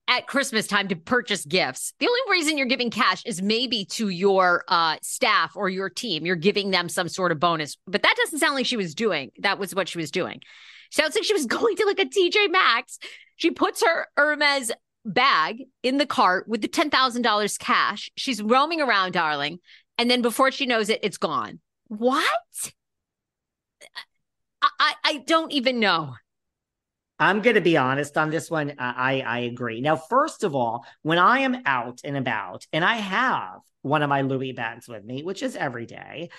at 0.09 0.27
Christmas 0.27 0.67
time 0.67 0.89
to 0.89 0.97
purchase 0.97 1.45
gifts. 1.45 1.93
The 1.99 2.07
only 2.07 2.21
reason 2.31 2.57
you're 2.57 2.67
giving 2.67 2.91
cash 2.91 3.23
is 3.27 3.43
maybe 3.43 3.85
to 3.87 4.09
your 4.09 4.65
uh, 4.69 4.97
staff 5.03 5.53
or 5.55 5.69
your 5.69 5.91
team. 5.91 6.25
You're 6.25 6.37
giving 6.37 6.71
them 6.71 6.89
some 6.89 7.09
sort 7.09 7.31
of 7.31 7.39
bonus, 7.39 7.77
but 7.87 8.03
that 8.03 8.15
doesn't 8.17 8.39
sound 8.39 8.55
like 8.55 8.67
she 8.67 8.77
was 8.77 8.95
doing. 8.95 9.31
That 9.39 9.59
was 9.59 9.75
what 9.75 9.89
she 9.89 9.99
was 9.99 10.11
doing. 10.11 10.41
Sounds 10.91 11.15
like 11.15 11.25
she 11.25 11.35
was 11.35 11.47
going 11.47 11.77
to 11.77 11.87
like 11.87 12.01
a 12.01 12.05
TJ 12.05 12.51
Maxx. 12.51 12.99
She 13.37 13.51
puts 13.51 13.85
her 13.85 14.07
Hermes 14.17 14.73
bag 15.05 15.65
in 15.83 15.99
the 15.99 16.07
cart 16.07 16.49
with 16.49 16.61
the 16.61 16.69
$10,000 16.69 17.59
cash. 17.59 18.11
She's 18.17 18.43
roaming 18.43 18.81
around, 18.81 19.13
darling. 19.13 19.61
And 19.97 20.11
then 20.11 20.23
before 20.23 20.51
she 20.51 20.67
knows 20.67 20.89
it, 20.89 21.01
it's 21.03 21.19
gone. 21.19 21.61
What? 21.89 22.31
I, 24.63 24.69
I, 24.79 24.95
I 25.05 25.19
don't 25.27 25.53
even 25.53 25.81
know. 25.81 26.15
I'm 27.21 27.43
going 27.43 27.57
to 27.57 27.61
be 27.61 27.77
honest 27.77 28.17
on 28.17 28.31
this 28.31 28.49
one. 28.49 28.75
I, 28.79 29.23
I 29.23 29.39
agree. 29.41 29.81
Now, 29.81 29.97
first 29.97 30.45
of 30.45 30.55
all, 30.55 30.87
when 31.03 31.19
I 31.19 31.41
am 31.41 31.63
out 31.67 32.01
and 32.05 32.17
about 32.17 32.65
and 32.73 32.85
I 32.85 32.97
have 32.97 33.61
one 33.83 34.03
of 34.03 34.09
my 34.09 34.21
Louis 34.21 34.53
bags 34.53 34.89
with 34.89 35.05
me, 35.05 35.25
which 35.25 35.43
is 35.43 35.57
every 35.57 35.87
day, 35.87 36.31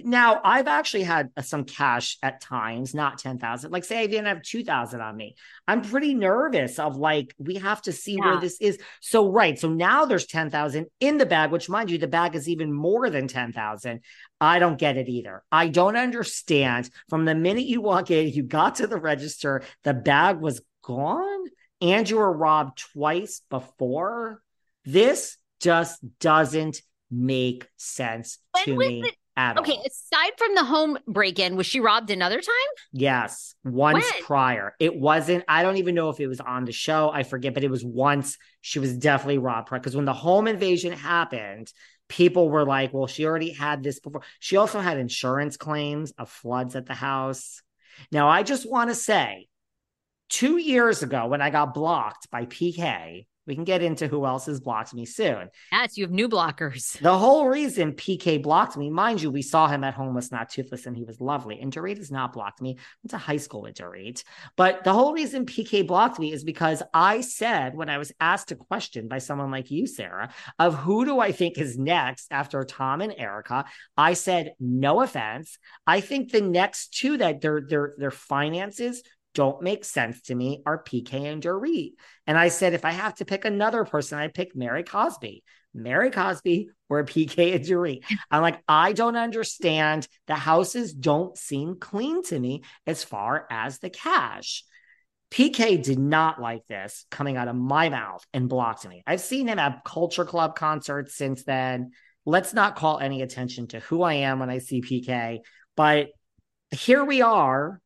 Now, 0.03 0.41
I've 0.45 0.68
actually 0.68 1.03
had 1.03 1.30
uh, 1.36 1.43
some 1.43 1.64
cash 1.64 2.16
at 2.22 2.41
times, 2.41 2.95
not 2.95 3.18
10,000. 3.18 3.70
Like, 3.70 3.84
say 3.84 3.99
I 3.99 4.07
didn't 4.07 4.26
have 4.26 4.43
2,000 4.43 5.01
on 5.01 5.16
me. 5.16 5.34
I'm 5.66 5.82
pretty 5.82 6.14
nervous 6.14 6.78
of 6.78 6.97
like, 6.97 7.34
we 7.38 7.57
have 7.57 7.82
to 7.82 7.93
see 7.93 8.16
yeah. 8.16 8.24
where 8.24 8.41
this 8.41 8.61
is. 8.61 8.78
So, 9.01 9.30
right. 9.30 9.59
So 9.59 9.68
now 9.68 10.05
there's 10.05 10.26
10,000 10.26 10.86
in 11.01 11.18
the 11.18 11.26
bag, 11.26 11.51
which, 11.51 11.68
mind 11.68 11.91
you, 11.91 11.99
the 11.99 12.07
bag 12.07 12.34
is 12.34 12.49
even 12.49 12.72
more 12.72 13.11
than 13.11 13.26
10,000. 13.26 14.01
I 14.41 14.59
don't 14.59 14.78
get 14.78 14.97
it 14.97 15.09
either. 15.09 15.43
I 15.51 15.68
don't 15.68 15.97
understand. 15.97 16.88
From 17.09 17.24
the 17.24 17.34
minute 17.34 17.66
you 17.66 17.80
walk 17.80 18.11
in, 18.11 18.28
you 18.28 18.45
got 18.45 18.76
to 18.76 18.86
the 18.86 18.99
register, 18.99 19.62
the 19.82 19.95
bag 19.95 20.41
was 20.41 20.62
gone 20.82 21.47
and 21.80 22.09
you 22.09 22.16
were 22.16 22.32
robbed 22.32 22.78
twice 22.93 23.43
before. 23.51 24.41
This 24.84 25.36
just 25.61 26.01
doesn't 26.20 26.80
make 27.11 27.68
sense 27.76 28.38
when 28.53 28.64
to 28.64 28.76
me. 28.76 29.03
The- 29.03 29.12
at 29.36 29.58
okay, 29.58 29.72
all. 29.72 29.84
aside 29.86 30.32
from 30.36 30.54
the 30.54 30.64
home 30.64 30.98
break 31.06 31.38
in, 31.38 31.56
was 31.56 31.66
she 31.66 31.80
robbed 31.80 32.10
another 32.10 32.40
time? 32.40 32.54
Yes, 32.92 33.54
once 33.64 34.04
when? 34.04 34.22
prior. 34.24 34.74
It 34.78 34.94
wasn't, 34.96 35.44
I 35.48 35.62
don't 35.62 35.76
even 35.76 35.94
know 35.94 36.08
if 36.08 36.20
it 36.20 36.26
was 36.26 36.40
on 36.40 36.64
the 36.64 36.72
show. 36.72 37.10
I 37.10 37.22
forget, 37.22 37.54
but 37.54 37.64
it 37.64 37.70
was 37.70 37.84
once 37.84 38.38
she 38.60 38.78
was 38.78 38.96
definitely 38.96 39.38
robbed 39.38 39.70
because 39.70 39.96
when 39.96 40.04
the 40.04 40.12
home 40.12 40.48
invasion 40.48 40.92
happened, 40.92 41.72
people 42.08 42.50
were 42.50 42.64
like, 42.64 42.92
well, 42.92 43.06
she 43.06 43.24
already 43.24 43.52
had 43.52 43.82
this 43.82 44.00
before. 44.00 44.22
She 44.40 44.56
also 44.56 44.80
had 44.80 44.98
insurance 44.98 45.56
claims 45.56 46.12
of 46.18 46.28
floods 46.28 46.76
at 46.76 46.86
the 46.86 46.94
house. 46.94 47.62
Now, 48.10 48.28
I 48.28 48.42
just 48.42 48.68
want 48.68 48.90
to 48.90 48.94
say, 48.94 49.48
two 50.28 50.58
years 50.58 51.02
ago 51.02 51.26
when 51.26 51.42
I 51.42 51.50
got 51.50 51.74
blocked 51.74 52.30
by 52.30 52.46
PK, 52.46 53.26
we 53.47 53.55
can 53.55 53.64
get 53.64 53.82
into 53.82 54.07
who 54.07 54.26
else 54.26 54.47
has 54.47 54.61
blocked 54.61 54.95
me 54.95 55.05
soon. 55.05 55.49
Yes, 55.72 55.97
you 55.97 56.05
have 56.05 56.12
new 56.12 56.28
blockers. 56.28 56.99
The 57.11 57.18
whole 57.18 57.49
reason 57.49 57.95
PK 57.95 58.41
blocked 58.41 58.76
me, 58.76 58.88
mind 58.88 59.20
you, 59.20 59.30
we 59.30 59.43
saw 59.43 59.66
him 59.66 59.82
at 59.82 59.95
Homeless 59.95 60.30
Not 60.30 60.49
Toothless 60.49 60.86
and 60.86 60.97
he 60.97 61.03
was 61.03 61.20
lovely. 61.20 61.61
And 61.61 61.72
Dorit 61.72 61.97
has 61.97 62.11
not 62.11 62.32
blocked 62.32 62.61
me. 62.61 62.76
I 62.78 62.82
went 63.03 63.11
to 63.11 63.18
high 63.18 63.38
school 63.38 63.62
with 63.62 63.74
Dorit. 63.74 64.22
But 64.57 64.84
the 64.84 64.93
whole 64.93 65.12
reason 65.12 65.45
PK 65.45 65.86
blocked 65.86 66.18
me 66.18 66.32
is 66.32 66.45
because 66.45 66.82
I 66.95 67.22
said, 67.22 67.74
when 67.74 67.88
I 67.88 67.99
was 67.99 68.12
asked 68.20 68.53
a 68.53 68.57
question 68.57 69.09
by 69.09 69.18
someone 69.18 69.51
like 69.51 69.70
you, 69.70 69.86
Sarah, 69.86 70.32
of 70.59 70.74
who 70.74 71.05
do 71.05 71.18
I 71.18 71.32
think 71.32 71.59
is 71.59 71.76
next 71.76 72.28
after 72.30 72.62
Tom 72.64 73.01
and 73.01 73.14
Erika, 73.16 73.64
I 73.97 74.12
said, 74.12 74.53
no 74.61 75.01
offense. 75.01 75.59
I 75.86 76.01
think 76.01 76.30
the 76.30 76.43
next 76.43 76.95
two 76.95 77.16
that 77.18 77.41
their 77.41 77.61
their 77.61 77.95
their 77.99 78.11
finances 78.11 79.03
don't 79.34 79.62
make 79.62 79.84
sense 79.84 80.22
to 80.22 80.34
me 80.34 80.62
are 80.66 80.82
PK 80.82 81.12
and 81.14 81.42
Dorit. 81.42 81.92
And 82.26 82.36
I 82.36 82.48
said, 82.48 82.74
if 82.74 82.84
I 82.84 82.90
have 82.90 83.14
to 83.16 83.24
pick 83.24 83.44
another 83.44 83.84
person, 83.84 84.18
I 84.18 84.28
pick 84.28 84.56
Mary 84.56 84.82
Cosby. 84.82 85.44
Mary 85.72 86.10
Cosby 86.10 86.70
or 86.88 87.04
PK 87.06 87.54
and 87.54 87.64
Dorit. 87.64 88.02
I'm 88.30 88.42
like, 88.42 88.60
I 88.66 88.92
don't 88.92 89.16
understand. 89.16 90.08
The 90.26 90.34
houses 90.34 90.92
don't 90.92 91.36
seem 91.36 91.78
clean 91.78 92.22
to 92.24 92.38
me 92.38 92.62
as 92.86 93.04
far 93.04 93.46
as 93.50 93.78
the 93.78 93.90
cash. 93.90 94.64
PK 95.30 95.80
did 95.80 95.98
not 95.98 96.40
like 96.40 96.66
this 96.66 97.06
coming 97.08 97.36
out 97.36 97.46
of 97.46 97.54
my 97.54 97.88
mouth 97.88 98.24
and 98.34 98.48
blocked 98.48 98.88
me. 98.88 99.02
I've 99.06 99.20
seen 99.20 99.46
him 99.46 99.60
at 99.60 99.84
Culture 99.84 100.24
Club 100.24 100.56
concerts 100.56 101.16
since 101.16 101.44
then. 101.44 101.92
Let's 102.26 102.52
not 102.52 102.74
call 102.74 102.98
any 102.98 103.22
attention 103.22 103.68
to 103.68 103.80
who 103.80 104.02
I 104.02 104.14
am 104.14 104.40
when 104.40 104.50
I 104.50 104.58
see 104.58 104.82
PK. 104.82 105.38
But 105.76 106.08
here 106.72 107.04
we 107.04 107.22
are 107.22 107.80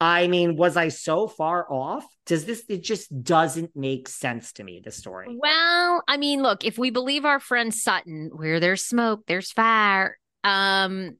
I 0.00 0.28
mean, 0.28 0.56
was 0.56 0.78
I 0.78 0.88
so 0.88 1.28
far 1.28 1.70
off? 1.70 2.06
Does 2.24 2.46
this, 2.46 2.64
it 2.68 2.82
just 2.82 3.22
doesn't 3.22 3.76
make 3.76 4.08
sense 4.08 4.52
to 4.54 4.64
me, 4.64 4.80
the 4.82 4.90
story. 4.90 5.36
Well, 5.38 6.02
I 6.08 6.16
mean, 6.16 6.42
look, 6.42 6.64
if 6.64 6.78
we 6.78 6.90
believe 6.90 7.26
our 7.26 7.38
friend 7.38 7.74
Sutton, 7.74 8.30
where 8.32 8.60
there's 8.60 8.82
smoke, 8.82 9.24
there's 9.26 9.52
fire. 9.52 10.18
Um, 10.42 11.16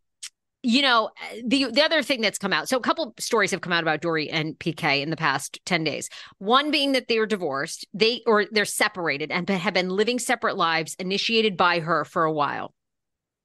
you 0.62 0.82
know, 0.82 1.10
the 1.44 1.70
the 1.70 1.82
other 1.82 2.02
thing 2.02 2.20
that's 2.20 2.38
come 2.38 2.52
out. 2.52 2.68
So 2.68 2.76
a 2.76 2.82
couple 2.82 3.14
stories 3.18 3.50
have 3.50 3.62
come 3.62 3.72
out 3.72 3.82
about 3.82 4.02
Dorit 4.02 4.28
and 4.30 4.58
PK 4.58 5.02
in 5.02 5.08
the 5.08 5.16
past 5.16 5.58
10 5.64 5.84
days. 5.84 6.10
One 6.38 6.70
being 6.70 6.92
that 6.92 7.08
they 7.08 7.16
are 7.18 7.26
divorced, 7.26 7.86
they 7.94 8.22
or 8.26 8.44
they're 8.50 8.66
separated 8.66 9.30
and 9.30 9.48
have 9.48 9.74
been 9.74 9.88
living 9.88 10.18
separate 10.18 10.56
lives 10.56 10.94
initiated 10.98 11.56
by 11.56 11.80
her 11.80 12.04
for 12.04 12.24
a 12.24 12.32
while. 12.32 12.74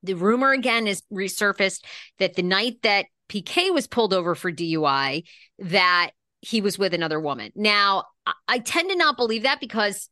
The 0.03 0.13
rumor 0.13 0.51
again 0.51 0.88
is 0.88 1.03
resurfaced 1.11 1.86
that 2.19 2.36
the 2.36 2.43
night 2.43 2.81
that 2.83 3.05
PK 3.30 3.73
was 3.73 3.88
pulled 3.88 4.13
over 4.13 4.36
for 4.36 4.51
DUI 4.51 5.23
that 5.59 6.11
he 6.41 6.61
was 6.61 6.78
with 6.78 6.93
another 6.93 7.19
woman. 7.19 7.51
Now, 7.55 8.05
I 8.47 8.59
tend 8.59 8.89
to 8.89 8.95
not 8.95 9.17
believe 9.17 9.43
that 9.43 9.59
because 9.59 10.09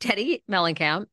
Teddi 0.00 0.42
Mellencamp 0.50 1.06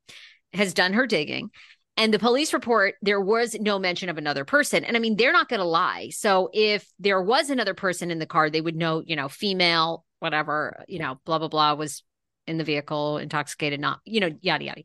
has 0.54 0.74
done 0.74 0.94
her 0.94 1.08
digging. 1.08 1.50
And 1.98 2.14
the 2.14 2.20
police 2.20 2.54
report, 2.54 2.96
there 3.02 3.20
was 3.20 3.56
no 3.60 3.78
mention 3.78 4.10
of 4.10 4.18
another 4.18 4.46
person. 4.46 4.84
And 4.84 4.96
I 4.96 5.00
mean, 5.00 5.18
they're 5.18 5.34
not 5.34 5.50
going 5.50 5.60
to 5.60 5.66
lie. 5.66 6.10
So 6.10 6.50
if 6.54 6.88
there 7.00 7.22
was 7.22 7.50
another 7.50 7.74
person 7.74 8.12
in 8.12 8.20
the 8.20 8.26
car, 8.26 8.50
they 8.50 8.62
would 8.62 8.76
know, 8.76 9.04
you 9.06 9.16
know, 9.16 9.28
female, 9.28 10.06
whatever, 10.20 10.84
you 10.88 11.00
know, 11.00 11.20
blah, 11.26 11.38
blah, 11.38 11.50
blah 11.50 11.74
was 11.74 12.04
in 12.48 12.58
the 12.58 12.64
vehicle, 12.64 13.18
intoxicated, 13.18 13.80
not, 13.80 14.00
you 14.06 14.20
know, 14.20 14.32
yada, 14.42 14.64
yada. 14.64 14.84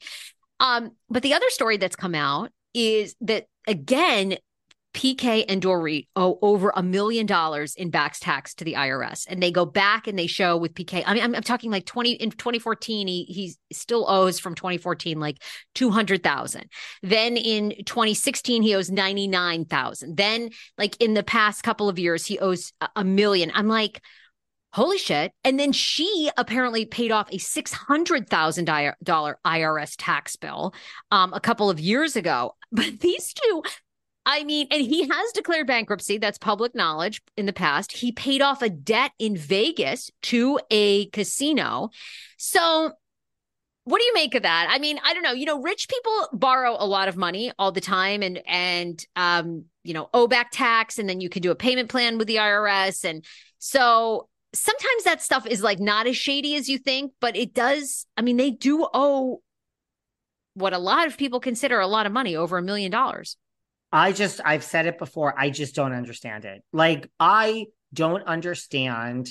Um, 0.58 0.92
but 1.08 1.22
the 1.22 1.34
other 1.34 1.48
story 1.50 1.76
that's 1.76 1.96
come 1.96 2.14
out 2.14 2.50
is 2.74 3.14
that 3.22 3.46
again, 3.66 4.36
PK 4.96 5.44
and 5.46 5.60
Dorit 5.62 6.08
owe 6.16 6.38
over 6.40 6.72
a 6.74 6.82
million 6.82 7.26
dollars 7.26 7.74
in 7.74 7.90
back 7.90 8.16
tax 8.18 8.54
to 8.54 8.64
the 8.64 8.72
IRS. 8.72 9.26
And 9.28 9.42
they 9.42 9.50
go 9.50 9.66
back 9.66 10.06
and 10.06 10.18
they 10.18 10.26
show 10.26 10.56
with 10.56 10.72
PK. 10.72 11.02
I 11.04 11.12
mean, 11.12 11.22
I'm, 11.22 11.34
I'm 11.34 11.42
talking 11.42 11.70
like 11.70 11.84
20 11.84 12.12
in 12.12 12.30
2014, 12.30 13.06
he 13.06 13.24
he 13.24 13.54
still 13.72 14.08
owes 14.08 14.40
from 14.40 14.54
2014 14.54 15.20
like 15.20 15.42
200,000. 15.74 16.70
Then 17.02 17.36
in 17.36 17.74
2016, 17.84 18.62
he 18.62 18.74
owes 18.74 18.90
99,000. 18.90 20.16
Then 20.16 20.48
like 20.78 20.96
in 21.00 21.12
the 21.12 21.22
past 21.22 21.62
couple 21.62 21.90
of 21.90 21.98
years, 21.98 22.24
he 22.24 22.38
owes 22.38 22.72
a 22.96 23.04
million. 23.04 23.52
I'm 23.54 23.68
like, 23.68 24.00
holy 24.72 24.98
shit. 24.98 25.32
And 25.44 25.60
then 25.60 25.72
she 25.72 26.30
apparently 26.38 26.86
paid 26.86 27.12
off 27.12 27.28
a 27.30 27.38
$600,000 27.38 29.34
IRS 29.44 29.94
tax 29.98 30.36
bill 30.36 30.74
um, 31.10 31.34
a 31.34 31.40
couple 31.40 31.68
of 31.68 31.80
years 31.80 32.16
ago. 32.16 32.54
But 32.72 33.00
these 33.00 33.32
two, 33.32 33.62
I 34.28 34.42
mean, 34.42 34.66
and 34.72 34.82
he 34.82 35.06
has 35.08 35.32
declared 35.32 35.68
bankruptcy. 35.68 36.18
That's 36.18 36.36
public 36.36 36.74
knowledge 36.74 37.22
in 37.36 37.46
the 37.46 37.52
past. 37.52 37.92
He 37.92 38.10
paid 38.10 38.42
off 38.42 38.60
a 38.60 38.68
debt 38.68 39.12
in 39.20 39.36
Vegas 39.36 40.10
to 40.24 40.58
a 40.68 41.06
casino. 41.06 41.90
So, 42.36 42.90
what 43.84 43.98
do 44.00 44.04
you 44.04 44.14
make 44.14 44.34
of 44.34 44.42
that? 44.42 44.66
I 44.68 44.80
mean, 44.80 44.98
I 45.04 45.14
don't 45.14 45.22
know. 45.22 45.32
You 45.32 45.46
know, 45.46 45.62
rich 45.62 45.88
people 45.88 46.28
borrow 46.32 46.74
a 46.76 46.84
lot 46.84 47.06
of 47.06 47.16
money 47.16 47.52
all 47.56 47.70
the 47.70 47.80
time 47.80 48.24
and, 48.24 48.42
and, 48.48 49.02
um, 49.14 49.66
you 49.84 49.94
know, 49.94 50.10
owe 50.12 50.26
back 50.26 50.50
tax, 50.50 50.98
and 50.98 51.08
then 51.08 51.20
you 51.20 51.28
can 51.28 51.40
do 51.40 51.52
a 51.52 51.54
payment 51.54 51.88
plan 51.88 52.18
with 52.18 52.26
the 52.26 52.36
IRS. 52.36 53.04
And 53.04 53.24
so 53.60 54.28
sometimes 54.52 55.04
that 55.04 55.22
stuff 55.22 55.46
is 55.46 55.62
like 55.62 55.78
not 55.78 56.08
as 56.08 56.16
shady 56.16 56.56
as 56.56 56.68
you 56.68 56.78
think, 56.78 57.12
but 57.20 57.36
it 57.36 57.54
does. 57.54 58.06
I 58.16 58.22
mean, 58.22 58.38
they 58.38 58.50
do 58.50 58.88
owe 58.92 59.40
what 60.54 60.72
a 60.72 60.78
lot 60.78 61.06
of 61.06 61.16
people 61.16 61.38
consider 61.38 61.78
a 61.78 61.86
lot 61.86 62.06
of 62.06 62.12
money 62.12 62.34
over 62.34 62.58
a 62.58 62.62
million 62.62 62.90
dollars. 62.90 63.36
I 63.96 64.12
just, 64.12 64.42
I've 64.44 64.62
said 64.62 64.84
it 64.84 64.98
before. 64.98 65.34
I 65.38 65.48
just 65.48 65.74
don't 65.74 65.94
understand 65.94 66.44
it. 66.44 66.62
Like, 66.70 67.10
I 67.18 67.66
don't 67.94 68.22
understand. 68.24 69.30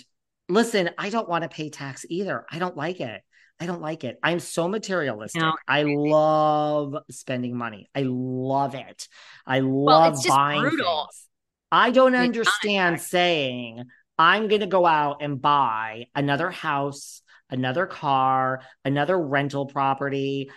Listen, 0.50 0.90
I 0.98 1.12
don't 1.12 1.30
want 1.30 1.44
to 1.44 1.50
pay 1.50 1.70
tax 1.70 2.04
either. 2.10 2.48
I 2.50 2.58
don't 2.58 2.76
like 2.76 3.00
it. 3.00 3.22
I 3.60 3.68
don't 3.68 3.82
like 3.82 4.04
it. 4.04 4.18
I'm 4.24 4.40
so 4.40 4.68
materialistic. 4.68 5.40
No. 5.40 5.54
I 5.68 5.84
love 5.84 6.96
spending 7.12 7.56
money. 7.56 7.90
I 7.94 8.06
love 8.08 8.74
it. 8.74 9.08
I 9.46 9.60
love 9.60 10.18
well, 10.26 10.36
buying 10.36 10.62
brutal. 10.62 11.10
things. 11.12 11.28
I 11.72 11.92
don't 11.92 12.16
understand 12.16 13.00
saying 13.02 13.84
I'm 14.18 14.48
going 14.48 14.62
to 14.62 14.68
go 14.68 14.88
out 14.88 15.22
and 15.22 15.40
buy 15.40 16.08
another 16.16 16.50
house, 16.50 17.22
another 17.52 17.86
car, 17.86 18.62
another 18.84 19.20
rental 19.20 19.68
property, 19.68 20.50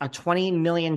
a 0.00 0.08
$20 0.08 0.58
million 0.58 0.96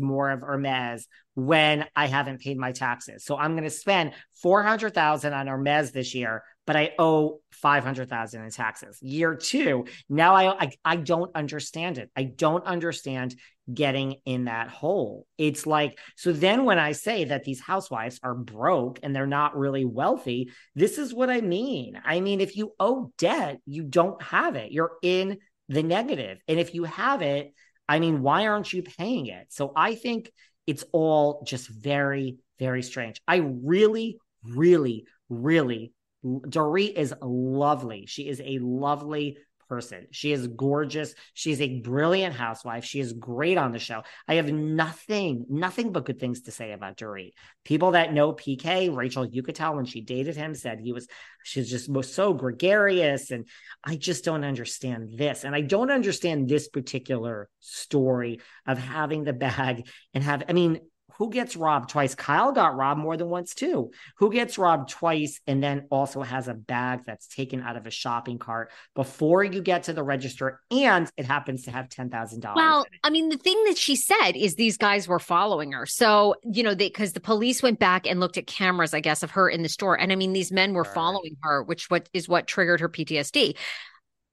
more 0.00 0.30
of 0.30 0.40
Hermes 0.40 1.08
when 1.34 1.84
I 1.96 2.06
haven't 2.06 2.40
paid 2.40 2.56
my 2.56 2.72
taxes. 2.72 3.24
So 3.24 3.36
I'm 3.36 3.52
going 3.52 3.64
to 3.64 3.70
spend 3.70 4.12
400,000 4.42 5.32
on 5.32 5.46
Hermes 5.48 5.90
this 5.90 6.14
year, 6.14 6.44
but 6.66 6.76
I 6.76 6.92
owe 6.98 7.40
500,000 7.52 8.44
in 8.44 8.50
taxes. 8.50 8.98
Year 9.02 9.34
2, 9.34 9.86
now 10.08 10.34
I, 10.34 10.64
I 10.64 10.70
I 10.84 10.96
don't 10.96 11.34
understand 11.34 11.98
it. 11.98 12.10
I 12.16 12.24
don't 12.24 12.64
understand 12.64 13.34
getting 13.72 14.16
in 14.26 14.44
that 14.44 14.68
hole. 14.68 15.26
It's 15.38 15.66
like 15.66 15.98
so 16.16 16.32
then 16.32 16.64
when 16.64 16.78
I 16.78 16.92
say 16.92 17.24
that 17.24 17.44
these 17.44 17.60
housewives 17.60 18.20
are 18.22 18.34
broke 18.34 19.00
and 19.02 19.16
they're 19.16 19.26
not 19.26 19.56
really 19.56 19.84
wealthy, 19.84 20.50
this 20.74 20.98
is 20.98 21.12
what 21.12 21.30
I 21.30 21.40
mean. 21.40 22.00
I 22.04 22.20
mean 22.20 22.40
if 22.40 22.56
you 22.56 22.74
owe 22.78 23.12
debt, 23.18 23.58
you 23.66 23.82
don't 23.82 24.22
have 24.22 24.54
it. 24.54 24.70
You're 24.70 24.92
in 25.02 25.38
the 25.68 25.82
negative. 25.82 26.38
And 26.46 26.60
if 26.60 26.74
you 26.74 26.84
have 26.84 27.22
it, 27.22 27.54
I 27.88 27.98
mean, 27.98 28.22
why 28.22 28.46
aren't 28.46 28.72
you 28.72 28.82
paying 28.82 29.26
it? 29.26 29.46
So 29.50 29.72
I 29.76 29.94
think 29.94 30.30
it's 30.66 30.84
all 30.92 31.42
just 31.46 31.68
very, 31.68 32.38
very 32.58 32.82
strange. 32.82 33.20
I 33.28 33.36
really, 33.36 34.18
really, 34.42 35.06
really, 35.28 35.92
Dorit 36.24 36.94
is 36.94 37.14
lovely. 37.20 38.06
She 38.06 38.28
is 38.28 38.40
a 38.40 38.58
lovely 38.58 39.36
person. 39.68 40.06
She 40.10 40.32
is 40.32 40.46
gorgeous. 40.46 41.14
She's 41.32 41.60
a 41.60 41.80
brilliant 41.80 42.34
housewife. 42.34 42.84
She 42.84 43.00
is 43.00 43.12
great 43.12 43.58
on 43.58 43.72
the 43.72 43.78
show. 43.78 44.02
I 44.28 44.34
have 44.34 44.50
nothing, 44.52 45.46
nothing 45.48 45.92
but 45.92 46.04
good 46.04 46.18
things 46.18 46.42
to 46.42 46.50
say 46.50 46.72
about 46.72 46.96
Dorit. 46.96 47.32
People 47.64 47.92
that 47.92 48.12
know 48.12 48.32
PK, 48.32 48.94
Rachel 48.94 49.26
you 49.26 49.42
could 49.42 49.54
tell 49.54 49.76
when 49.76 49.84
she 49.84 50.00
dated 50.00 50.36
him, 50.36 50.54
said 50.54 50.80
he 50.80 50.92
was 50.92 51.08
she's 51.42 51.70
just 51.70 51.90
so 52.14 52.34
gregarious. 52.34 53.30
And 53.30 53.46
I 53.82 53.96
just 53.96 54.24
don't 54.24 54.44
understand 54.44 55.16
this. 55.16 55.44
And 55.44 55.54
I 55.54 55.60
don't 55.60 55.90
understand 55.90 56.48
this 56.48 56.68
particular 56.68 57.48
story 57.60 58.40
of 58.66 58.78
having 58.78 59.24
the 59.24 59.32
bag 59.32 59.88
and 60.12 60.24
have, 60.24 60.44
I 60.48 60.52
mean, 60.52 60.80
who 61.18 61.30
gets 61.30 61.56
robbed 61.56 61.90
twice? 61.90 62.14
Kyle 62.14 62.52
got 62.52 62.76
robbed 62.76 63.00
more 63.00 63.16
than 63.16 63.28
once 63.28 63.54
too. 63.54 63.90
Who 64.16 64.32
gets 64.32 64.58
robbed 64.58 64.90
twice 64.90 65.40
and 65.46 65.62
then 65.62 65.86
also 65.90 66.22
has 66.22 66.48
a 66.48 66.54
bag 66.54 67.02
that's 67.06 67.28
taken 67.28 67.62
out 67.62 67.76
of 67.76 67.86
a 67.86 67.90
shopping 67.90 68.38
cart 68.38 68.70
before 68.94 69.44
you 69.44 69.62
get 69.62 69.84
to 69.84 69.92
the 69.92 70.02
register 70.02 70.60
and 70.70 71.10
it 71.16 71.26
happens 71.26 71.64
to 71.64 71.70
have 71.70 71.88
$10,000? 71.88 72.54
Well, 72.54 72.86
I 73.02 73.10
mean, 73.10 73.28
the 73.28 73.36
thing 73.36 73.62
that 73.66 73.78
she 73.78 73.96
said 73.96 74.32
is 74.32 74.54
these 74.54 74.76
guys 74.76 75.06
were 75.06 75.18
following 75.18 75.72
her. 75.72 75.86
So, 75.86 76.34
you 76.42 76.62
know, 76.62 76.74
they 76.74 76.88
because 76.88 77.12
the 77.12 77.20
police 77.20 77.62
went 77.62 77.78
back 77.78 78.06
and 78.06 78.20
looked 78.20 78.38
at 78.38 78.46
cameras, 78.46 78.94
I 78.94 79.00
guess, 79.00 79.22
of 79.22 79.32
her 79.32 79.48
in 79.48 79.62
the 79.62 79.68
store. 79.68 79.98
And 79.98 80.12
I 80.12 80.16
mean, 80.16 80.32
these 80.32 80.52
men 80.52 80.74
were 80.74 80.84
following 80.84 81.36
her, 81.42 81.62
which 81.62 81.90
what 81.90 82.08
is 82.12 82.28
what 82.28 82.46
triggered 82.46 82.80
her 82.80 82.88
PTSD. 82.88 83.56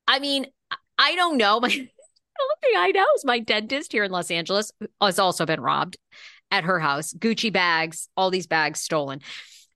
I 0.08 0.20
mean, 0.20 0.46
I 0.98 1.16
don't 1.16 1.38
know. 1.38 1.60
My 1.60 1.70
the 1.70 1.76
only 1.78 2.56
thing 2.62 2.74
I 2.78 2.92
know 2.92 3.06
is 3.16 3.26
my 3.26 3.40
dentist 3.40 3.92
here 3.92 4.04
in 4.04 4.12
Los 4.12 4.32
Angeles 4.32 4.72
has 5.02 5.20
also 5.20 5.46
been 5.46 5.60
robbed 5.60 5.98
at 6.52 6.64
her 6.66 6.80
house, 6.80 7.14
Gucci 7.14 7.52
bags, 7.52 8.10
all 8.16 8.30
these 8.30 8.48
bags 8.48 8.82
stolen. 8.82 9.22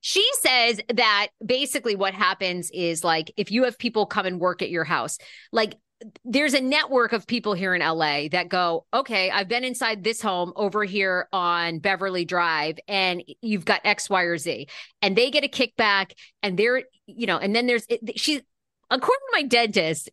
She 0.00 0.24
says 0.34 0.80
that 0.94 1.28
basically 1.44 1.96
what 1.96 2.14
happens 2.14 2.70
is 2.70 3.02
like 3.02 3.32
if 3.36 3.50
you 3.50 3.64
have 3.64 3.78
people 3.78 4.06
come 4.06 4.26
and 4.26 4.38
work 4.38 4.62
at 4.62 4.70
your 4.70 4.84
house, 4.84 5.18
like 5.50 5.76
there's 6.24 6.54
a 6.54 6.60
network 6.60 7.12
of 7.12 7.26
people 7.26 7.54
here 7.54 7.74
in 7.74 7.80
LA 7.80 8.28
that 8.30 8.48
go, 8.48 8.84
okay, 8.92 9.30
I've 9.30 9.48
been 9.48 9.64
inside 9.64 10.04
this 10.04 10.20
home 10.20 10.52
over 10.54 10.84
here 10.84 11.28
on 11.32 11.78
Beverly 11.78 12.24
Drive, 12.24 12.78
and 12.86 13.22
you've 13.40 13.64
got 13.64 13.80
X, 13.84 14.10
Y, 14.10 14.22
or 14.22 14.36
Z, 14.36 14.68
and 15.00 15.16
they 15.16 15.30
get 15.30 15.44
a 15.44 15.48
kickback, 15.48 16.12
and 16.42 16.58
they're, 16.58 16.82
you 17.06 17.26
know, 17.26 17.38
and 17.38 17.56
then 17.56 17.66
there's 17.66 17.86
she, 18.16 18.42
according 18.90 19.26
to 19.26 19.32
my 19.32 19.42
dentist, 19.44 20.10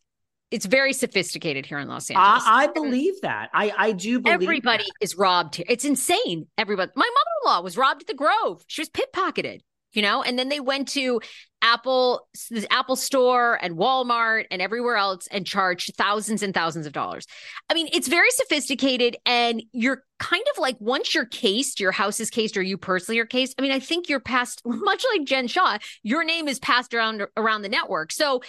it's 0.53 0.67
very 0.67 0.93
sophisticated 0.93 1.65
here 1.65 1.79
in 1.79 1.87
Los 1.87 2.11
Angeles. 2.11 2.43
I, 2.45 2.65
I 2.65 2.67
believe 2.67 3.19
that. 3.23 3.49
I 3.55 3.73
I 3.75 3.91
do 3.91 4.19
believe 4.19 4.35
everybody 4.35 4.83
that. 4.83 5.03
is 5.03 5.17
robbed 5.17 5.55
here. 5.55 5.65
It's 5.67 5.83
insane. 5.83 6.45
Everybody. 6.59 6.91
My 6.95 7.09
mother-in-law 7.09 7.63
was 7.63 7.75
robbed 7.75 8.01
at 8.03 8.07
the 8.07 8.13
Grove. 8.13 8.63
She 8.67 8.81
was 8.81 8.89
pickpocketed. 8.89 9.61
You 9.93 10.01
know, 10.01 10.23
and 10.23 10.39
then 10.39 10.49
they 10.49 10.59
went 10.59 10.87
to 10.89 11.21
Apple, 11.61 12.27
the 12.49 12.65
Apple 12.71 12.95
Store, 12.95 13.59
and 13.61 13.77
Walmart, 13.77 14.45
and 14.49 14.59
everywhere 14.59 14.95
else, 14.95 15.27
and 15.27 15.45
charged 15.45 15.95
thousands 15.95 16.41
and 16.41 16.51
thousands 16.51 16.87
of 16.87 16.93
dollars. 16.93 17.27
I 17.69 17.75
mean, 17.75 17.89
it's 17.93 18.07
very 18.07 18.31
sophisticated, 18.31 19.17
and 19.27 19.61
you're 19.71 20.03
kind 20.17 20.43
of 20.51 20.57
like 20.57 20.77
once 20.79 21.13
you're 21.13 21.27
cased, 21.27 21.79
your 21.79 21.91
house 21.91 22.19
is 22.19 22.31
cased, 22.31 22.57
or 22.57 22.63
you 22.63 22.75
personally 22.75 23.19
are 23.19 23.25
cased. 23.27 23.53
I 23.59 23.61
mean, 23.61 23.71
I 23.71 23.79
think 23.79 24.09
you're 24.09 24.19
passed, 24.19 24.61
much 24.65 25.05
like 25.15 25.27
Jen 25.27 25.47
Shah, 25.47 25.77
Your 26.01 26.23
name 26.23 26.47
is 26.47 26.57
passed 26.57 26.95
around 26.95 27.27
around 27.37 27.61
the 27.61 27.69
network, 27.69 28.11
so 28.11 28.41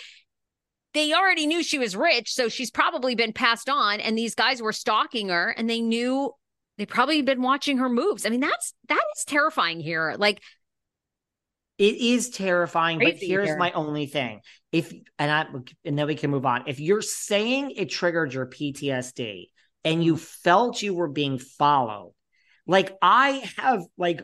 they 0.95 1.13
already 1.13 1.47
knew 1.47 1.63
she 1.63 1.79
was 1.79 1.97
rich, 1.97 2.33
so 2.33 2.49
she's 2.49 2.71
probably 2.71 3.15
been 3.15 3.33
passed 3.33 3.69
on. 3.69 4.01
And 4.01 4.17
these 4.17 4.35
guys 4.35 4.63
were 4.63 4.73
stalking 4.73 5.29
her, 5.29 5.51
and 5.51 5.69
they 5.69 5.81
knew 5.81 6.33
they 6.79 6.87
probably 6.87 7.21
been 7.23 7.43
watching 7.43 7.79
her 7.79 7.89
moves. 7.89 8.25
I 8.25 8.31
mean, 8.31 8.41
that's 8.41 8.75
that 8.89 9.05
is 9.17 9.25
terrifying 9.25 9.81
here. 9.81 10.15
Like 10.17 10.41
it 11.79 11.97
is 11.97 12.31
terrifying, 12.31 12.99
but 13.01 13.17
here's 13.17 13.49
here. 13.49 13.59
my 13.59 13.73
only 13.73 14.07
thing. 14.07 14.41
If 14.71 14.93
and 15.19 15.31
I 15.31 15.47
and 15.85 15.99
then 15.99 16.07
we 16.07 16.15
can 16.15 16.31
move 16.31 16.47
on. 16.47 16.65
If 16.67 16.81
you're 16.81 17.03
saying 17.03 17.73
it 17.73 17.91
triggered 17.91 18.33
your 18.33 18.47
PTSD 18.47 19.49
and 19.85 20.03
you 20.03 20.15
mm-hmm. 20.15 20.23
felt 20.23 20.83
you 20.83 20.95
were 20.95 21.09
being 21.09 21.39
followed, 21.39 22.15
like 22.67 22.97
I 23.03 23.51
have 23.57 23.83
like 23.99 24.23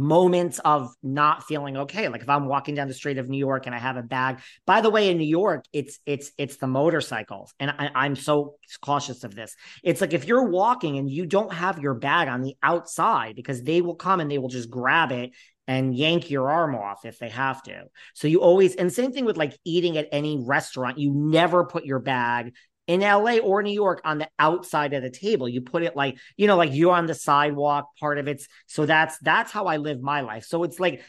moments 0.00 0.58
of 0.64 0.90
not 1.02 1.44
feeling 1.44 1.76
okay. 1.76 2.08
Like 2.08 2.22
if 2.22 2.28
i'm 2.28 2.46
walking 2.46 2.74
down 2.74 2.88
the 2.88 2.94
street 2.94 3.18
of 3.18 3.28
new 3.28 3.38
york 3.38 3.66
and 3.66 3.74
i 3.74 3.78
have 3.78 3.96
a 3.96 4.02
bag 4.02 4.40
by 4.66 4.80
the 4.80 4.90
way 4.90 5.10
in 5.10 5.18
new 5.18 5.26
york 5.26 5.64
it's 5.72 5.98
it's 6.06 6.32
it's 6.38 6.56
the 6.56 6.66
motorcycles. 6.66 7.52
And 7.60 7.70
I, 7.70 8.06
am 8.06 8.16
so 8.16 8.56
cautious 8.80 9.24
of 9.24 9.34
this. 9.34 9.54
It's 9.82 10.00
like 10.00 10.12
if 10.12 10.26
you're 10.26 10.48
walking 10.48 10.98
and 10.98 11.08
you 11.10 11.26
don't 11.26 11.52
have 11.52 11.78
your 11.78 11.94
bag 11.94 12.28
on 12.28 12.42
the 12.42 12.56
outside 12.62 13.36
because 13.36 13.62
they 13.62 13.82
will 13.82 13.94
come 13.94 14.20
and 14.20 14.30
they 14.30 14.38
will 14.38 14.48
just 14.48 14.70
grab 14.70 15.12
it 15.12 15.32
and 15.68 15.94
yank 15.94 16.30
your 16.30 16.50
arm 16.50 16.74
off 16.74 17.04
if 17.04 17.18
they 17.18 17.28
have 17.28 17.62
to. 17.62 17.84
So 18.14 18.26
you 18.26 18.40
always, 18.40 18.74
and 18.74 18.92
same 18.92 19.12
thing 19.12 19.24
with 19.24 19.36
like 19.36 19.56
eating 19.64 19.96
at 19.98 20.08
any 20.10 20.42
restaurant, 20.44 20.98
you 20.98 21.12
never 21.14 21.64
put 21.64 21.84
your 21.84 22.00
bag 22.00 22.54
in 22.90 23.02
LA 23.02 23.36
or 23.36 23.62
New 23.62 23.72
York 23.72 24.00
on 24.04 24.18
the 24.18 24.28
outside 24.36 24.94
of 24.94 25.02
the 25.04 25.10
table. 25.10 25.48
You 25.48 25.60
put 25.60 25.84
it 25.84 25.94
like, 25.94 26.18
you 26.36 26.48
know, 26.48 26.56
like 26.56 26.74
you're 26.74 26.92
on 26.92 27.06
the 27.06 27.14
sidewalk, 27.14 27.90
part 28.00 28.18
of 28.18 28.26
it's 28.26 28.48
so 28.66 28.84
that's 28.84 29.16
that's 29.18 29.52
how 29.52 29.66
I 29.66 29.76
live 29.76 30.00
my 30.00 30.22
life. 30.22 30.44
So 30.44 30.64
it's 30.64 30.80
like 30.80 31.00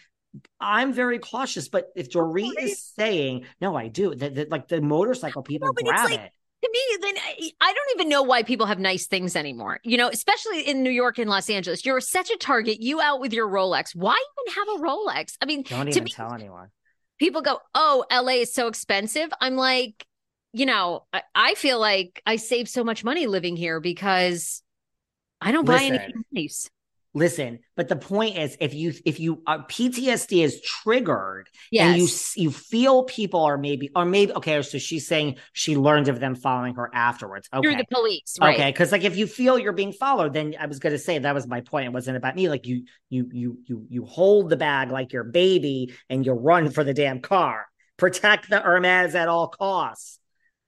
I'm 0.59 0.93
very 0.93 1.17
cautious, 1.17 1.69
but 1.69 1.87
if 1.95 2.11
Dorit 2.11 2.53
is 2.59 2.83
saying, 2.95 3.45
no, 3.59 3.75
I 3.75 3.87
do, 3.87 4.13
that 4.13 4.51
like 4.51 4.67
the 4.67 4.79
motorcycle 4.79 5.41
people 5.41 5.69
no, 5.73 5.89
grab 5.89 6.11
like, 6.11 6.19
it 6.19 6.31
to 6.63 6.69
me, 6.71 6.97
then 7.01 7.15
I 7.59 7.73
don't 7.73 7.99
even 7.99 8.09
know 8.09 8.21
why 8.21 8.43
people 8.43 8.67
have 8.67 8.79
nice 8.79 9.07
things 9.07 9.35
anymore. 9.35 9.79
You 9.83 9.97
know, 9.97 10.09
especially 10.09 10.61
in 10.61 10.83
New 10.83 10.91
York 10.91 11.17
and 11.17 11.31
Los 11.31 11.49
Angeles. 11.49 11.83
You're 11.83 11.99
such 11.99 12.29
a 12.29 12.37
target. 12.37 12.79
You 12.79 13.01
out 13.01 13.19
with 13.19 13.33
your 13.33 13.49
Rolex. 13.49 13.95
Why 13.95 14.23
even 14.45 14.53
have 14.53 14.67
a 14.67 14.83
Rolex? 14.83 15.33
I 15.41 15.45
mean, 15.45 15.63
don't 15.63 15.87
even 15.87 16.03
me, 16.03 16.11
tell 16.11 16.31
anyone. 16.31 16.67
People 17.17 17.41
go, 17.41 17.59
"Oh, 17.73 18.05
LA 18.11 18.41
is 18.43 18.53
so 18.53 18.67
expensive." 18.67 19.31
I'm 19.41 19.55
like, 19.55 20.05
you 20.53 20.65
know, 20.65 21.05
I, 21.13 21.21
I 21.33 21.53
feel 21.55 21.79
like 21.79 22.21
I 22.25 22.35
save 22.35 22.67
so 22.67 22.83
much 22.83 23.03
money 23.03 23.27
living 23.27 23.55
here 23.55 23.79
because 23.79 24.61
I 25.39 25.51
don't 25.51 25.65
Listen, 25.65 25.89
buy 25.89 25.95
anything 25.95 26.23
nice. 26.31 26.69
Listen, 27.13 27.59
but 27.75 27.89
the 27.89 27.97
point 27.97 28.37
is, 28.37 28.55
if 28.61 28.73
you 28.73 28.93
if 29.05 29.19
you 29.19 29.43
uh, 29.45 29.59
PTSD 29.63 30.43
is 30.45 30.61
triggered, 30.61 31.49
yes. 31.69 31.85
and 31.85 31.97
you 31.97 32.07
you 32.41 32.51
feel 32.51 33.03
people 33.03 33.41
are 33.41 33.57
maybe 33.57 33.89
or 33.93 34.05
maybe 34.05 34.31
okay, 34.33 34.61
so 34.61 34.77
she's 34.77 35.07
saying 35.07 35.35
she 35.51 35.75
learned 35.75 36.07
of 36.07 36.21
them 36.21 36.35
following 36.35 36.75
her 36.75 36.89
afterwards. 36.93 37.49
Okay, 37.53 37.67
through 37.67 37.75
the 37.75 37.85
police, 37.91 38.37
right? 38.39 38.55
Okay, 38.55 38.71
because 38.71 38.93
like 38.93 39.03
if 39.03 39.17
you 39.17 39.27
feel 39.27 39.59
you're 39.59 39.73
being 39.73 39.91
followed, 39.91 40.33
then 40.33 40.55
I 40.57 40.67
was 40.67 40.79
going 40.79 40.93
to 40.93 40.99
say 40.99 41.19
that 41.19 41.35
was 41.35 41.47
my 41.47 41.59
point. 41.59 41.87
It 41.87 41.91
wasn't 41.91 42.15
about 42.15 42.37
me. 42.37 42.47
Like 42.47 42.65
you 42.65 42.85
you 43.09 43.27
you 43.33 43.57
you 43.65 43.85
you 43.89 44.05
hold 44.05 44.49
the 44.49 44.57
bag 44.57 44.89
like 44.89 45.11
your 45.11 45.25
baby 45.25 45.93
and 46.09 46.25
you 46.25 46.31
run 46.31 46.71
for 46.71 46.85
the 46.85 46.93
damn 46.93 47.19
car. 47.19 47.65
Protect 47.97 48.49
the 48.49 48.61
Hermes 48.61 49.15
at 49.15 49.27
all 49.27 49.49
costs. 49.49 50.20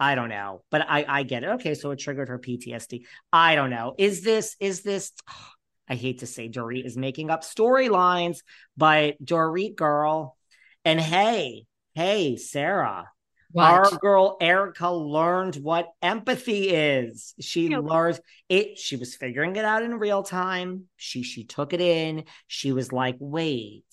I 0.03 0.15
don't 0.15 0.27
know, 0.27 0.63
but 0.69 0.81
I 0.81 1.05
I 1.07 1.23
get 1.23 1.43
it. 1.43 1.49
Okay, 1.51 1.75
so 1.75 1.91
it 1.91 1.99
triggered 1.99 2.27
her 2.27 2.37
PTSD. 2.37 3.05
I 3.31 3.55
don't 3.55 3.69
know. 3.69 3.95
Is 3.97 4.21
this 4.21 4.57
is 4.59 4.81
this? 4.81 5.13
I 5.87 5.95
hate 5.95 6.19
to 6.19 6.27
say 6.27 6.49
Dorit 6.49 6.85
is 6.85 6.97
making 6.97 7.29
up 7.29 7.43
storylines, 7.43 8.37
but 8.75 9.15
Dorit 9.23 9.75
girl, 9.75 10.37
and 10.83 10.99
hey, 10.99 11.65
hey, 11.95 12.35
Sarah. 12.35 13.09
What? 13.51 13.63
Our 13.65 13.91
girl 13.99 14.37
Erika 14.41 14.89
learned 14.89 15.57
what 15.57 15.87
empathy 16.01 16.69
is. 16.69 17.35
She 17.39 17.69
learned 17.69 18.19
it. 18.49 18.79
She 18.79 18.95
was 18.95 19.15
figuring 19.15 19.55
it 19.55 19.63
out 19.63 19.83
in 19.83 19.93
real 19.93 20.23
time. 20.23 20.85
She 20.97 21.23
she 21.23 21.45
took 21.45 21.71
it 21.71 21.79
in. 21.79 22.25
She 22.47 22.71
was 22.71 22.91
like, 22.91 23.15
"Wait, 23.19 23.85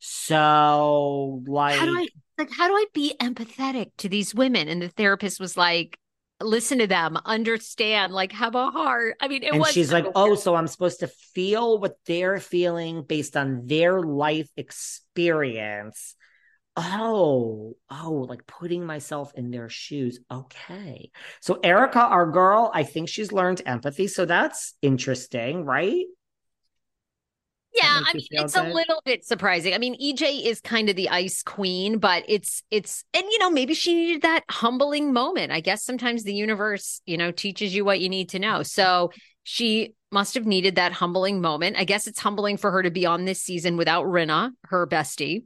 so 0.00 1.42
like, 1.46 1.78
how 1.78 1.86
do 1.86 1.98
I 1.98 2.08
like 2.38 2.50
how 2.50 2.68
do 2.68 2.74
I 2.74 2.86
be 2.92 3.14
empathetic 3.20 3.90
to 3.98 4.08
these 4.08 4.34
women? 4.34 4.68
And 4.68 4.82
the 4.82 4.88
therapist 4.88 5.40
was 5.40 5.56
like, 5.56 5.98
listen 6.40 6.78
to 6.78 6.86
them, 6.86 7.18
understand, 7.24 8.12
like 8.12 8.32
have 8.32 8.54
a 8.54 8.70
heart. 8.70 9.16
I 9.20 9.28
mean, 9.28 9.42
it 9.42 9.52
and 9.52 9.60
was 9.60 9.70
she's 9.70 9.92
like, 9.92 10.06
oh, 10.14 10.34
so 10.34 10.54
I'm 10.54 10.66
supposed 10.66 11.00
to 11.00 11.06
feel 11.06 11.78
what 11.78 11.96
they're 12.06 12.40
feeling 12.40 13.02
based 13.02 13.36
on 13.36 13.66
their 13.66 14.00
life 14.00 14.48
experience. 14.56 16.16
Oh, 16.76 17.76
oh, 17.88 18.26
like 18.28 18.46
putting 18.48 18.84
myself 18.84 19.32
in 19.36 19.52
their 19.52 19.68
shoes. 19.68 20.18
Okay. 20.28 21.10
So 21.40 21.60
Erika, 21.62 22.00
our 22.00 22.30
girl, 22.30 22.70
I 22.74 22.82
think 22.82 23.08
she's 23.08 23.30
learned 23.30 23.62
empathy. 23.64 24.08
So 24.08 24.24
that's 24.24 24.74
interesting, 24.82 25.64
right? 25.64 26.04
Yeah, 27.74 28.00
I 28.06 28.12
mean 28.14 28.26
it's 28.30 28.54
good? 28.54 28.66
a 28.66 28.72
little 28.72 29.02
bit 29.04 29.24
surprising. 29.24 29.74
I 29.74 29.78
mean, 29.78 29.96
EJ 30.00 30.44
is 30.46 30.60
kind 30.60 30.88
of 30.88 30.96
the 30.96 31.08
ice 31.08 31.42
queen, 31.42 31.98
but 31.98 32.24
it's 32.28 32.62
it's 32.70 33.04
and 33.12 33.24
you 33.24 33.38
know, 33.38 33.50
maybe 33.50 33.74
she 33.74 33.94
needed 33.94 34.22
that 34.22 34.44
humbling 34.48 35.12
moment. 35.12 35.50
I 35.50 35.60
guess 35.60 35.84
sometimes 35.84 36.22
the 36.22 36.34
universe, 36.34 37.00
you 37.04 37.16
know, 37.16 37.32
teaches 37.32 37.74
you 37.74 37.84
what 37.84 38.00
you 38.00 38.08
need 38.08 38.28
to 38.30 38.38
know. 38.38 38.62
So 38.62 39.10
she 39.42 39.94
must 40.12 40.34
have 40.34 40.46
needed 40.46 40.76
that 40.76 40.92
humbling 40.92 41.40
moment. 41.40 41.76
I 41.76 41.84
guess 41.84 42.06
it's 42.06 42.20
humbling 42.20 42.56
for 42.56 42.70
her 42.70 42.82
to 42.82 42.90
be 42.90 43.06
on 43.06 43.24
this 43.24 43.42
season 43.42 43.76
without 43.76 44.06
Rinna, 44.06 44.52
her 44.66 44.86
bestie. 44.86 45.42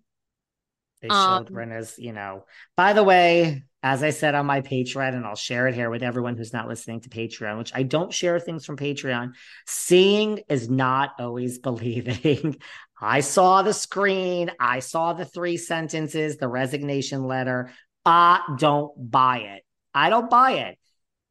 They 1.01 1.09
um, 1.09 1.46
showed 1.46 1.55
Rinna's, 1.55 1.94
you 1.99 2.12
know. 2.12 2.44
By 2.76 2.92
the 2.92 3.05
way, 3.05 3.64
as 3.82 4.03
I 4.03 4.11
said 4.11 4.34
on 4.34 4.46
my 4.46 4.61
Patreon, 4.61 5.14
and 5.14 5.24
I'll 5.24 5.36
share 5.36 5.68
it 5.68 5.74
here 5.74 5.90
with 5.90 6.03
everyone 6.03 6.36
who's 6.36 6.53
not 6.53 6.68
listening 6.68 7.01
to 7.03 7.09
Patreon, 7.09 7.59
which 7.59 7.72
I 7.74 7.84
don't 7.84 8.12
share 8.12 8.40
things 8.40 8.64
from 8.64 8.76
Patreon. 8.76 9.32
Seeing 9.66 10.40
is 10.49 10.68
not 10.68 11.12
always 11.18 11.59
believing. 11.68 12.57
I 13.01 13.20
saw 13.20 13.62
the 13.62 13.74
screen, 13.74 14.51
I 14.59 14.80
saw 14.80 15.12
the 15.12 15.24
three 15.24 15.57
sentences, 15.57 16.36
the 16.36 16.49
resignation 16.49 17.24
letter. 17.24 17.70
I 18.05 18.40
don't 18.59 18.92
buy 19.11 19.38
it. 19.38 19.62
I 19.94 20.11
don't 20.11 20.28
buy 20.28 20.53
it. 20.53 20.78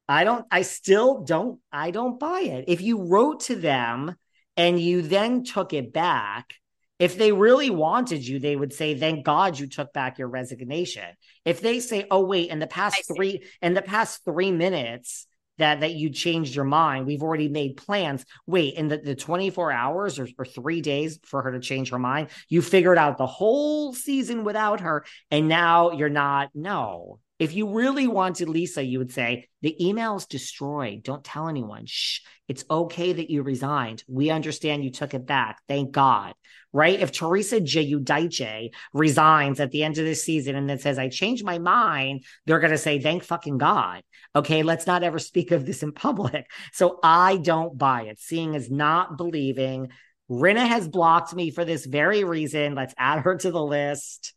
I 0.07 0.23
don't, 0.23 0.45
I 0.49 0.61
still 0.61 1.23
don't, 1.23 1.59
I 1.71 1.91
don't 1.91 2.17
buy 2.17 2.41
it. 2.41 2.65
If 2.69 2.81
you 2.81 3.03
wrote 3.03 3.41
to 3.41 3.55
them 3.55 4.15
and 4.55 4.79
you 4.79 5.01
then 5.01 5.43
took 5.43 5.73
it 5.73 5.91
back, 5.91 6.53
if 6.99 7.17
they 7.17 7.31
really 7.31 7.69
wanted 7.69 8.27
you, 8.27 8.39
they 8.39 8.55
would 8.55 8.73
say, 8.73 8.97
"Thank 8.97 9.25
God 9.25 9.59
you 9.59 9.67
took 9.67 9.93
back 9.93 10.17
your 10.17 10.27
resignation." 10.27 11.05
If 11.45 11.61
they 11.61 11.79
say, 11.79 12.05
"Oh 12.09 12.25
wait, 12.25 12.49
in 12.49 12.59
the 12.59 12.67
past 12.67 13.03
three 13.15 13.43
in 13.61 13.73
the 13.73 13.81
past 13.81 14.23
three 14.25 14.51
minutes 14.51 15.27
that 15.57 15.81
that 15.81 15.93
you 15.93 16.09
changed 16.09 16.55
your 16.55 16.65
mind, 16.65 17.05
we've 17.05 17.23
already 17.23 17.49
made 17.49 17.77
plans." 17.77 18.25
Wait, 18.45 18.73
in 18.75 18.87
the, 18.87 18.97
the 18.97 19.15
24 19.15 19.71
hours 19.71 20.19
or, 20.19 20.27
or 20.37 20.45
three 20.45 20.81
days 20.81 21.19
for 21.23 21.41
her 21.43 21.51
to 21.51 21.59
change 21.59 21.89
her 21.89 21.99
mind, 21.99 22.29
you 22.49 22.61
figured 22.61 22.97
out 22.97 23.17
the 23.17 23.27
whole 23.27 23.93
season 23.93 24.43
without 24.43 24.81
her, 24.81 25.05
and 25.29 25.47
now 25.47 25.91
you're 25.91 26.09
not. 26.09 26.49
No, 26.55 27.19
if 27.39 27.53
you 27.53 27.69
really 27.69 28.07
wanted 28.07 28.49
Lisa, 28.49 28.83
you 28.83 28.99
would 28.99 29.11
say, 29.11 29.47
the 29.61 29.85
email's 29.85 30.25
destroyed. 30.25 31.03
Don't 31.03 31.23
tell 31.23 31.47
anyone. 31.47 31.85
Shh. 31.85 32.21
It's 32.47 32.63
okay 32.69 33.13
that 33.13 33.29
you 33.29 33.43
resigned. 33.43 34.03
We 34.07 34.29
understand 34.29 34.83
you 34.83 34.91
took 34.91 35.13
it 35.13 35.25
back. 35.25 35.61
Thank 35.67 35.91
God 35.91 36.33
right? 36.73 36.99
If 36.99 37.11
Teresa 37.11 37.59
Giudice 37.59 38.69
resigns 38.93 39.59
at 39.59 39.71
the 39.71 39.83
end 39.83 39.97
of 39.97 40.05
this 40.05 40.23
season 40.23 40.55
and 40.55 40.69
then 40.69 40.79
says, 40.79 40.99
I 40.99 41.09
changed 41.09 41.45
my 41.45 41.57
mind, 41.57 42.23
they're 42.45 42.59
going 42.59 42.71
to 42.71 42.77
say, 42.77 42.99
thank 42.99 43.23
fucking 43.23 43.57
God. 43.57 44.03
Okay, 44.35 44.63
let's 44.63 44.85
not 44.85 45.03
ever 45.03 45.19
speak 45.19 45.51
of 45.51 45.65
this 45.65 45.81
in 45.81 45.91
public. 45.91 46.45
So 46.73 46.99
I 47.01 47.37
don't 47.37 47.77
buy 47.77 48.03
it. 48.03 48.19
Seeing 48.19 48.53
is 48.53 48.69
not 48.69 49.17
believing. 49.17 49.89
Rinna 50.29 50.67
has 50.67 50.87
blocked 50.87 51.33
me 51.33 51.51
for 51.51 51.63
this 51.63 51.85
very 51.85 52.23
reason. 52.23 52.75
Let's 52.75 52.93
add 52.97 53.21
her 53.21 53.35
to 53.37 53.49
the 53.49 53.63
list. 53.63 54.33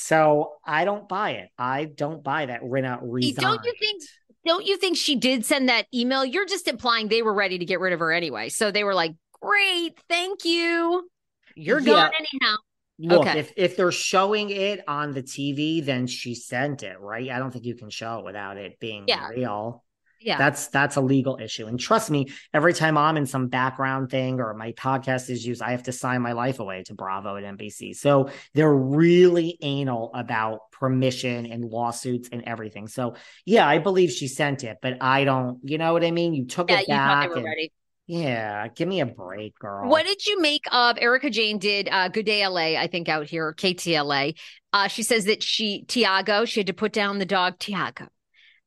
So 0.00 0.54
I 0.64 0.86
don't 0.86 1.06
buy 1.06 1.32
it. 1.32 1.50
I 1.58 1.84
don't 1.84 2.24
buy 2.24 2.46
that 2.46 2.62
Rinna 2.62 2.98
resigned. 3.02 3.36
Don't 3.36 3.64
you 3.66 3.74
think? 3.78 4.02
Don't 4.46 4.64
you 4.64 4.78
think 4.78 4.96
she 4.96 5.14
did 5.14 5.44
send 5.44 5.68
that 5.68 5.86
email? 5.92 6.24
You're 6.24 6.46
just 6.46 6.66
implying 6.68 7.08
they 7.08 7.20
were 7.20 7.34
ready 7.34 7.58
to 7.58 7.66
get 7.66 7.80
rid 7.80 7.92
of 7.92 8.00
her 8.00 8.10
anyway. 8.10 8.48
So 8.48 8.70
they 8.70 8.82
were 8.82 8.94
like, 8.94 9.12
"Great, 9.42 9.98
thank 10.08 10.46
you." 10.46 11.06
You're 11.54 11.80
yeah. 11.80 11.86
gone 11.86 12.12
anyhow. 12.18 12.56
Look, 12.98 13.26
okay. 13.26 13.40
if 13.40 13.52
if 13.56 13.76
they're 13.76 13.92
showing 13.92 14.48
it 14.48 14.82
on 14.88 15.12
the 15.12 15.22
TV, 15.22 15.84
then 15.84 16.06
she 16.06 16.34
sent 16.34 16.82
it, 16.82 16.98
right? 16.98 17.28
I 17.28 17.38
don't 17.38 17.50
think 17.50 17.66
you 17.66 17.74
can 17.74 17.90
show 17.90 18.20
it 18.20 18.24
without 18.24 18.56
it 18.56 18.80
being 18.80 19.04
yeah. 19.06 19.28
real. 19.28 19.84
Yeah. 20.20 20.36
That's 20.36 20.68
that's 20.68 20.96
a 20.96 21.00
legal 21.00 21.38
issue. 21.40 21.66
And 21.66 21.80
trust 21.80 22.10
me, 22.10 22.28
every 22.52 22.74
time 22.74 22.98
I'm 22.98 23.16
in 23.16 23.26
some 23.26 23.48
background 23.48 24.10
thing 24.10 24.40
or 24.40 24.52
my 24.54 24.72
podcast 24.72 25.30
is 25.30 25.46
used, 25.46 25.62
I 25.62 25.70
have 25.70 25.84
to 25.84 25.92
sign 25.92 26.20
my 26.20 26.32
life 26.32 26.60
away 26.60 26.82
to 26.84 26.94
Bravo 26.94 27.36
and 27.36 27.58
NBC. 27.58 27.96
So 27.96 28.30
they're 28.54 28.74
really 28.74 29.56
anal 29.62 30.10
about 30.14 30.70
permission 30.72 31.46
and 31.46 31.64
lawsuits 31.64 32.28
and 32.32 32.42
everything. 32.46 32.86
So 32.86 33.14
yeah, 33.46 33.66
I 33.66 33.78
believe 33.78 34.10
she 34.10 34.28
sent 34.28 34.64
it, 34.64 34.78
but 34.82 35.02
I 35.02 35.24
don't, 35.24 35.58
you 35.62 35.78
know 35.78 35.92
what 35.92 36.04
I 36.04 36.10
mean? 36.10 36.34
You 36.34 36.46
took 36.46 36.70
yeah, 36.70 36.80
it 36.80 36.88
back. 36.88 37.30
and. 37.34 37.70
Yeah, 38.06 38.66
give 38.66 38.88
me 38.88 38.98
a 38.98 39.06
break, 39.06 39.56
girl. 39.56 39.88
What 39.88 40.04
did 40.04 40.26
you 40.26 40.40
make 40.40 40.64
of 40.72 40.98
Erika 41.00 41.30
Jayne 41.30 41.58
did 41.58 41.88
uh, 41.88 42.08
Good 42.08 42.26
Day 42.26 42.44
LA, 42.44 42.76
I 42.76 42.88
think 42.88 43.08
out 43.08 43.28
here, 43.28 43.54
KTLA. 43.54 44.36
Uh, 44.72 44.88
she 44.88 45.04
says 45.04 45.26
that 45.26 45.44
she, 45.44 45.84
Tiago, 45.86 46.44
she 46.44 46.58
had 46.58 46.66
to 46.66 46.72
put 46.72 46.92
down 46.92 47.20
the 47.20 47.24
dog 47.24 47.60
Tiago, 47.60 48.08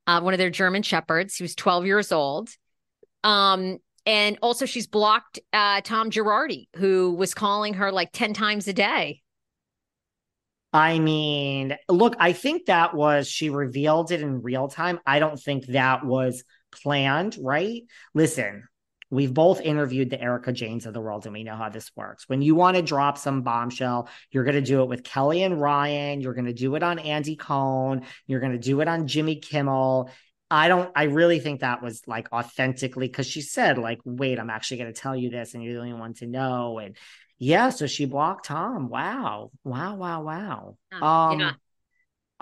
uh, 0.08 0.22
one 0.22 0.34
of 0.34 0.38
their 0.38 0.50
German 0.50 0.84
shepherds. 0.84 1.36
He 1.36 1.44
was 1.44 1.56
12 1.56 1.86
years 1.86 2.12
old. 2.12 2.50
Um, 3.24 3.78
and 4.06 4.38
also 4.42 4.66
she's 4.66 4.88
blocked 4.88 5.40
uh, 5.54 5.82
Tom 5.82 6.10
Girardi, 6.10 6.68
who 6.76 7.14
was 7.14 7.34
calling 7.34 7.76
her 7.76 7.92
like 7.92 8.12
10 8.12 8.34
times 8.34 8.68
a 8.68 8.74
day. 8.74 9.22
I 10.74 10.98
mean, 10.98 11.78
look, 11.88 12.16
I 12.20 12.34
think 12.34 12.66
that 12.66 12.96
was, 12.96 13.30
she 13.30 13.50
revealed 13.50 14.12
it 14.12 14.22
in 14.22 14.42
real 14.42 14.68
time. 14.68 15.00
I 15.06 15.20
don't 15.20 15.40
think 15.40 15.68
that 15.68 16.04
was 16.04 16.44
planned, 16.72 17.38
right? 17.40 17.84
Listen, 18.16 18.64
We've 19.14 19.34
both 19.34 19.62
interviewed 19.62 20.10
the 20.10 20.20
Erika 20.20 20.52
Jaynes 20.52 20.88
of 20.88 20.94
the 20.94 21.00
world, 21.00 21.26
and 21.26 21.34
we 21.34 21.44
know 21.44 21.56
how 21.56 21.70
this 21.70 21.92
works. 21.96 22.28
When 22.28 22.42
you 22.42 22.56
want 22.56 22.78
to 22.78 22.82
drop 22.82 23.20
some 23.20 23.44
bombshell, 23.44 24.10
you're 24.32 24.44
going 24.44 24.56
to 24.56 24.62
do 24.62 24.82
it 24.82 24.90
with 24.90 25.04
Kelly 25.04 25.44
and 25.44 25.62
Ryan. 25.62 26.20
You're 26.20 26.34
going 26.34 26.46
to 26.46 26.54
do 26.54 26.74
it 26.74 26.82
on 26.82 26.98
Andy 26.98 27.36
Cohen. 27.36 28.06
You're 28.26 28.40
going 28.40 28.54
to 28.54 28.58
do 28.58 28.82
it 28.82 28.88
on 28.88 29.06
Jimmy 29.06 29.36
Kimmel. 29.36 30.10
I 30.50 30.68
don't, 30.68 30.92
I 30.96 31.04
really 31.04 31.40
think 31.40 31.62
that 31.62 31.84
was 31.84 32.02
like 32.08 32.34
authentically 32.34 33.08
because 33.08 33.28
she 33.28 33.42
said, 33.42 33.78
like, 33.78 34.00
wait, 34.04 34.40
I'm 34.40 34.50
actually 34.50 34.78
going 34.78 34.94
to 34.94 35.00
tell 35.00 35.16
you 35.16 35.30
this, 35.30 35.54
and 35.54 35.64
you're 35.64 35.74
the 35.74 35.80
only 35.80 35.94
one 35.94 36.16
to 36.16 36.26
know. 36.26 36.80
And 36.80 36.98
yeah, 37.38 37.70
so 37.70 37.86
she 37.86 38.06
blocked 38.06 38.46
Tom. 38.46 38.90
Wow. 38.90 39.52
Wow. 39.64 39.96
Wow. 39.96 40.24
Wow. 40.24 40.78
Um, 41.02 41.40
yeah. 41.40 41.52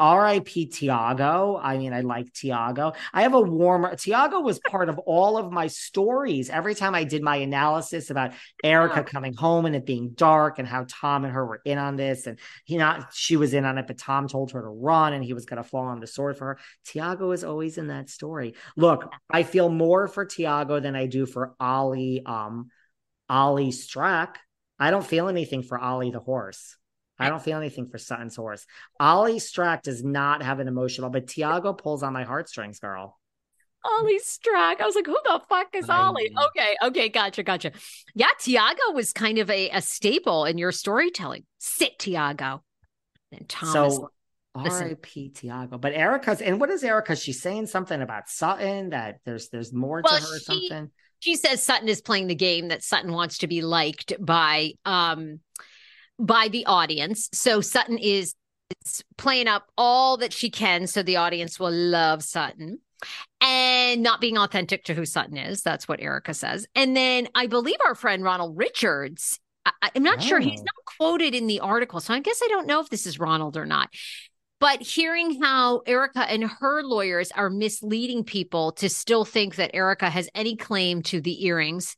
R.I.P. 0.02 0.66
Tiago. 0.66 1.60
I 1.62 1.78
mean, 1.78 1.94
I 1.94 2.02
like 2.02 2.34
Tiago. 2.34 2.94
I 3.14 3.22
have 3.22 3.36
a 3.36 3.40
warmer. 3.40 3.96
Tiago 3.96 4.40
was 4.40 4.60
part 4.60 4.90
of 4.90 4.98
all 4.98 5.38
of 5.38 5.52
my 5.52 5.68
stories. 5.68 6.50
Every 6.50 6.74
time 6.74 6.96
I 6.96 7.04
did 7.04 7.22
my 7.22 7.36
analysis 7.36 8.10
about 8.10 8.34
Erika 8.64 9.04
coming 9.04 9.36
home 9.36 9.68
and 9.68 9.76
it 9.76 9.86
being 9.86 10.10
dark 10.16 10.58
and 10.58 10.68
how 10.68 10.88
Tom 10.90 11.24
and 11.24 11.32
her 11.32 11.46
were 11.46 11.62
in 11.66 11.78
on 11.78 11.98
this, 11.98 12.26
and 12.26 12.40
he 12.66 12.78
not 12.78 13.14
she 13.14 13.38
was 13.38 13.54
in 13.54 13.64
on 13.64 13.78
it, 13.78 13.86
but 13.86 14.00
Tom 14.00 14.28
told 14.28 14.54
her 14.54 14.62
to 14.64 14.68
run 14.68 15.14
and 15.14 15.24
he 15.24 15.34
was 15.34 15.46
going 15.46 15.62
to 15.62 15.70
fall 15.70 15.86
on 15.86 16.00
the 16.00 16.08
sword 16.08 16.36
for 16.36 16.46
her. 16.46 16.60
Tiago 16.84 17.32
is 17.32 17.44
always 17.44 17.78
in 17.78 17.88
that 17.88 18.10
story. 18.10 18.56
Look, 18.76 19.08
I 19.30 19.44
feel 19.44 19.70
more 19.70 20.08
for 20.08 20.26
Tiago 20.26 20.80
than 20.80 20.96
I 20.96 21.06
do 21.06 21.28
for 21.28 21.54
Ollie. 21.60 22.24
Um, 22.26 22.72
Ollie 23.30 23.72
Stracke. 23.72 24.38
I 24.80 24.90
don't 24.90 25.06
feel 25.06 25.30
anything 25.30 25.62
for 25.62 25.78
Ollie 25.78 26.10
the 26.10 26.20
horse. 26.20 26.76
I 27.22 27.30
don't 27.30 27.42
feel 27.42 27.58
anything 27.58 27.88
for 27.88 27.98
Sutton's 27.98 28.36
horse. 28.36 28.66
Ollie 29.00 29.40
Stracke 29.40 29.84
does 29.84 30.04
not 30.04 30.44
have 30.44 30.60
an 30.60 30.68
emotional, 30.68 31.10
but 31.10 31.28
Tiago 31.28 31.74
pulls 31.74 32.04
on 32.04 32.14
my 32.14 32.24
heartstrings, 32.24 32.80
girl. 32.80 33.18
Ollie 33.84 34.20
Stracke. 34.20 34.82
I 34.82 34.86
was 34.86 34.96
like, 34.96 35.08
who 35.08 35.18
the 35.24 35.42
fuck 35.50 35.68
is 35.74 35.90
Ollie? 35.90 36.32
Okay, 36.50 36.76
okay, 36.84 37.10
gotcha, 37.10 37.44
gotcha. 37.44 37.72
Yeah, 38.14 38.28
Tiago 38.40 38.92
was 38.94 39.12
kind 39.14 39.40
of 39.40 39.50
a, 39.50 39.70
a 39.70 39.82
staple 39.82 40.46
in 40.46 40.58
your 40.58 40.72
storytelling. 40.72 41.46
Sit, 41.58 41.98
Tiago. 41.98 42.64
And 43.32 43.48
Thomas. 43.50 43.96
So 43.96 44.10
R.I.P. 44.54 45.30
Tiago. 45.30 45.78
But 45.78 45.94
Erika's 45.94 46.42
and 46.42 46.60
what 46.60 46.70
is 46.70 46.84
Erika? 46.84 47.16
She's 47.16 47.42
saying 47.42 47.68
something 47.68 48.02
about 48.02 48.28
Sutton 48.28 48.90
that 48.90 49.20
there's 49.26 49.50
there's 49.50 49.72
more 49.72 50.02
well, 50.04 50.18
to 50.18 50.24
her 50.24 50.40
she, 50.40 50.44
something. 50.44 50.92
She 51.20 51.36
says 51.36 51.64
Sutton 51.64 51.88
is 51.88 52.02
playing 52.02 52.28
the 52.28 52.36
game 52.36 52.68
that 52.68 52.84
Sutton 52.84 53.14
wants 53.14 53.40
to 53.40 53.48
be 53.48 53.62
liked 53.62 54.14
by 54.20 54.74
um 54.86 55.40
by 56.20 56.48
the 56.48 56.66
audience. 56.66 57.30
So 57.34 57.62
Sutton 57.62 57.98
is 57.98 58.36
playing 59.18 59.48
up 59.48 59.68
all 59.78 60.18
that 60.18 60.34
she 60.34 60.50
can 60.50 60.88
so 60.88 61.04
the 61.04 61.18
audience 61.18 61.60
will 61.60 61.72
love 61.72 62.24
Sutton 62.24 62.80
and 63.40 64.04
not 64.04 64.22
being 64.22 64.38
authentic 64.38 64.86
to 64.86 64.94
who 64.94 65.06
Sutton 65.06 65.38
is. 65.38 65.62
That's 65.62 65.88
what 65.88 66.02
Erika 66.02 66.34
says. 66.34 66.68
And 66.76 66.96
then 66.96 67.28
I 67.36 67.48
believe 67.48 67.78
our 67.86 67.96
friend 67.96 68.24
Ronald 68.24 68.58
Richards, 68.58 69.40
I, 69.66 69.92
am 69.96 70.04
not 70.04 70.20
oh. 70.20 70.22
sure 70.22 70.40
he's 70.40 70.60
oh. 70.60 70.64
not 70.64 70.86
quoted 70.98 71.36
in 71.36 71.48
the 71.48 71.60
article. 71.60 72.00
So 72.00 72.14
I 72.14 72.20
guess 72.20 72.42
I 72.44 72.48
don't 72.48 72.68
know 72.68 72.80
if 72.80 72.90
this 72.90 73.08
is 73.08 73.20
Ronald 73.20 73.58
or 73.58 73.66
not. 73.66 73.90
But 74.60 74.84
hearing 74.84 75.42
how 75.42 75.80
Erika 75.88 76.20
and 76.20 76.44
her 76.44 76.84
lawyers 76.84 77.32
are 77.32 77.50
misleading 77.50 78.24
people 78.24 78.74
to 78.74 78.90
still 78.90 79.26
think 79.26 79.56
that 79.56 79.72
Erika 79.74 80.08
has 80.08 80.30
any 80.36 80.56
claim 80.56 81.02
to 81.04 81.20
the 81.20 81.46
earrings 81.46 81.98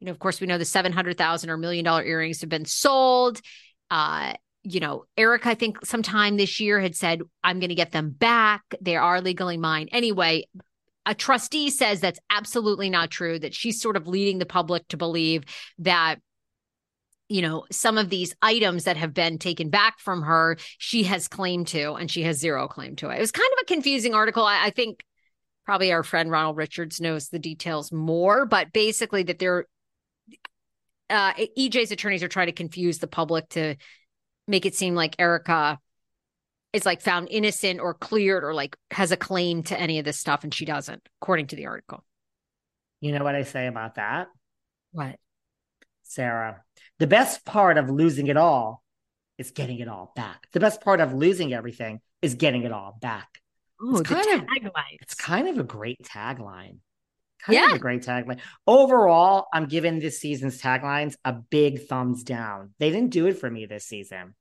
you 0.00 0.06
know, 0.06 0.12
of 0.12 0.18
course, 0.18 0.40
we 0.40 0.46
know 0.46 0.58
the 0.58 0.64
700,000 0.64 1.50
or 1.50 1.56
million 1.56 1.84
dollar 1.84 2.04
earrings 2.04 2.40
have 2.40 2.50
been 2.50 2.64
sold. 2.64 3.40
Uh, 3.90 4.34
you 4.62 4.80
know, 4.80 5.04
Eric, 5.16 5.46
I 5.46 5.54
think 5.54 5.84
sometime 5.84 6.36
this 6.36 6.58
year 6.58 6.80
had 6.80 6.96
said, 6.96 7.22
I'm 7.42 7.60
going 7.60 7.68
to 7.68 7.74
get 7.74 7.92
them 7.92 8.10
back. 8.10 8.62
They 8.80 8.96
are 8.96 9.20
legally 9.20 9.58
mine. 9.58 9.88
Anyway, 9.92 10.44
a 11.06 11.14
trustee 11.14 11.70
says 11.70 12.00
that's 12.00 12.20
absolutely 12.30 12.88
not 12.88 13.10
true, 13.10 13.38
that 13.38 13.54
she's 13.54 13.80
sort 13.80 13.96
of 13.96 14.08
leading 14.08 14.38
the 14.38 14.46
public 14.46 14.88
to 14.88 14.96
believe 14.96 15.44
that 15.78 16.16
you 17.28 17.42
know 17.42 17.64
some 17.70 17.98
of 17.98 18.10
these 18.10 18.34
items 18.42 18.84
that 18.84 18.96
have 18.96 19.14
been 19.14 19.38
taken 19.38 19.70
back 19.70 19.98
from 19.98 20.22
her 20.22 20.58
she 20.76 21.04
has 21.04 21.26
claim 21.26 21.64
to 21.64 21.94
and 21.94 22.10
she 22.10 22.22
has 22.22 22.38
zero 22.38 22.68
claim 22.68 22.94
to 22.96 23.08
it 23.08 23.16
it 23.16 23.20
was 23.20 23.32
kind 23.32 23.48
of 23.54 23.62
a 23.62 23.64
confusing 23.64 24.12
article 24.12 24.44
I, 24.44 24.66
I, 24.66 24.70
think 24.70 25.02
probably 25.64 25.90
our 25.90 26.02
friend 26.02 26.30
ronald 26.30 26.58
richards 26.58 27.00
knows 27.00 27.30
the 27.30 27.38
details 27.38 27.90
more 27.90 28.44
but 28.44 28.74
basically 28.74 29.22
that 29.22 29.38
they're 29.38 29.64
uh, 31.10 31.32
EJ's 31.34 31.92
attorneys 31.92 32.22
are 32.22 32.28
trying 32.28 32.46
to 32.46 32.52
confuse 32.52 32.98
the 32.98 33.06
public 33.06 33.48
to 33.50 33.76
make 34.48 34.66
it 34.66 34.74
seem 34.74 34.94
like 34.94 35.16
Erika 35.18 35.78
is 36.72 36.84
like 36.84 37.00
found 37.00 37.28
innocent 37.30 37.80
or 37.80 37.94
cleared 37.94 38.44
or 38.44 38.52
like 38.52 38.76
has 38.90 39.12
a 39.12 39.16
claim 39.16 39.62
to 39.64 39.78
any 39.78 39.98
of 39.98 40.04
this 40.04 40.18
stuff, 40.18 40.44
and 40.44 40.52
she 40.52 40.64
doesn't, 40.64 41.02
according 41.22 41.46
to 41.48 41.56
the 41.56 41.66
article. 41.66 42.04
You 43.00 43.12
know 43.12 43.24
what 43.24 43.34
I 43.34 43.42
say 43.42 43.66
about 43.66 43.96
that? 43.96 44.28
What? 44.92 45.16
Sarah, 46.02 46.62
the 46.98 47.06
best 47.06 47.44
part 47.44 47.78
of 47.78 47.90
losing 47.90 48.26
it 48.26 48.36
all 48.36 48.82
is 49.38 49.50
getting 49.50 49.78
it 49.78 49.88
all 49.88 50.12
back. 50.14 50.46
The 50.52 50.60
best 50.60 50.80
part 50.80 51.00
of 51.00 51.12
losing 51.12 51.52
everything 51.52 52.00
is 52.22 52.34
getting 52.34 52.62
it 52.62 52.72
all 52.72 52.96
back. 53.00 53.28
Oh, 53.80 53.98
it's 53.98 54.08
kind 54.08 54.40
of 54.40 54.46
tagline. 54.46 54.98
it's 55.00 55.14
kind 55.14 55.48
of 55.48 55.58
a 55.58 55.64
great 55.64 56.02
tagline. 56.02 56.78
Kind 57.44 57.58
Yeah. 57.58 57.66
of 57.70 57.76
a 57.76 57.78
great 57.78 58.02
tagline. 58.02 58.40
Overall, 58.66 59.46
I'm 59.52 59.66
giving 59.66 59.98
this 60.00 60.18
season's 60.20 60.60
taglines 60.60 61.16
a 61.24 61.32
big 61.32 61.86
thumbs 61.86 62.22
down. 62.24 62.74
They 62.78 62.90
didn't 62.90 63.10
do 63.10 63.26
it 63.26 63.38
for 63.38 63.50
me 63.50 63.66
this 63.66 63.84
season. 63.86 64.34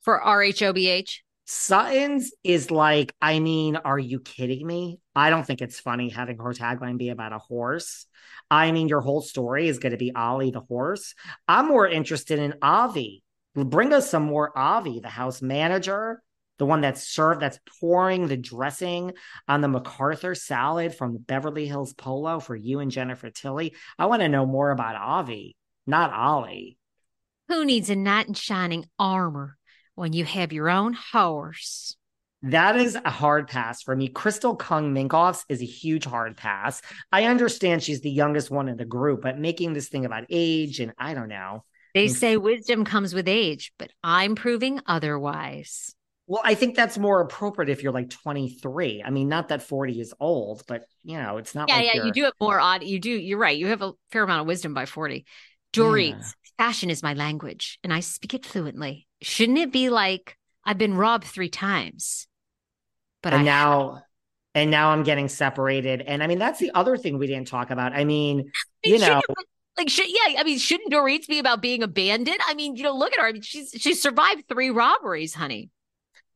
for 0.00 0.18
RHOBH. 0.20 1.18
Sutton's 1.44 2.30
is 2.44 2.70
like, 2.70 3.14
I 3.20 3.40
mean, 3.40 3.76
are 3.76 3.98
you 3.98 4.20
kidding 4.20 4.66
me? 4.66 5.00
I 5.14 5.28
don't 5.30 5.44
think 5.46 5.60
it's 5.60 5.80
funny 5.80 6.08
having 6.08 6.38
her 6.38 6.52
tagline 6.54 6.96
be 6.98 7.08
about 7.10 7.32
a 7.32 7.38
horse. 7.38 8.06
I 8.50 8.70
mean, 8.72 8.88
your 8.88 9.00
whole 9.00 9.20
story 9.22 9.68
is 9.68 9.78
going 9.78 9.92
to 9.92 9.98
be 9.98 10.14
Ollie 10.14 10.50
the 10.50 10.60
horse. 10.60 11.14
I'm 11.48 11.68
more 11.68 11.86
interested 11.88 12.38
in 12.38 12.54
Avi. 12.62 13.22
Bring 13.54 13.92
us 13.92 14.08
some 14.10 14.22
more 14.24 14.56
Avi, 14.56 15.00
the 15.00 15.08
house 15.08 15.42
manager, 15.42 16.22
the 16.58 16.66
one 16.66 16.80
that's 16.80 17.06
served, 17.06 17.40
that's 17.40 17.60
pouring 17.80 18.26
the 18.26 18.36
dressing 18.36 19.12
on 19.46 19.60
the 19.60 19.68
McCarthy 19.68 20.34
salad 20.34 20.94
from 20.94 21.12
the 21.12 21.18
Beverly 21.18 21.66
Hills 21.66 21.94
Polo 21.94 22.40
for 22.40 22.56
you 22.56 22.80
and 22.80 22.90
Jennifer 22.90 23.30
Tilly. 23.30 23.74
I 23.98 24.06
want 24.06 24.22
to 24.22 24.28
know 24.28 24.46
more 24.46 24.70
about 24.70 24.96
Avi, 24.96 25.56
not 25.86 26.12
Ollie. 26.12 26.78
Who 27.48 27.64
needs 27.64 27.88
a 27.88 27.96
knight 27.96 28.28
in 28.28 28.34
shining 28.34 28.86
armor 28.98 29.56
when 29.94 30.12
you 30.12 30.24
have 30.24 30.52
your 30.52 30.68
own 30.68 30.92
horse? 30.92 31.96
That 32.42 32.76
is 32.76 32.94
a 32.94 33.10
hard 33.10 33.48
pass 33.48 33.82
for 33.82 33.96
me. 33.96 34.08
Crystal 34.08 34.54
Kung 34.54 34.94
Minkoffs 34.94 35.44
is 35.48 35.60
a 35.60 35.66
huge 35.66 36.04
hard 36.04 36.36
pass. 36.36 36.82
I 37.10 37.24
understand 37.24 37.82
she's 37.82 38.00
the 38.00 38.10
youngest 38.10 38.50
one 38.50 38.68
in 38.68 38.76
the 38.76 38.84
group, 38.84 39.22
but 39.22 39.38
making 39.38 39.72
this 39.72 39.88
thing 39.88 40.04
about 40.04 40.24
age 40.30 40.78
and 40.78 40.92
I 40.98 41.14
don't 41.14 41.28
know. 41.28 41.64
They 41.94 42.08
say 42.08 42.36
wisdom 42.36 42.84
comes 42.84 43.12
with 43.12 43.26
age, 43.26 43.72
but 43.76 43.90
I'm 44.04 44.36
proving 44.36 44.80
otherwise. 44.86 45.96
Well, 46.28 46.42
I 46.44 46.54
think 46.54 46.76
that's 46.76 46.98
more 46.98 47.22
appropriate 47.22 47.70
if 47.70 47.82
you're 47.82 47.92
like 47.92 48.10
23. 48.10 49.02
I 49.04 49.08
mean, 49.08 49.28
not 49.28 49.48
that 49.48 49.62
40 49.62 49.98
is 49.98 50.14
old, 50.20 50.62
but 50.68 50.84
you 51.02 51.16
know, 51.16 51.38
it's 51.38 51.54
not 51.54 51.70
Yeah, 51.70 51.76
like 51.76 51.84
yeah, 51.86 51.94
you're... 51.94 52.06
you 52.06 52.12
do 52.12 52.24
have 52.24 52.34
more 52.38 52.60
odd. 52.60 52.84
You 52.84 53.00
do. 53.00 53.10
You're 53.10 53.38
right. 53.38 53.56
You 53.56 53.68
have 53.68 53.80
a 53.80 53.92
fair 54.12 54.24
amount 54.24 54.42
of 54.42 54.46
wisdom 54.46 54.74
by 54.74 54.84
40. 54.84 55.24
Dorit, 55.72 56.10
Yeah. 56.10 56.22
fashion 56.58 56.90
is 56.90 57.02
my 57.02 57.14
language 57.14 57.78
and 57.82 57.92
I 57.92 58.00
speak 58.00 58.34
it 58.34 58.44
fluently. 58.44 59.06
Shouldn't 59.22 59.58
it 59.58 59.72
be 59.72 59.88
like 59.88 60.36
I've 60.64 60.78
been 60.78 60.94
robbed 60.94 61.24
three 61.24 61.48
times? 61.48 62.26
But 63.22 63.32
and 63.32 63.42
I 63.42 63.44
now 63.44 64.02
and 64.54 64.70
now 64.70 64.90
I'm 64.90 65.04
getting 65.04 65.28
separated. 65.28 66.02
And 66.02 66.22
I 66.22 66.26
mean, 66.26 66.38
that's 66.38 66.58
the 66.58 66.72
other 66.74 66.98
thing 66.98 67.16
we 67.16 67.26
didn't 67.26 67.48
talk 67.48 67.70
about. 67.70 67.94
I 67.94 68.04
mean, 68.04 68.40
I 68.40 68.42
mean, 68.84 68.94
you 68.94 68.98
know, 68.98 69.22
like 69.78 69.88
should 69.88 70.08
yeah, 70.08 70.40
I 70.40 70.44
mean, 70.44 70.58
shouldn't 70.58 70.92
Dorit's 70.92 71.26
be 71.26 71.38
about 71.38 71.62
being 71.62 71.82
abandoned? 71.82 72.38
I 72.46 72.54
mean, 72.54 72.76
you 72.76 72.82
know, 72.82 72.94
look 72.94 73.12
at 73.14 73.20
her. 73.20 73.26
I 73.26 73.32
mean, 73.32 73.42
she's 73.42 73.70
she's 73.78 74.02
survived 74.02 74.44
three 74.48 74.70
robberies, 74.70 75.34
honey. 75.34 75.70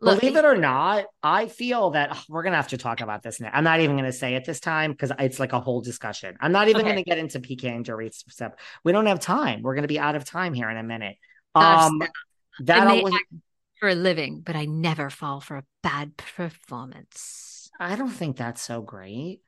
Look, 0.03 0.20
Believe 0.20 0.36
it 0.36 0.44
or 0.44 0.57
not, 0.57 1.05
I 1.22 1.46
feel 1.46 1.90
that 1.90 2.11
ugh, 2.11 2.18
we're 2.28 2.42
gonna 2.42 2.57
have 2.57 2.68
to 2.68 2.76
talk 2.76 3.00
about 3.00 3.22
this 3.22 3.40
now. 3.40 3.50
I'm 3.53 3.64
not 3.64 3.80
even 3.80 3.96
gonna 3.96 4.12
say 4.12 4.34
it 4.34 4.44
this 4.44 4.59
time 4.59 4.90
because 4.92 5.12
it's 5.18 5.38
like 5.38 5.53
a 5.53 5.61
whole 5.61 5.80
discussion. 5.80 6.36
I'm 6.40 6.50
not 6.53 6.68
even 6.68 6.80
Okay. 6.80 6.90
gonna 6.90 7.05
get 7.05 7.18
into 7.18 7.38
PK 7.40 7.68
and 7.74 7.84
Dorit's 7.84 8.24
stuff. 8.28 8.53
We 8.84 8.92
don't 8.92 9.07
have 9.07 9.20
time. 9.20 9.62
We're 9.62 9.76
gonna 9.76 9.86
be 9.88 10.00
out 10.00 10.16
of 10.16 10.24
time 10.24 10.55
here 10.55 10.68
in 10.68 10.76
a 10.76 10.82
minute. 10.82 11.16
Um, 11.55 12.03
that 12.61 12.88
always, 12.88 13.14
for 13.78 13.88
a 13.90 13.94
living, 13.94 14.40
but 14.40 14.57
I 14.57 14.64
never 14.64 15.09
fall 15.11 15.40
for 15.40 15.57
a 15.57 15.64
bad 15.82 16.16
performance. 16.16 17.70
I 17.78 17.96
don't 17.96 18.11
think 18.11 18.36
that's 18.36 18.61
so 18.62 18.82
great. 18.82 19.40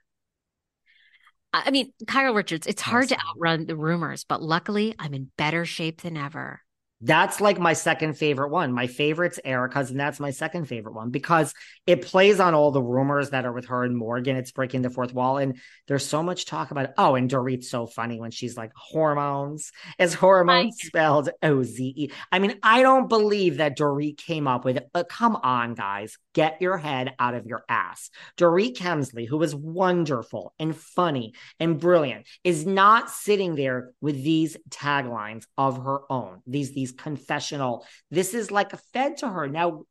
I 1.52 1.64
I 1.66 1.70
mean, 1.70 1.92
Kyle 2.06 2.34
Richards, 2.34 2.66
it's 2.66 2.82
hard 2.82 3.08
to 3.08 3.18
outrun 3.30 3.66
the 3.66 3.76
rumors, 3.76 4.24
but 4.24 4.42
luckily 4.42 4.94
I'm 4.98 5.14
in 5.14 5.30
better 5.36 5.64
shape 5.64 6.02
than 6.02 6.16
ever. 6.16 6.60
That's 7.04 7.38
like 7.38 7.58
my 7.58 7.74
second 7.74 8.14
favorite 8.14 8.48
one. 8.48 8.72
My 8.72 8.86
favorite's 8.86 9.38
Erika's, 9.44 9.90
and 9.90 10.00
that's 10.00 10.18
my 10.18 10.30
second 10.30 10.64
favorite 10.64 10.94
one 10.94 11.10
because 11.10 11.52
it 11.86 12.00
plays 12.00 12.40
on 12.40 12.54
all 12.54 12.70
the 12.70 12.82
rumors 12.82 13.28
that 13.30 13.44
are 13.44 13.52
with 13.52 13.66
her 13.66 13.84
and 13.84 13.94
Morgan. 13.94 14.36
It's 14.36 14.52
breaking 14.52 14.80
the 14.80 14.88
fourth 14.88 15.12
wall, 15.12 15.36
and 15.36 15.58
there's 15.86 16.06
so 16.06 16.22
much 16.22 16.46
talk 16.46 16.70
about 16.70 16.86
it. 16.86 16.94
Oh, 16.96 17.14
and 17.14 17.30
Dorit's 17.30 17.68
so 17.68 17.86
funny 17.86 18.18
when 18.18 18.30
she's 18.30 18.56
like 18.56 18.72
hormones. 18.74 19.70
Is 19.98 20.14
hormones 20.14 20.78
spelled 20.78 21.28
O 21.42 21.62
Z 21.62 21.92
E? 21.94 22.10
I 22.32 22.38
mean, 22.38 22.58
I 22.62 22.80
don't 22.80 23.10
believe 23.10 23.58
that 23.58 23.76
Dorit 23.76 24.16
came 24.16 24.48
up 24.48 24.64
with 24.64 24.78
it, 24.78 24.88
but 24.94 25.10
come 25.10 25.36
on, 25.36 25.74
guys, 25.74 26.16
get 26.32 26.62
your 26.62 26.78
head 26.78 27.14
out 27.18 27.34
of 27.34 27.44
your 27.44 27.64
ass. 27.68 28.08
Dorit 28.38 28.78
Kemsley, 28.78 29.28
who 29.28 29.42
is 29.42 29.54
wonderful 29.54 30.54
and 30.58 30.74
funny 30.74 31.34
and 31.60 31.78
brilliant, 31.78 32.26
is 32.44 32.64
not 32.64 33.10
sitting 33.10 33.56
there 33.56 33.90
with 34.00 34.24
these 34.24 34.56
taglines 34.70 35.44
of 35.58 35.76
her 35.84 36.10
own. 36.10 36.40
These 36.46 36.72
these 36.72 36.93
confessional. 36.96 37.86
This 38.10 38.34
is 38.34 38.50
like 38.50 38.72
a 38.72 38.78
fed 38.92 39.18
to 39.18 39.28
her. 39.28 39.48
Now, 39.48 39.82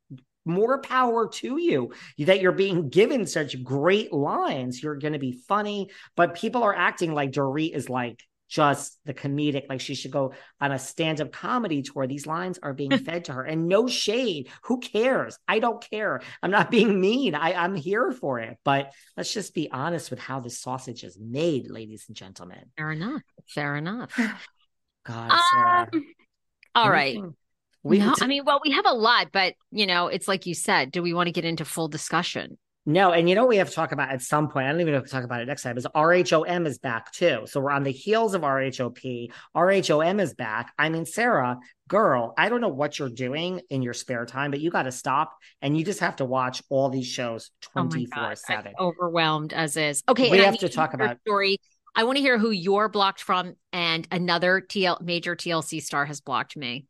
more 0.44 0.80
power 0.80 1.28
to 1.28 1.58
you 1.58 1.92
that 2.18 2.40
you're 2.40 2.52
being 2.52 2.90
given 2.90 3.26
such 3.26 3.62
great 3.62 4.12
lines. 4.12 4.82
You're 4.82 4.96
going 4.96 5.14
to 5.14 5.18
be 5.18 5.40
funny, 5.48 5.90
but 6.16 6.34
people 6.34 6.62
are 6.62 6.74
acting 6.74 7.14
like 7.14 7.32
Dorit 7.32 7.74
is 7.74 7.88
like 7.88 8.22
just 8.48 8.98
the 9.04 9.14
comedic, 9.14 9.64
like 9.68 9.80
she 9.80 9.94
should 9.94 10.10
go 10.10 10.32
on 10.60 10.70
a 10.70 10.78
stand 10.78 11.20
up 11.20 11.32
comedy 11.32 11.82
tour. 11.82 12.06
These 12.06 12.26
lines 12.26 12.58
are 12.62 12.74
being 12.74 12.96
fed 12.98 13.24
to 13.26 13.32
her 13.32 13.42
and 13.42 13.68
no 13.68 13.88
shade. 13.88 14.48
Who 14.64 14.80
cares? 14.80 15.38
I 15.48 15.58
don't 15.58 15.82
care. 15.90 16.20
I'm 16.42 16.50
not 16.50 16.70
being 16.70 17.00
mean. 17.00 17.34
I, 17.34 17.54
I'm 17.54 17.74
here 17.74 18.12
for 18.12 18.40
it. 18.40 18.58
But 18.64 18.92
let's 19.16 19.32
just 19.32 19.54
be 19.54 19.70
honest 19.70 20.10
with 20.10 20.20
how 20.20 20.40
this 20.40 20.60
sausage 20.60 21.04
is 21.04 21.18
made, 21.18 21.70
ladies 21.70 22.04
and 22.08 22.16
gentlemen. 22.16 22.66
Fair 22.76 22.92
enough. 22.92 23.22
Fair 23.48 23.76
enough. 23.76 24.12
God, 25.06 25.32
Sarah. 25.52 25.88
Um, 25.92 26.04
all 26.74 26.90
right. 26.90 27.18
We 27.82 27.98
no, 27.98 28.14
t- 28.14 28.22
I 28.24 28.26
mean, 28.26 28.44
well, 28.46 28.60
we 28.64 28.72
have 28.72 28.86
a 28.86 28.94
lot, 28.94 29.28
but 29.32 29.54
you 29.70 29.86
know, 29.86 30.06
it's 30.08 30.26
like 30.26 30.46
you 30.46 30.54
said. 30.54 30.90
Do 30.90 31.02
we 31.02 31.12
want 31.12 31.26
to 31.26 31.32
get 31.32 31.44
into 31.44 31.64
full 31.66 31.88
discussion? 31.88 32.56
No, 32.86 33.12
and 33.12 33.28
you 33.30 33.34
know 33.34 33.42
what 33.42 33.48
we 33.48 33.56
have 33.56 33.70
to 33.70 33.74
talk 33.74 33.92
about 33.92 34.10
at 34.10 34.20
some 34.20 34.48
point. 34.50 34.66
I 34.66 34.70
don't 34.70 34.80
even 34.82 34.92
know 34.92 34.98
if 34.98 35.04
we 35.04 35.08
talk 35.10 35.24
about 35.24 35.40
it 35.40 35.46
next 35.46 35.62
time. 35.62 35.76
Is 35.78 35.86
RHOM 35.94 36.66
is 36.66 36.78
back 36.78 37.12
too. 37.12 37.42
So 37.46 37.60
we're 37.60 37.70
on 37.70 37.82
the 37.82 37.90
heels 37.92 38.34
of 38.34 38.42
RHOP. 38.42 39.30
RHOM 39.56 40.20
is 40.20 40.34
back. 40.34 40.72
I 40.78 40.90
mean, 40.90 41.06
Sarah, 41.06 41.58
girl, 41.88 42.34
I 42.36 42.48
don't 42.50 42.60
know 42.60 42.68
what 42.68 42.98
you're 42.98 43.08
doing 43.08 43.62
in 43.70 43.80
your 43.80 43.94
spare 43.94 44.26
time, 44.26 44.50
but 44.50 44.60
you 44.60 44.70
got 44.70 44.82
to 44.82 44.92
stop 44.92 45.34
and 45.62 45.76
you 45.78 45.82
just 45.84 46.00
have 46.00 46.16
to 46.16 46.26
watch 46.26 46.62
all 46.68 46.90
these 46.90 47.06
shows 47.06 47.50
Oh 47.74 47.80
twenty 47.82 48.04
four 48.06 48.34
seven. 48.36 48.74
overwhelmed 48.78 49.52
as 49.54 49.76
is. 49.78 50.02
Okay, 50.08 50.30
We 50.30 50.38
have 50.38 50.58
to 50.58 50.68
talk 50.68 50.92
about- 50.94 51.18
story. 51.22 51.58
I 51.96 52.04
want 52.04 52.16
to 52.16 52.22
hear 52.22 52.38
who 52.38 52.50
you're 52.50 52.88
blocked 52.88 53.22
from, 53.22 53.54
and 53.72 54.06
another 54.10 54.60
TL 54.60 55.00
major 55.00 55.36
TLC 55.36 55.80
star 55.82 56.04
has 56.06 56.20
blocked 56.20 56.56
me. 56.56 56.86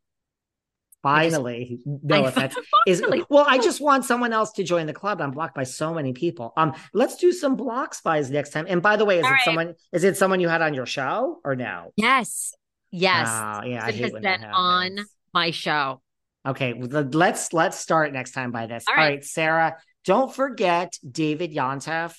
I 1.03 1.25
just- 1.25 1.35
Finally, 1.35 1.79
no 1.85 2.25
offense. 2.25 2.55
Is 2.87 3.03
well, 3.29 3.45
I 3.47 3.59
just 3.59 3.79
want 3.79 4.05
someone 4.05 4.33
else 4.33 4.53
to 4.53 4.63
join 4.63 4.87
the 4.87 4.93
club. 4.93 5.21
I'm 5.21 5.29
blocked 5.29 5.53
by 5.53 5.63
so 5.63 5.93
many 5.93 6.13
people. 6.13 6.51
Um, 6.57 6.73
let's 6.93 7.17
do 7.17 7.31
some 7.31 7.55
block 7.55 7.93
spies 7.93 8.31
next 8.31 8.49
time. 8.49 8.65
And 8.67 8.81
by 8.81 8.95
the 8.95 9.05
way, 9.05 9.19
is 9.19 9.23
All 9.23 9.29
it 9.29 9.33
right. 9.33 9.41
someone? 9.45 9.73
Is 9.93 10.03
it 10.03 10.17
someone 10.17 10.39
you 10.39 10.47
had 10.49 10.63
on 10.63 10.73
your 10.73 10.87
show 10.87 11.39
or 11.45 11.55
no? 11.55 11.91
Yes, 11.95 12.53
yes, 12.91 13.27
Ah, 13.29 13.61
yeah, 13.63 13.87
it 13.87 13.95
has 13.95 14.11
been 14.13 14.43
on 14.45 14.97
my 15.31 15.51
show. 15.51 16.01
Okay, 16.47 16.73
let's 16.73 17.53
let's 17.53 17.79
start 17.79 18.11
next 18.11 18.31
time 18.31 18.51
by 18.51 18.65
this. 18.65 18.85
All 18.87 18.95
All 18.95 18.97
right. 18.99 19.09
right, 19.15 19.23
Sarah, 19.23 19.77
don't 20.05 20.33
forget 20.33 20.97
David 21.07 21.53
Yontef 21.53 22.15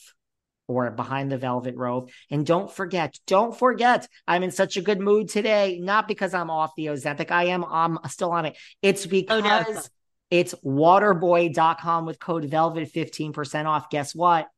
or 0.69 0.91
Behind 0.91 1.31
the 1.31 1.39
Velvet 1.39 1.77
Rope, 1.77 2.11
and 2.31 2.45
don't 2.45 2.71
forget, 2.71 3.19
don't 3.27 3.57
forget, 3.57 4.09
I'm 4.27 4.43
in 4.43 4.51
such 4.51 4.77
a 4.77 4.83
good 4.83 5.01
mood 5.01 5.29
today. 5.29 5.79
Not 5.81 6.09
because 6.09 6.35
I'm 6.35 6.51
off 6.51 6.73
the 6.77 6.87
Ozempic, 6.87 7.31
I 7.31 7.45
am. 7.47 7.64
I'm 7.64 7.99
still 8.09 8.33
on 8.33 8.47
it. 8.47 8.57
It's 8.83 9.07
because 9.07 9.45
Oh, 9.69 9.73
no. 9.73 9.81
it's 10.31 10.55
waterboy.com 10.64 12.07
with 12.07 12.19
code 12.19 12.45
Velvet 12.47 12.93
15% 12.93 13.67
off. 13.67 13.91
Guess 13.91 14.14
what? 14.14 14.49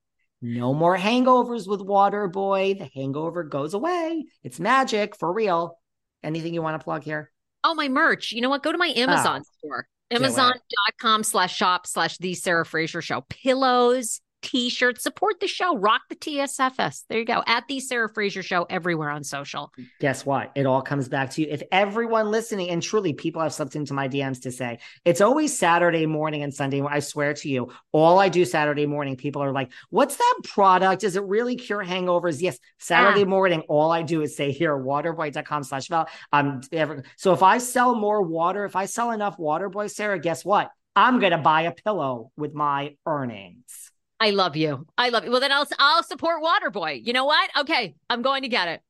No 0.40 0.72
more 0.72 0.96
hangovers 0.96 1.68
with 1.68 1.80
Waterboy. 1.80 2.78
The 2.78 2.88
hangover 2.94 3.42
goes 3.42 3.74
away. 3.74 4.26
It's 4.44 4.60
magic 4.60 5.16
for 5.16 5.32
real. 5.32 5.78
Anything 6.22 6.54
you 6.54 6.62
want 6.62 6.80
to 6.80 6.84
plug 6.84 7.02
here? 7.02 7.32
Oh, 7.64 7.74
my 7.74 7.88
merch. 7.88 8.32
You 8.32 8.40
know 8.40 8.48
what? 8.48 8.62
Go 8.62 8.70
to 8.70 8.78
my 8.78 8.92
Amazon 8.94 9.42
ah, 9.44 9.50
store. 9.58 9.88
Amazon.com 10.10 11.22
slash 11.22 11.54
shop 11.54 11.86
slash 11.86 12.18
the 12.18 12.34
Sarah 12.34 12.64
Fraser 12.64 13.02
show. 13.02 13.22
Pillows, 13.28 14.20
t-shirts, 14.42 15.02
support 15.02 15.40
the 15.40 15.46
show. 15.46 15.76
Rock 15.76 16.02
the 16.08 16.16
TSFS. 16.16 17.04
There 17.08 17.18
you 17.18 17.24
go. 17.24 17.42
At 17.46 17.64
the 17.68 17.80
Sarah 17.80 18.08
Fraser 18.08 18.42
show 18.42 18.66
everywhere 18.68 19.10
on 19.10 19.24
social. 19.24 19.72
guess 20.00 20.24
what? 20.26 20.52
It 20.54 20.66
all 20.66 20.82
comes 20.82 21.08
back 21.08 21.30
to 21.30 21.42
you. 21.42 21.48
If 21.50 21.62
everyone 21.72 22.30
listening, 22.30 22.70
and 22.70 22.82
truly 22.82 23.12
people 23.12 23.42
have 23.42 23.52
slipped 23.52 23.76
into 23.76 23.94
my 23.94 24.08
DMs 24.08 24.42
to 24.42 24.52
say, 24.52 24.78
it's 25.04 25.20
always 25.20 25.58
Saturday 25.58 26.06
morning 26.06 26.42
and 26.42 26.52
Sunday. 26.52 26.82
I 26.82 27.00
swear 27.00 27.34
to 27.34 27.48
you, 27.48 27.72
all 27.92 28.18
I 28.18 28.28
do 28.28 28.44
Saturday 28.44 28.86
morning, 28.86 29.16
people 29.16 29.42
are 29.42 29.52
like, 29.52 29.72
what's 29.90 30.16
that 30.16 30.34
product? 30.44 31.02
Does 31.02 31.16
it 31.16 31.24
really 31.24 31.56
cure 31.56 31.84
hangovers? 31.84 32.40
Yes. 32.40 32.58
Saturday 32.78 33.24
morning, 33.24 33.62
all 33.68 33.90
I 33.90 34.02
do 34.02 34.22
is 34.22 34.36
say 34.36 34.52
here, 34.52 34.76
waterboy.com 34.76 35.64
slash 35.64 35.88
val. 35.88 36.08
Um, 36.32 36.60
ever, 36.72 37.02
so 37.16 37.32
if 37.32 37.42
I 37.42 37.58
sell 37.58 37.94
more 37.94 38.22
water, 38.22 38.64
if 38.64 38.76
I 38.76 38.86
sell 38.86 39.10
enough 39.10 39.38
Waterboy, 39.38 39.90
Sarah, 39.90 40.18
guess 40.18 40.44
what? 40.44 40.70
I'm 40.94 41.20
going 41.20 41.32
to 41.32 41.38
buy 41.38 41.62
a 41.62 41.72
pillow 41.72 42.32
with 42.36 42.54
my 42.54 42.96
earnings. 43.06 43.90
I 44.20 44.30
love 44.30 44.56
you. 44.56 44.86
I 44.96 45.10
love 45.10 45.24
you. 45.24 45.30
Well, 45.30 45.40
then 45.40 45.52
I'll 45.52 45.66
I'll 45.78 46.02
support 46.02 46.42
Waterboy. 46.42 47.06
You 47.06 47.12
know 47.12 47.24
what? 47.24 47.50
Okay, 47.58 47.94
I'm 48.10 48.22
going 48.22 48.42
to 48.42 48.48
get 48.48 48.68
it. 48.68 48.80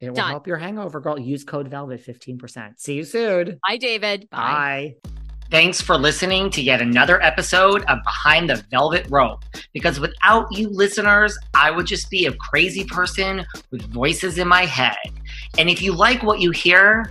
It 0.00 0.08
will 0.08 0.14
Done. 0.14 0.30
help 0.30 0.46
your 0.46 0.56
hangover, 0.56 1.00
girl. 1.00 1.18
Use 1.18 1.44
code 1.44 1.68
VELVET 1.68 2.06
15%. 2.06 2.78
See 2.78 2.94
you 2.94 3.04
soon. 3.04 3.58
Bye, 3.66 3.76
David. 3.78 4.28
Bye. 4.30 4.96
Bye. 5.02 5.10
Thanks 5.50 5.80
for 5.80 5.96
listening 5.96 6.50
to 6.50 6.62
yet 6.62 6.82
another 6.82 7.22
episode 7.22 7.82
of 7.84 7.98
Behind 8.04 8.50
the 8.50 8.62
Velvet 8.70 9.06
Rope. 9.08 9.44
Because 9.72 9.98
without 9.98 10.46
you 10.52 10.68
listeners, 10.68 11.38
I 11.54 11.70
would 11.70 11.86
just 11.86 12.10
be 12.10 12.26
a 12.26 12.32
crazy 12.32 12.84
person 12.84 13.46
with 13.70 13.82
voices 13.90 14.36
in 14.36 14.46
my 14.46 14.66
head. 14.66 14.96
And 15.56 15.70
if 15.70 15.80
you 15.80 15.94
like 15.94 16.22
what 16.22 16.40
you 16.40 16.50
hear, 16.50 17.10